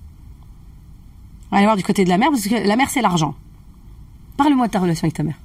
On 1.50 1.56
va 1.56 1.58
aller 1.58 1.66
voir 1.66 1.76
du 1.76 1.82
côté 1.82 2.04
de 2.04 2.08
la 2.08 2.18
mer 2.18 2.30
parce 2.30 2.46
que 2.46 2.54
la 2.66 2.76
mer 2.76 2.88
c'est 2.90 3.02
l'argent. 3.02 3.34
Parle-moi 4.36 4.68
de 4.68 4.72
ta 4.72 4.78
relation 4.78 5.04
avec 5.04 5.14
ta 5.14 5.22
mère. 5.22 5.38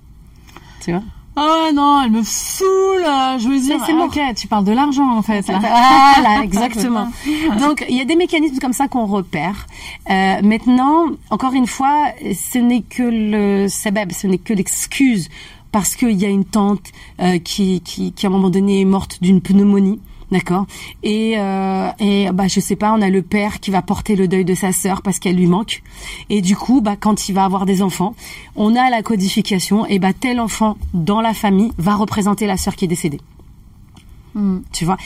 Tu 0.81 0.91
vois 0.91 1.01
Oh 1.37 1.69
non, 1.73 2.01
elle 2.01 2.11
me 2.11 2.23
saoule. 2.23 3.03
Je 3.39 3.49
veux 3.49 3.59
dire, 3.59 3.77
c'est 3.85 3.91
bon. 3.91 4.05
ok, 4.05 4.19
tu 4.37 4.47
parles 4.47 4.63
de 4.63 4.71
l'argent 4.71 5.17
en 5.17 5.21
fait. 5.21 5.45
Là. 5.47 5.59
Voilà, 5.59 6.39
exactement. 6.43 7.11
Donc 7.59 7.85
il 7.89 7.97
y 7.97 8.01
a 8.01 8.05
des 8.05 8.15
mécanismes 8.15 8.59
comme 8.59 8.71
ça 8.71 8.87
qu'on 8.87 9.05
repère. 9.05 9.67
Euh, 10.09 10.41
maintenant, 10.41 11.07
encore 11.31 11.53
une 11.53 11.67
fois, 11.67 12.05
ce 12.21 12.57
n'est 12.57 12.83
que 12.83 13.03
le 13.03 13.67
sabab, 13.67 14.13
ce 14.13 14.27
n'est 14.27 14.37
que 14.37 14.53
l'excuse 14.53 15.27
parce 15.73 15.97
qu'il 15.97 16.13
y 16.13 16.23
a 16.23 16.29
une 16.29 16.45
tante 16.45 16.93
euh, 17.19 17.37
qui, 17.37 17.81
qui, 17.81 18.13
qui 18.13 18.25
à 18.25 18.29
un 18.29 18.31
moment 18.31 18.49
donné 18.49 18.79
est 18.79 18.85
morte 18.85 19.21
d'une 19.21 19.41
pneumonie. 19.41 19.99
D'accord. 20.31 20.65
Et 21.03 21.37
euh, 21.37 21.89
et 21.99 22.29
bah 22.33 22.47
je 22.47 22.59
sais 22.59 22.75
pas 22.75 22.93
on 22.93 23.01
a 23.01 23.09
le 23.09 23.21
père 23.21 23.59
qui 23.59 23.69
va 23.69 23.81
porter 23.81 24.15
le 24.15 24.27
deuil 24.27 24.43
de 24.43 24.55
sa 24.55 24.71
sœur 24.71 25.01
parce 25.03 25.19
qu'elle 25.19 25.35
lui 25.35 25.45
manque. 25.45 25.83
Et 26.29 26.41
du 26.41 26.55
coup 26.55 26.81
bah 26.81 26.95
quand 26.99 27.29
il 27.29 27.33
va 27.33 27.45
avoir 27.45 27.65
des 27.65 27.81
enfants 27.81 28.15
on 28.55 28.75
a 28.75 28.89
la 28.89 29.03
codification 29.03 29.85
et 29.85 29.99
bah 29.99 30.13
tel 30.13 30.39
enfant 30.39 30.77
dans 30.93 31.21
la 31.21 31.33
famille 31.33 31.71
va 31.77 31.95
représenter 31.95 32.47
la 32.47 32.57
sœur 32.57 32.75
qui 32.75 32.85
est 32.85 32.87
décédée. 32.87 33.21
Tu 34.73 34.83
vois? 34.83 34.97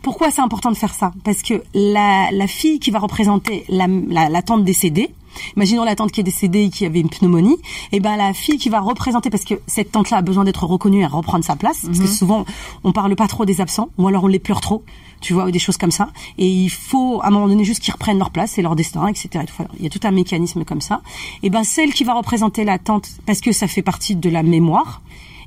Pourquoi 0.00 0.30
c'est 0.30 0.40
important 0.40 0.70
de 0.70 0.76
faire 0.76 0.94
ça? 0.94 1.12
Parce 1.24 1.42
que 1.42 1.62
la, 1.74 2.30
la 2.32 2.46
fille 2.46 2.78
qui 2.78 2.90
va 2.90 3.00
représenter 3.00 3.64
la, 3.68 3.86
la, 3.86 4.30
la 4.30 4.42
tante 4.42 4.64
décédée, 4.64 5.10
imaginons 5.56 5.84
la 5.84 5.94
tante 5.94 6.12
qui 6.12 6.20
est 6.20 6.24
décédée 6.24 6.64
et 6.64 6.70
qui 6.70 6.86
avait 6.86 7.00
une 7.00 7.10
pneumonie, 7.10 7.56
et 7.92 8.00
ben 8.00 8.16
la 8.16 8.32
fille 8.32 8.58
qui 8.58 8.68
va 8.68 8.80
représenter, 8.80 9.30
parce 9.30 9.44
que 9.44 9.54
cette 9.66 9.92
tante-là 9.92 10.18
a 10.18 10.22
besoin 10.22 10.44
d'être 10.44 10.64
reconnue 10.64 11.02
et 11.02 11.06
reprendre 11.06 11.44
sa 11.44 11.56
place, 11.56 11.82
parce 11.84 11.98
que 11.98 12.06
souvent 12.06 12.44
on 12.84 12.92
parle 12.92 13.14
pas 13.16 13.28
trop 13.28 13.44
des 13.44 13.60
absents, 13.60 13.88
ou 13.98 14.08
alors 14.08 14.24
on 14.24 14.28
les 14.28 14.38
pleure 14.38 14.60
trop, 14.60 14.82
tu 15.20 15.32
vois, 15.32 15.46
ou 15.46 15.50
des 15.50 15.58
choses 15.58 15.76
comme 15.76 15.90
ça, 15.90 16.10
et 16.38 16.46
il 16.46 16.70
faut 16.70 17.20
à 17.22 17.28
un 17.28 17.30
moment 17.30 17.48
donné 17.48 17.64
juste 17.64 17.82
qu'ils 17.82 17.92
reprennent 17.92 18.18
leur 18.18 18.30
place, 18.30 18.52
c'est 18.52 18.62
leur 18.62 18.76
destin, 18.76 19.06
etc. 19.06 19.28
Et 19.34 19.62
Il 19.78 19.84
y 19.84 19.86
a 19.86 19.90
tout 19.90 20.00
un 20.04 20.10
mécanisme 20.10 20.64
comme 20.64 20.80
ça. 20.80 21.02
Et 21.42 21.50
ben 21.50 21.64
celle 21.64 21.92
qui 21.92 22.04
va 22.04 22.14
représenter 22.14 22.64
la 22.64 22.78
tante, 22.78 23.08
parce 23.26 23.40
que 23.40 23.52
ça 23.52 23.66
fait 23.66 23.82
partie 23.82 24.16
de 24.16 24.30
la 24.30 24.42
mémoire 24.42 25.00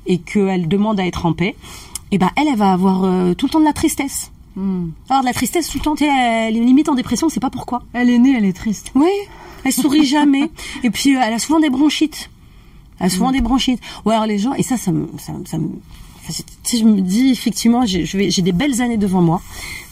et 0.06 0.18
qu'elle 0.18 0.68
demande 0.68 1.00
à 1.00 1.06
être 1.06 1.26
en 1.26 1.32
paix, 1.32 1.56
et 2.10 2.18
ben 2.18 2.30
elle, 2.36 2.48
elle 2.48 2.58
va 2.58 2.72
avoir 2.72 3.04
euh, 3.04 3.34
tout 3.34 3.46
le 3.46 3.50
temps 3.50 3.60
de 3.60 3.64
la 3.64 3.72
tristesse. 3.72 4.30
Alors 5.08 5.22
de 5.22 5.26
la 5.26 5.32
tristesse 5.32 5.68
tout 5.68 5.78
le 5.78 5.82
temps, 5.84 5.94
tu 5.94 6.04
sais, 6.04 6.10
elle 6.10 6.56
est 6.56 6.60
limite 6.60 6.88
en 6.88 6.94
dépression, 6.94 7.26
on 7.28 7.30
sait 7.30 7.40
pas 7.40 7.50
pourquoi. 7.50 7.82
Elle 7.92 8.10
est 8.10 8.18
née, 8.18 8.34
elle 8.36 8.44
est 8.44 8.52
triste. 8.52 8.92
Oui, 8.94 9.08
elle 9.64 9.72
sourit 9.72 10.04
jamais. 10.04 10.50
Et 10.82 10.90
puis 10.90 11.16
euh, 11.16 11.20
elle 11.24 11.32
a 11.34 11.38
souvent 11.38 11.60
des 11.60 11.70
bronchites. 11.70 12.30
Elle 13.00 13.06
a 13.06 13.08
souvent 13.10 13.32
des 13.32 13.40
bronchites. 13.40 13.80
Ou 14.04 14.10
alors 14.10 14.26
les 14.26 14.38
gens, 14.38 14.52
et 14.54 14.62
ça, 14.62 14.76
ça 14.76 14.92
me, 14.92 15.08
ça, 15.18 15.32
ça 15.46 15.58
me, 15.58 15.68
enfin, 16.20 16.32
c'est- 16.32 16.44
sais, 16.62 16.76
je 16.78 16.84
me 16.84 17.00
dis 17.00 17.30
effectivement, 17.30 17.84
j'ai, 17.86 18.04
des 18.42 18.52
belles 18.52 18.80
années 18.82 18.96
devant 18.98 19.22
moi. 19.22 19.40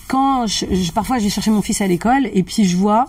Quand 0.07 0.47
je, 0.49 0.67
je- 0.73 0.91
parfois 0.93 1.19
je 1.19 1.25
vais 1.25 1.31
chercher 1.31 1.53
mon 1.53 1.63
fils 1.63 1.81
à 1.81 1.87
l'école 1.87 2.29
et 2.35 2.43
puis 2.43 2.65
je 2.65 2.77
vois 2.77 3.07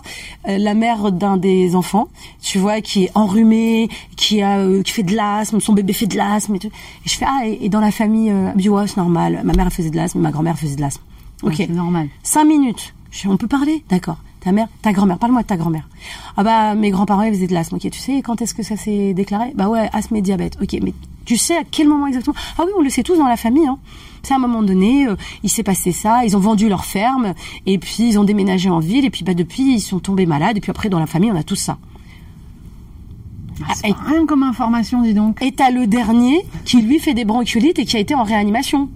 euh, 0.48 0.56
la 0.56 0.74
mère 0.74 1.10
d'un 1.10 1.36
des 1.36 1.74
enfants, 1.74 2.06
tu 2.40 2.58
vois, 2.58 2.80
qui 2.80 3.04
est 3.04 3.10
enrhumée, 3.16 3.88
qui 4.16 4.40
a, 4.40 4.58
euh, 4.58 4.82
qui 4.84 4.92
fait 4.92 5.02
de 5.02 5.14
l'asthme, 5.16 5.58
son 5.60 5.72
bébé 5.72 5.92
fait 5.92 6.06
de 6.06 6.16
l'asthme 6.16 6.54
et 6.54 6.58
tout. 6.60 6.68
Et 6.68 7.08
je 7.08 7.16
fais 7.16 7.26
ah 7.28 7.40
et, 7.44 7.58
et 7.62 7.68
dans 7.68 7.80
la 7.80 7.90
famille, 7.90 8.30
euh, 8.30 8.52
ouais 8.54 8.86
c'est 8.86 8.96
normal. 8.98 9.40
Ma 9.44 9.52
mère 9.52 9.72
faisait 9.72 9.90
de 9.90 9.96
l'asthme, 9.96 10.20
ma 10.20 10.30
grand-mère 10.30 10.56
faisait 10.58 10.76
de 10.76 10.80
l'asthme. 10.80 11.02
Ok. 11.42 11.50
Ouais, 11.50 11.56
c'est 11.66 11.68
normal. 11.68 12.08
Cinq 12.22 12.44
minutes. 12.44 12.94
Je 13.10 13.28
on 13.28 13.36
peut 13.36 13.48
parler? 13.48 13.84
D'accord. 13.88 14.16
Ta 14.40 14.50
mère, 14.50 14.66
ta 14.80 14.92
grand-mère, 14.92 15.18
parle-moi 15.18 15.42
de 15.42 15.46
ta 15.46 15.56
grand-mère. 15.56 15.88
Ah 16.36 16.42
bah, 16.42 16.74
mes 16.74 16.90
grands-parents, 16.90 17.22
ils 17.22 17.32
faisaient 17.32 17.46
de 17.46 17.54
l'asthme. 17.54 17.76
Ok, 17.76 17.88
tu 17.90 17.98
sais 18.00 18.22
quand 18.22 18.42
est-ce 18.42 18.54
que 18.54 18.64
ça 18.64 18.76
s'est 18.76 19.14
déclaré? 19.14 19.52
Bah 19.54 19.68
ouais, 19.68 19.88
asthme 19.92 20.16
et 20.16 20.22
diabète. 20.22 20.58
Ok, 20.60 20.76
mais 20.82 20.94
tu 21.24 21.36
sais 21.36 21.56
à 21.56 21.62
quel 21.62 21.86
moment 21.86 22.08
exactement? 22.08 22.34
Ah 22.58 22.62
oui, 22.66 22.72
on 22.76 22.82
le 22.82 22.90
sait 22.90 23.04
tous 23.04 23.16
dans 23.16 23.28
la 23.28 23.36
famille. 23.36 23.66
Hein. 23.66 23.78
C'est 24.24 24.34
à 24.34 24.38
un 24.38 24.40
moment 24.40 24.62
donné, 24.62 25.06
euh, 25.06 25.14
il 25.44 25.50
s'est 25.50 25.62
passé 25.62 25.92
ça, 25.92 26.24
ils 26.24 26.36
ont 26.36 26.40
vendu 26.40 26.68
leur 26.68 26.84
ferme, 26.84 27.34
et 27.66 27.78
puis 27.78 28.08
ils 28.08 28.18
ont 28.18 28.24
déménagé 28.24 28.68
en 28.68 28.80
ville, 28.80 29.04
et 29.04 29.10
puis 29.10 29.22
bah 29.22 29.34
depuis, 29.34 29.74
ils 29.74 29.80
sont 29.80 30.00
tombés 30.00 30.26
malades, 30.26 30.56
et 30.56 30.60
puis 30.60 30.70
après, 30.70 30.88
dans 30.88 30.98
la 30.98 31.06
famille, 31.06 31.30
on 31.30 31.36
a 31.36 31.44
tout 31.44 31.54
ça. 31.54 31.78
Ah, 33.68 33.74
c'est 33.74 33.94
pas 33.94 34.02
rien 34.06 34.26
comme 34.26 34.42
information, 34.42 35.02
dis 35.02 35.14
donc. 35.14 35.40
Et 35.40 35.52
t'as 35.52 35.70
le 35.70 35.86
dernier 35.86 36.44
qui 36.64 36.82
lui 36.82 36.98
fait 36.98 37.14
des 37.14 37.24
bronchiolites 37.24 37.78
et 37.78 37.84
qui 37.84 37.96
a 37.96 38.00
été 38.00 38.14
en 38.16 38.24
réanimation. 38.24 38.88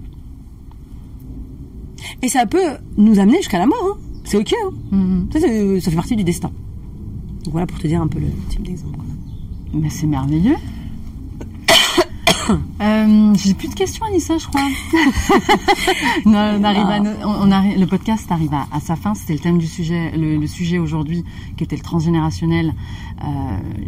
Et 2.23 2.29
ça 2.29 2.47
peut 2.47 2.77
nous 2.97 3.19
amener 3.19 3.39
jusqu'à 3.39 3.59
la 3.59 3.67
mort. 3.67 3.85
Hein. 3.85 3.99
C'est 4.25 4.37
ok. 4.39 4.55
Hein. 4.65 4.71
Mhm. 4.91 5.29
Ça, 5.81 5.91
fait 5.91 5.97
partie 5.97 6.17
du 6.17 6.25
destin. 6.25 6.51
Donc 7.45 7.53
voilà 7.53 7.67
pour 7.67 7.79
te 7.79 7.87
dire 7.87 8.01
un 8.03 8.09
peu 8.09 8.19
le 8.19 8.27
type 8.49 8.63
d'exemple. 8.63 8.99
Mais 9.73 9.91
c'est 9.91 10.07
merveilleux. 10.07 10.57
euh, 12.81 13.35
J'ai 13.37 13.55
plus 13.55 13.69
de 13.69 13.75
questions, 13.75 14.05
Anissa, 14.07 14.39
je 14.39 14.47
crois. 14.47 14.61
non, 16.27 16.59
on 16.61 16.65
arrive 16.65 16.87
à, 16.87 16.99
Ah. 17.03 17.27
on, 17.27 17.49
on 17.49 17.51
arrive, 17.51 17.79
le 17.79 17.87
podcast 17.87 18.31
arrive 18.31 18.53
à, 18.55 18.67
à 18.73 18.81
sa 18.81 18.97
fin. 18.97 19.15
C'était 19.15 19.35
le 19.35 19.39
thème 19.41 19.59
du 19.59 19.67
sujet, 19.67 20.13
le, 20.17 20.37
le 20.37 20.47
sujet 20.47 20.79
aujourd'hui, 20.79 21.25
qui 21.57 21.65
était 21.65 21.77
le 21.77 21.83
transgénérationnel. 21.83 22.73
Euh, 23.23 23.29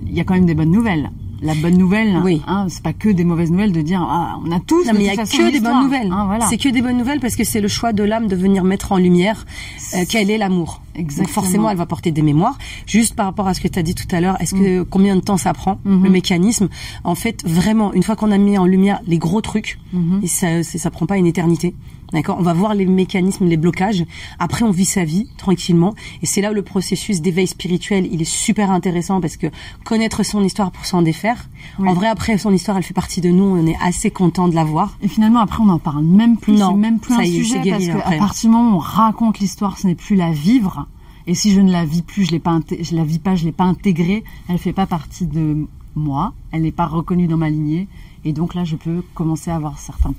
Il 0.06 0.12
y 0.14 0.20
a 0.20 0.24
quand 0.24 0.34
même 0.34 0.46
des 0.46 0.54
bonnes 0.54 0.70
nouvelles. 0.70 1.10
La 1.40 1.54
bonne 1.54 1.78
nouvelle, 1.78 2.20
Oui. 2.24 2.42
hein, 2.48 2.66
c'est 2.68 2.82
pas 2.82 2.92
que 2.92 3.08
des 3.08 3.24
mauvaises 3.24 3.50
nouvelles 3.50 3.72
de 3.72 3.80
dire 3.80 4.00
ah, 4.02 4.38
on 4.44 4.50
a 4.50 4.58
tous. 4.60 4.84
Non, 4.86 4.92
mais 4.94 5.00
il 5.00 5.06
y 5.06 5.10
a 5.10 5.14
façon, 5.14 5.36
que 5.38 5.52
des 5.52 5.60
bonnes 5.60 5.82
nouvelles. 5.84 6.10
Hein, 6.10 6.24
voilà. 6.26 6.46
C'est 6.46 6.56
que 6.58 6.68
des 6.68 6.82
bonnes 6.82 6.98
nouvelles 6.98 7.20
parce 7.20 7.36
que 7.36 7.44
c'est 7.44 7.60
le 7.60 7.68
choix 7.68 7.92
de 7.92 8.02
l'âme 8.02 8.26
de 8.26 8.34
venir 8.36 8.64
mettre 8.64 8.92
en 8.92 8.96
lumière 8.96 9.46
euh, 9.94 10.04
quel 10.08 10.30
est 10.30 10.38
l'amour. 10.38 10.82
Donc 10.96 11.28
forcément, 11.28 11.70
elle 11.70 11.76
va 11.76 11.86
porter 11.86 12.10
des 12.10 12.22
mémoires. 12.22 12.58
Juste 12.86 13.14
par 13.14 13.26
rapport 13.26 13.46
à 13.46 13.54
ce 13.54 13.60
que 13.60 13.68
tu 13.68 13.78
as 13.78 13.82
dit 13.84 13.94
tout 13.94 14.08
à 14.10 14.20
l'heure, 14.20 14.40
est-ce 14.40 14.54
que 14.54 14.82
combien 14.82 15.14
de 15.14 15.20
temps 15.20 15.36
ça 15.36 15.52
prend 15.54 15.78
le 15.84 16.10
mécanisme? 16.10 16.68
En 17.04 17.14
fait, 17.14 17.44
vraiment, 17.48 17.92
une 17.92 18.02
fois 18.02 18.16
qu'on 18.16 18.32
a 18.32 18.38
mis 18.38 18.58
en 18.58 18.66
lumière 18.66 19.00
les 19.06 19.18
gros 19.18 19.40
trucs, 19.40 19.78
Mhm. 19.92 20.20
et 20.24 20.26
ça, 20.26 20.62
ça 20.64 20.90
prend 20.90 21.06
pas 21.06 21.16
une 21.16 21.26
éternité. 21.26 21.74
D'accord 22.12 22.36
On 22.38 22.42
va 22.42 22.54
voir 22.54 22.74
les 22.74 22.86
mécanismes, 22.86 23.46
les 23.46 23.58
blocages. 23.58 24.04
Après, 24.38 24.64
on 24.64 24.70
vit 24.70 24.86
sa 24.86 25.04
vie 25.04 25.28
tranquillement. 25.36 25.94
Et 26.22 26.26
c'est 26.26 26.40
là 26.40 26.52
où 26.52 26.54
le 26.54 26.62
processus 26.62 27.20
d'éveil 27.20 27.46
spirituel, 27.46 28.08
il 28.10 28.22
est 28.22 28.24
super 28.24 28.70
intéressant 28.70 29.20
parce 29.20 29.36
que 29.36 29.48
connaître 29.84 30.22
son 30.22 30.42
histoire 30.42 30.70
pour 30.70 30.86
s'en 30.86 31.02
défaire. 31.02 31.48
Oui. 31.78 31.88
En 31.88 31.92
vrai, 31.92 32.08
après, 32.08 32.38
son 32.38 32.52
histoire, 32.52 32.78
elle 32.78 32.82
fait 32.82 32.94
partie 32.94 33.20
de 33.20 33.28
nous. 33.28 33.44
On 33.44 33.66
est 33.66 33.76
assez 33.82 34.10
content 34.10 34.48
de 34.48 34.54
la 34.54 34.64
voir. 34.64 34.96
Et 35.02 35.08
finalement, 35.08 35.40
après, 35.40 35.62
on 35.62 35.66
n'en 35.66 35.78
parle 35.78 36.04
même 36.04 36.38
plus. 36.38 36.54
Non, 36.54 36.70
C'est 36.70 36.76
même 36.76 36.98
plus 36.98 37.14
un 37.14 37.20
est, 37.20 37.26
sujet 37.26 37.60
guéri 37.60 37.88
parce 37.88 38.10
qu'à 38.10 38.16
partir 38.16 38.50
du 38.50 38.56
moment 38.56 38.72
où 38.72 38.76
on 38.76 38.78
raconte 38.78 39.38
l'histoire, 39.38 39.78
ce 39.78 39.86
n'est 39.86 39.94
plus 39.94 40.16
la 40.16 40.30
vivre. 40.30 40.86
Et 41.26 41.34
si 41.34 41.52
je 41.52 41.60
ne 41.60 41.70
la 41.70 41.84
vis 41.84 42.00
plus, 42.00 42.24
je 42.24 42.30
l'ai 42.30 42.38
pas, 42.38 42.58
je 42.80 42.96
la 42.96 43.04
vis 43.04 43.18
pas, 43.18 43.34
je 43.34 43.44
l'ai 43.44 43.52
pas 43.52 43.64
intégrée, 43.64 44.24
elle 44.48 44.56
fait 44.56 44.72
pas 44.72 44.86
partie 44.86 45.26
de 45.26 45.66
moi, 45.94 46.32
elle 46.52 46.62
n'est 46.62 46.72
pas 46.72 46.86
reconnue 46.86 47.26
dans 47.26 47.36
ma 47.36 47.50
lignée. 47.50 47.86
Et 48.24 48.32
donc 48.32 48.54
là, 48.54 48.64
je 48.64 48.76
peux 48.76 49.02
commencer 49.14 49.50
à 49.50 49.56
avoir 49.56 49.78
certains 49.78 50.14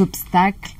obstacles 0.00 0.74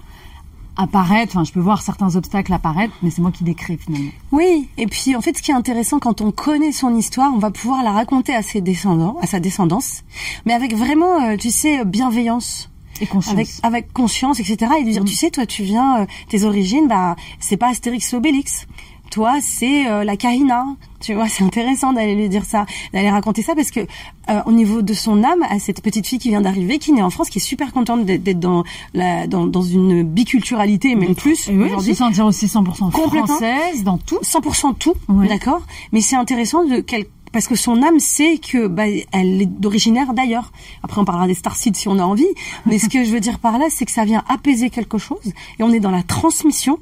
apparaître. 0.81 1.37
Enfin, 1.37 1.45
je 1.45 1.53
peux 1.53 1.61
voir 1.61 1.83
certains 1.83 2.17
obstacles 2.17 2.53
apparaître, 2.53 2.95
mais 3.03 3.11
c'est 3.11 3.23
moi 3.23 3.31
qui 3.31 3.45
les 3.45 3.55
crée 3.55 3.77
finalement. 3.77 4.11
Oui, 4.33 4.69
et 4.79 4.87
puis 4.87 5.15
en 5.17 5.21
fait, 5.21 5.37
ce 5.37 5.43
qui 5.43 5.51
est 5.51 5.55
intéressant 5.55 5.99
quand 5.99 6.21
on 6.21 6.33
connaît 6.33 6.73
son 6.73 6.97
histoire, 6.97 7.33
on 7.35 7.39
va 7.39 7.51
pouvoir 7.51 7.83
la 7.83 7.93
raconter 7.93 8.35
à 8.35 8.43
ses 8.43 8.61
descendants, 8.61 9.17
à 9.21 9.27
sa 9.27 9.41
descendance, 9.41 10.03
mais 10.47 10.53
avec 10.53 10.75
vraiment, 10.75 11.23
euh, 11.23 11.37
tu 11.37 11.51
sais, 11.51 11.85
bienveillance. 11.85 12.71
Et 13.03 13.07
conscience. 13.07 13.33
Avec, 13.33 13.49
avec 13.63 13.93
conscience, 13.95 14.41
etc. 14.41 14.73
Et 14.81 14.85
de 14.85 14.91
dire, 14.91 15.05
tu 15.05 15.15
sais, 15.15 15.31
toi, 15.31 15.47
tu 15.47 15.63
viens, 15.63 16.03
euh, 16.03 16.07
tes 16.29 16.45
origines, 16.45 16.87
bah, 16.87 17.17
c'est 17.39 17.57
pas 17.57 17.71
Astérix 17.71 18.13
et 18.13 18.17
Obélix. 18.17 18.67
Toi, 19.11 19.39
c'est 19.43 19.89
euh, 19.89 20.05
la 20.05 20.17
Kahina. 20.17 20.65
Tu 21.01 21.15
vois, 21.15 21.29
c'est 21.29 21.43
intéressant 21.43 21.93
d'aller 21.93 22.15
lui 22.15 22.29
dire 22.29 22.45
ça, 22.45 22.67
d'aller 22.93 23.11
raconter 23.11 23.43
ça, 23.43 23.55
parce 23.55 23.71
que 23.71 23.81
euh, 23.81 24.41
au 24.47 24.53
niveau 24.53 24.83
de 24.83 24.93
son 24.95 25.25
âme, 25.25 25.43
à 25.49 25.59
cette 25.59 25.83
petite 25.83 26.07
fille 26.07 26.19
qui 26.19 26.29
vient 26.29 26.43
d'arriver, 26.43 26.79
qui 26.79 26.93
naît 26.93 27.03
en 27.03 27.11
France, 27.11 27.31
qui 27.31 27.39
est 27.39 27.43
super 27.43 27.73
contente 27.73 28.05
d'être 28.05 28.39
dans, 28.39 28.65
la, 28.95 29.27
dans, 29.27 29.47
dans 29.47 29.63
une 29.63 30.03
biculturalité, 30.03 30.95
même 30.95 31.15
plus 31.15 31.49
Et 31.49 31.57
oui, 31.57 31.71
se 31.83 31.95
sentir 31.95 32.27
aussi 32.27 32.47
100% 32.47 32.91
Complètement. 32.93 33.27
française 33.27 33.83
dans 33.83 33.99
tout. 33.99 34.19
100% 34.23 34.75
tout, 34.79 34.95
Ouais. 35.09 35.27
d'accord 35.27 35.63
Mais 35.93 36.01
c'est 36.03 36.17
intéressant 36.17 36.65
de 36.65 36.81
quel 36.81 37.07
parce 37.33 37.47
que 37.47 37.55
son 37.55 37.81
âme 37.85 38.01
sait 38.01 38.39
que 38.39 38.67
bah, 38.67 38.83
elle 39.13 39.43
est 39.43 39.47
d'originaire 39.47 40.15
d'ailleurs. 40.15 40.51
Après 40.83 41.01
on 41.01 41.05
parlera 41.05 41.29
des 41.29 41.35
starseeds 41.35 41.77
si 41.79 41.87
on 41.87 41.99
a 42.01 42.03
envie, 42.03 42.27
mais 42.67 42.79
ce 42.81 42.89
que 42.89 43.05
je 43.05 43.13
veux 43.13 43.21
dire 43.21 43.39
par 43.39 43.57
là 43.57 43.67
c'est 43.71 43.85
que 43.87 43.93
ça 43.93 44.05
vient 44.05 44.25
apaiser 44.29 44.69
quelque 44.69 44.99
chose 44.99 45.33
et 45.59 45.63
on 45.63 45.71
est 45.73 45.79
dans 45.79 45.93
la 45.93 46.03
transmission, 46.03 46.81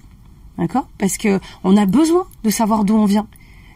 d'accord? 0.58 0.88
Parce 0.98 1.16
que 1.16 1.40
on 1.64 1.76
a 1.76 1.86
besoin 1.86 2.26
de 2.44 2.50
savoir 2.50 2.84
d'où 2.84 2.96
on 2.96 3.06
vient. 3.06 3.26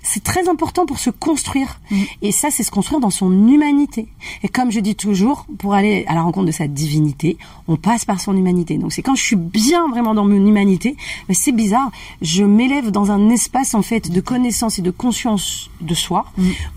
C'est 0.05 0.25
très 0.25 0.49
important 0.49 0.85
pour 0.85 0.99
se 0.99 1.11
construire. 1.11 1.81
Et 2.23 2.33
ça, 2.33 2.51
c'est 2.51 2.65
se 2.65 2.73
construire 2.73 3.01
dans 3.01 3.11
son 3.11 3.31
humanité. 3.31 4.09
Et 4.43 4.49
comme 4.49 4.73
je 4.73 4.81
dis 4.81 4.97
toujours, 4.97 5.47
pour 5.59 5.75
aller 5.75 6.05
à 6.09 6.15
la 6.15 6.23
rencontre 6.23 6.47
de 6.47 6.53
sa 6.53 6.67
divinité, 6.67 7.39
on 7.69 7.77
passe 7.77 8.05
par 8.05 8.21
son 8.21 8.37
humanité. 8.37 8.79
Donc 8.79 8.93
c'est 8.93 9.03
quand 9.03 9.15
je 9.15 9.23
suis 9.23 9.37
bien 9.37 9.89
vraiment 9.89 10.15
dans 10.15 10.25
mon 10.25 10.45
humanité, 10.45 10.97
mais 11.29 11.35
c'est 11.35 11.53
bizarre, 11.53 11.91
je 12.21 12.43
m'élève 12.43 12.91
dans 12.91 13.13
un 13.13 13.31
espace 13.31 13.75
en 13.75 13.83
fait 13.83 14.11
de 14.11 14.21
connaissance 14.21 14.81
et 14.81 14.83
de 14.83 14.91
conscience 14.91 15.71
de 15.81 15.95
soi, 15.95 16.27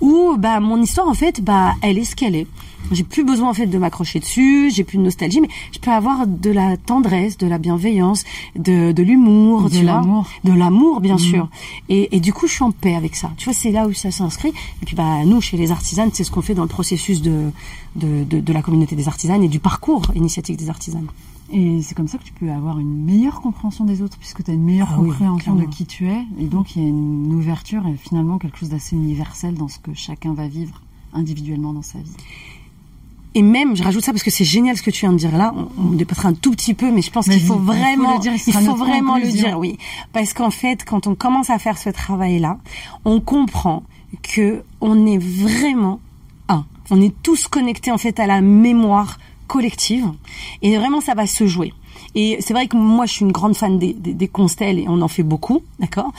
où 0.02 0.36
bah 0.38 0.60
mon 0.60 0.80
histoire 0.80 1.08
en 1.08 1.16
fait, 1.16 1.42
bah 1.42 1.74
elle 1.82 1.98
est 1.98 2.06
ce 2.06 2.16
qu'elle 2.16 2.36
est. 2.36 2.48
J'ai 2.92 3.04
plus 3.04 3.24
besoin 3.24 3.50
en 3.50 3.54
fait 3.54 3.66
de 3.68 3.78
m'accrocher 3.78 4.20
dessus, 4.20 4.70
j'ai 4.72 4.84
plus 4.84 4.98
de 4.98 5.04
nostalgie, 5.04 5.42
mais 5.42 5.50
je 5.72 5.80
peux 5.80 5.92
avoir 5.92 6.28
de 6.28 6.52
la 6.52 6.78
tendresse, 6.78 7.38
de 7.38 7.48
la 7.48 7.58
bienveillance, 7.58 8.24
de, 8.56 8.92
de 8.92 9.04
l'humour, 9.04 9.70
De 9.70 9.82
l'amour. 9.82 10.28
de 10.44 10.52
l'amour 10.54 11.02
bien 11.02 11.18
sûr. 11.18 11.50
Et, 11.90 12.16
et 12.16 12.20
du 12.20 12.32
coup, 12.34 12.48
je 12.48 12.54
suis 12.54 12.64
en 12.64 12.72
paix 12.72 12.96
avec 12.96 13.16
ça. 13.16 13.32
Tu 13.38 13.46
vois, 13.46 13.54
c'est 13.54 13.72
là 13.72 13.88
où 13.88 13.94
ça 13.94 14.12
s'inscrit. 14.12 14.50
Et 14.82 14.86
puis 14.86 14.96
bah 14.96 15.26
nous, 15.26 15.42
chez 15.42 15.58
les 15.58 15.72
artisanes, 15.72 16.10
c'est 16.14 16.24
ce 16.24 16.32
qu'on 16.32 16.42
fait 16.42 16.54
dans 16.54 16.64
le 16.64 16.68
processus 16.70 17.22
de, 17.22 17.52
de, 17.96 18.24
de, 18.24 18.40
de 18.40 18.54
la 18.54 18.62
communauté 18.62 18.96
des 18.96 19.08
artisanes 19.08 19.44
et 19.44 19.48
du 19.48 19.60
parcours 19.60 20.04
initiatique 20.16 20.58
des 20.58 20.70
artisanes. 20.70 21.08
Et 21.52 21.82
c'est 21.84 21.94
comme 21.94 22.08
ça 22.08 22.18
que 22.18 22.24
tu 22.24 22.34
peux 22.34 22.50
avoir 22.52 22.80
une 22.80 23.04
meilleure 23.06 23.40
compréhension 23.40 23.86
des 23.86 24.02
autres, 24.02 24.18
puisque 24.18 24.44
tu 24.44 24.50
as 24.50 24.54
une 24.56 24.64
meilleure 24.64 24.90
Ah 24.92 24.98
oui, 25.00 25.10
compréhension 25.10 25.54
de 25.56 25.66
qui 25.66 25.86
tu 25.86 26.08
es. 26.08 26.24
Et 26.40 26.46
donc, 26.46 26.76
il 26.76 26.82
y 26.82 26.86
a 26.86 26.90
une 26.90 27.34
ouverture 27.36 27.86
et 27.88 27.96
finalement 27.96 28.40
quelque 28.40 28.58
chose 28.58 28.70
d'assez 28.70 28.96
universel 28.96 29.54
dans 29.54 29.68
ce 29.68 29.78
que 29.78 29.94
chacun 29.94 30.34
va 30.34 30.48
vivre 30.48 30.82
individuellement 31.14 31.72
dans 31.72 31.84
sa 31.84 32.00
vie. 32.00 32.12
Et 33.36 33.42
même, 33.42 33.76
je 33.76 33.84
rajoute 33.84 34.04
ça 34.04 34.14
parce 34.14 34.24
que 34.24 34.32
c'est 34.32 34.46
génial 34.46 34.78
ce 34.78 34.82
que 34.82 34.90
tu 34.90 35.02
viens 35.02 35.12
de 35.12 35.18
dire 35.18 35.38
là. 35.38 35.54
On, 35.56 35.68
on 35.78 35.92
dépassera 35.92 36.30
un 36.30 36.34
tout 36.34 36.52
petit 36.52 36.74
peu, 36.74 36.90
mais 36.90 37.02
je 37.02 37.12
pense 37.12 37.26
qu'il 37.26 37.40
faut 37.42 37.56
il 37.56 37.58
faut 37.58 37.60
vraiment, 37.60 38.14
le 38.14 38.20
dire, 38.20 38.34
il 38.34 38.54
faut 38.54 38.76
vraiment 38.76 39.18
le 39.18 39.28
dire, 39.28 39.60
oui. 39.60 39.78
Parce 40.14 40.34
qu'en 40.34 40.52
fait, 40.52 40.86
quand 40.86 41.06
on 41.06 41.16
commence 41.16 41.50
à 41.50 41.60
faire 41.60 41.78
ce 41.78 41.90
travail-là, 41.90 42.58
on 43.04 43.20
comprend 43.20 43.84
que 44.24 44.64
on 44.80 45.06
est 45.06 45.18
vraiment 45.18 46.00
un. 46.48 46.66
On 46.90 47.02
est 47.02 47.14
tous 47.24 47.48
connectés 47.48 47.92
en 47.92 47.98
fait 47.98 48.20
à 48.20 48.26
la 48.26 48.40
mémoire 48.42 49.18
collective, 49.48 50.06
et 50.62 50.78
vraiment 50.78 51.02
ça 51.02 51.14
va 51.14 51.28
se 51.28 51.46
jouer. 51.46 51.74
Et 52.16 52.38
c'est 52.40 52.54
vrai 52.54 52.68
que 52.68 52.78
moi, 52.78 53.06
je 53.06 53.12
suis 53.12 53.26
une 53.26 53.34
grande 53.34 53.56
fan 53.56 53.78
des, 53.78 53.94
des, 53.94 54.14
des 54.14 54.28
constelles 54.30 54.80
et 54.80 54.86
on 54.88 55.02
en 55.02 55.08
fait 55.10 55.24
beaucoup, 55.24 55.62
d'accord? 55.80 56.14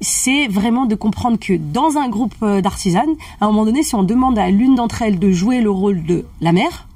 C'est 0.00 0.48
vraiment 0.48 0.86
de 0.86 0.94
comprendre 0.94 1.38
que 1.38 1.54
dans 1.54 1.98
un 1.98 2.08
groupe 2.08 2.34
euh, 2.42 2.60
d'artisanes, 2.60 3.14
à 3.40 3.44
un 3.44 3.48
moment 3.48 3.64
donné, 3.64 3.82
si 3.82 3.94
on 3.94 4.02
demande 4.02 4.38
à 4.38 4.50
l'une 4.50 4.74
d'entre 4.74 5.02
elles 5.02 5.18
de 5.18 5.30
jouer 5.30 5.60
le 5.60 5.70
rôle 5.70 6.04
de 6.04 6.24
la 6.40 6.52
mère, 6.52 6.88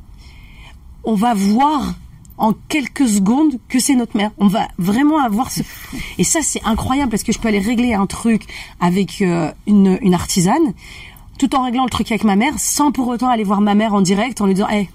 on 1.05 1.15
va 1.15 1.35
voir 1.35 1.95
en 2.37 2.53
quelques 2.69 3.07
secondes 3.07 3.59
que 3.69 3.79
c'est 3.79 3.95
notre 3.95 4.17
mère. 4.17 4.31
On 4.39 4.49
va 4.49 4.69
vraiment 4.79 5.19
avoir 5.19 5.51
ce... 5.51 5.61
Et 6.19 6.25
ça, 6.25 6.41
c'est 6.43 6.63
incroyable 6.65 7.11
parce 7.11 7.23
que 7.23 7.33
je 7.33 7.39
peux 7.39 7.49
aller 7.49 7.61
régler 7.61 7.95
un 7.95 8.07
truc 8.07 8.47
avec 8.81 9.23
euh, 9.23 9.53
une, 9.67 9.99
une 10.01 10.15
artisane, 10.15 10.73
tout 11.39 11.55
en 11.55 11.63
réglant 11.63 11.85
le 11.85 11.91
truc 11.91 12.11
avec 12.11 12.25
ma 12.25 12.37
mère, 12.37 12.59
sans 12.59 12.91
pour 12.91 13.09
autant 13.09 13.29
aller 13.29 13.45
voir 13.45 13.61
ma 13.61 13.75
mère 13.75 13.95
en 13.95 14.01
direct 14.01 14.41
en 14.41 14.47
lui 14.47 14.55
disant, 14.55 14.69
hey, 14.69 14.89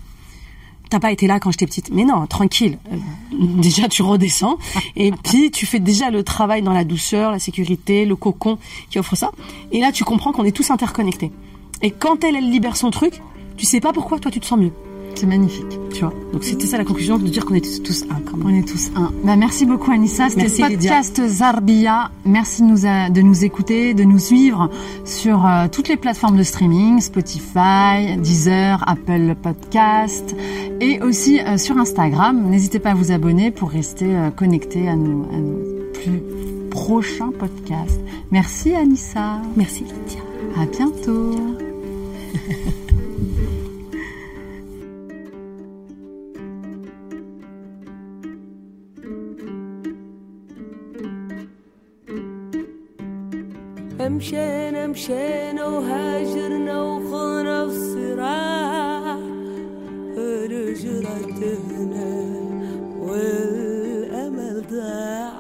t'as 0.90 1.00
pas 1.00 1.12
été 1.12 1.28
là 1.28 1.40
quand 1.40 1.52
j'étais 1.52 1.66
petite. 1.66 1.90
Mais 1.92 2.04
non, 2.04 2.26
tranquille. 2.28 2.78
Euh, 2.92 2.98
déjà, 3.32 3.88
tu 3.88 4.02
redescends. 4.02 4.58
Et 4.96 5.12
puis, 5.12 5.52
tu 5.52 5.66
fais 5.66 5.80
déjà 5.80 6.10
le 6.10 6.24
travail 6.24 6.62
dans 6.62 6.74
la 6.74 6.84
douceur, 6.84 7.32
la 7.32 7.40
sécurité, 7.40 8.06
le 8.06 8.16
cocon 8.16 8.58
qui 8.90 9.00
offre 9.00 9.16
ça. 9.16 9.32
Et 9.72 9.80
là, 9.80 9.92
tu 9.92 10.04
comprends 10.04 10.32
qu'on 10.32 10.46
est 10.46 10.56
tous 10.56 10.72
interconnectés. 10.72 11.32
Et 11.82 11.92
quand 11.92 12.24
elle, 12.24 12.36
elle 12.36 12.50
libère 12.50 12.76
son 12.76 12.92
truc, 12.92 13.22
tu 13.58 13.66
sais 13.66 13.80
pas 13.80 13.94
pourquoi, 13.94 14.20
toi, 14.20 14.32
tu 14.32 14.40
te 14.40 14.46
sens 14.46 14.60
mieux. 14.60 14.74
C'est 15.20 15.26
magnifique. 15.26 15.78
Tu 15.94 16.00
vois. 16.00 16.14
Donc, 16.32 16.46
c'était 16.46 16.66
ça 16.66 16.78
la 16.78 16.86
conclusion 16.86 17.18
de 17.18 17.28
dire 17.28 17.44
qu'on 17.46 17.56
était 17.56 17.80
tous 17.84 18.04
un, 18.10 18.22
quand 18.22 18.38
même. 18.38 18.46
On 18.48 18.58
est 18.58 18.66
tous 18.66 18.90
un. 18.96 19.12
Bah, 19.26 19.36
merci 19.36 19.66
beaucoup 19.66 19.92
Anissa. 19.92 20.30
C'était 20.30 20.44
le 20.48 20.70
podcast 20.70 21.22
Zarbia. 21.28 22.10
Merci 22.24 22.62
de 22.62 22.68
nous, 22.68 22.86
a- 22.86 23.10
de 23.10 23.22
nous 23.22 23.44
écouter, 23.44 23.94
de 23.94 24.06
nous 24.06 24.18
suivre 24.20 24.70
sur 25.04 25.46
euh, 25.46 25.68
toutes 25.70 25.90
les 25.90 25.98
plateformes 25.98 26.38
de 26.38 26.44
streaming, 26.44 27.02
Spotify, 27.02 28.16
Deezer, 28.18 28.82
Apple 28.88 29.36
Podcast 29.44 30.36
et 30.80 31.02
aussi 31.02 31.42
euh, 31.42 31.58
sur 31.58 31.78
Instagram. 31.78 32.50
N'hésitez 32.50 32.80
pas 32.80 32.92
à 32.92 32.96
vous 32.96 33.12
abonner 33.12 33.52
pour 33.52 33.72
rester 33.72 34.16
euh, 34.16 34.30
connecté 34.32 34.88
à 34.88 34.96
nos, 34.96 35.24
à 35.34 35.38
nos 35.38 35.60
plus 35.96 36.22
prochains 36.72 37.32
podcasts. 37.38 38.00
Merci 38.32 38.74
Anissa. 38.74 39.42
Merci, 39.58 39.84
Lydia. 39.84 40.22
À 40.56 40.66
bientôt. 40.66 41.36
مشينا 54.10 54.88
مشينا 54.88 55.66
وهاجرنا 55.66 56.82
وخونا 56.82 57.68
في 57.70 57.80
صراع 57.94 59.18
رجرتنا 60.52 62.10
والأمل 63.00 64.64
ضاع. 64.72 65.30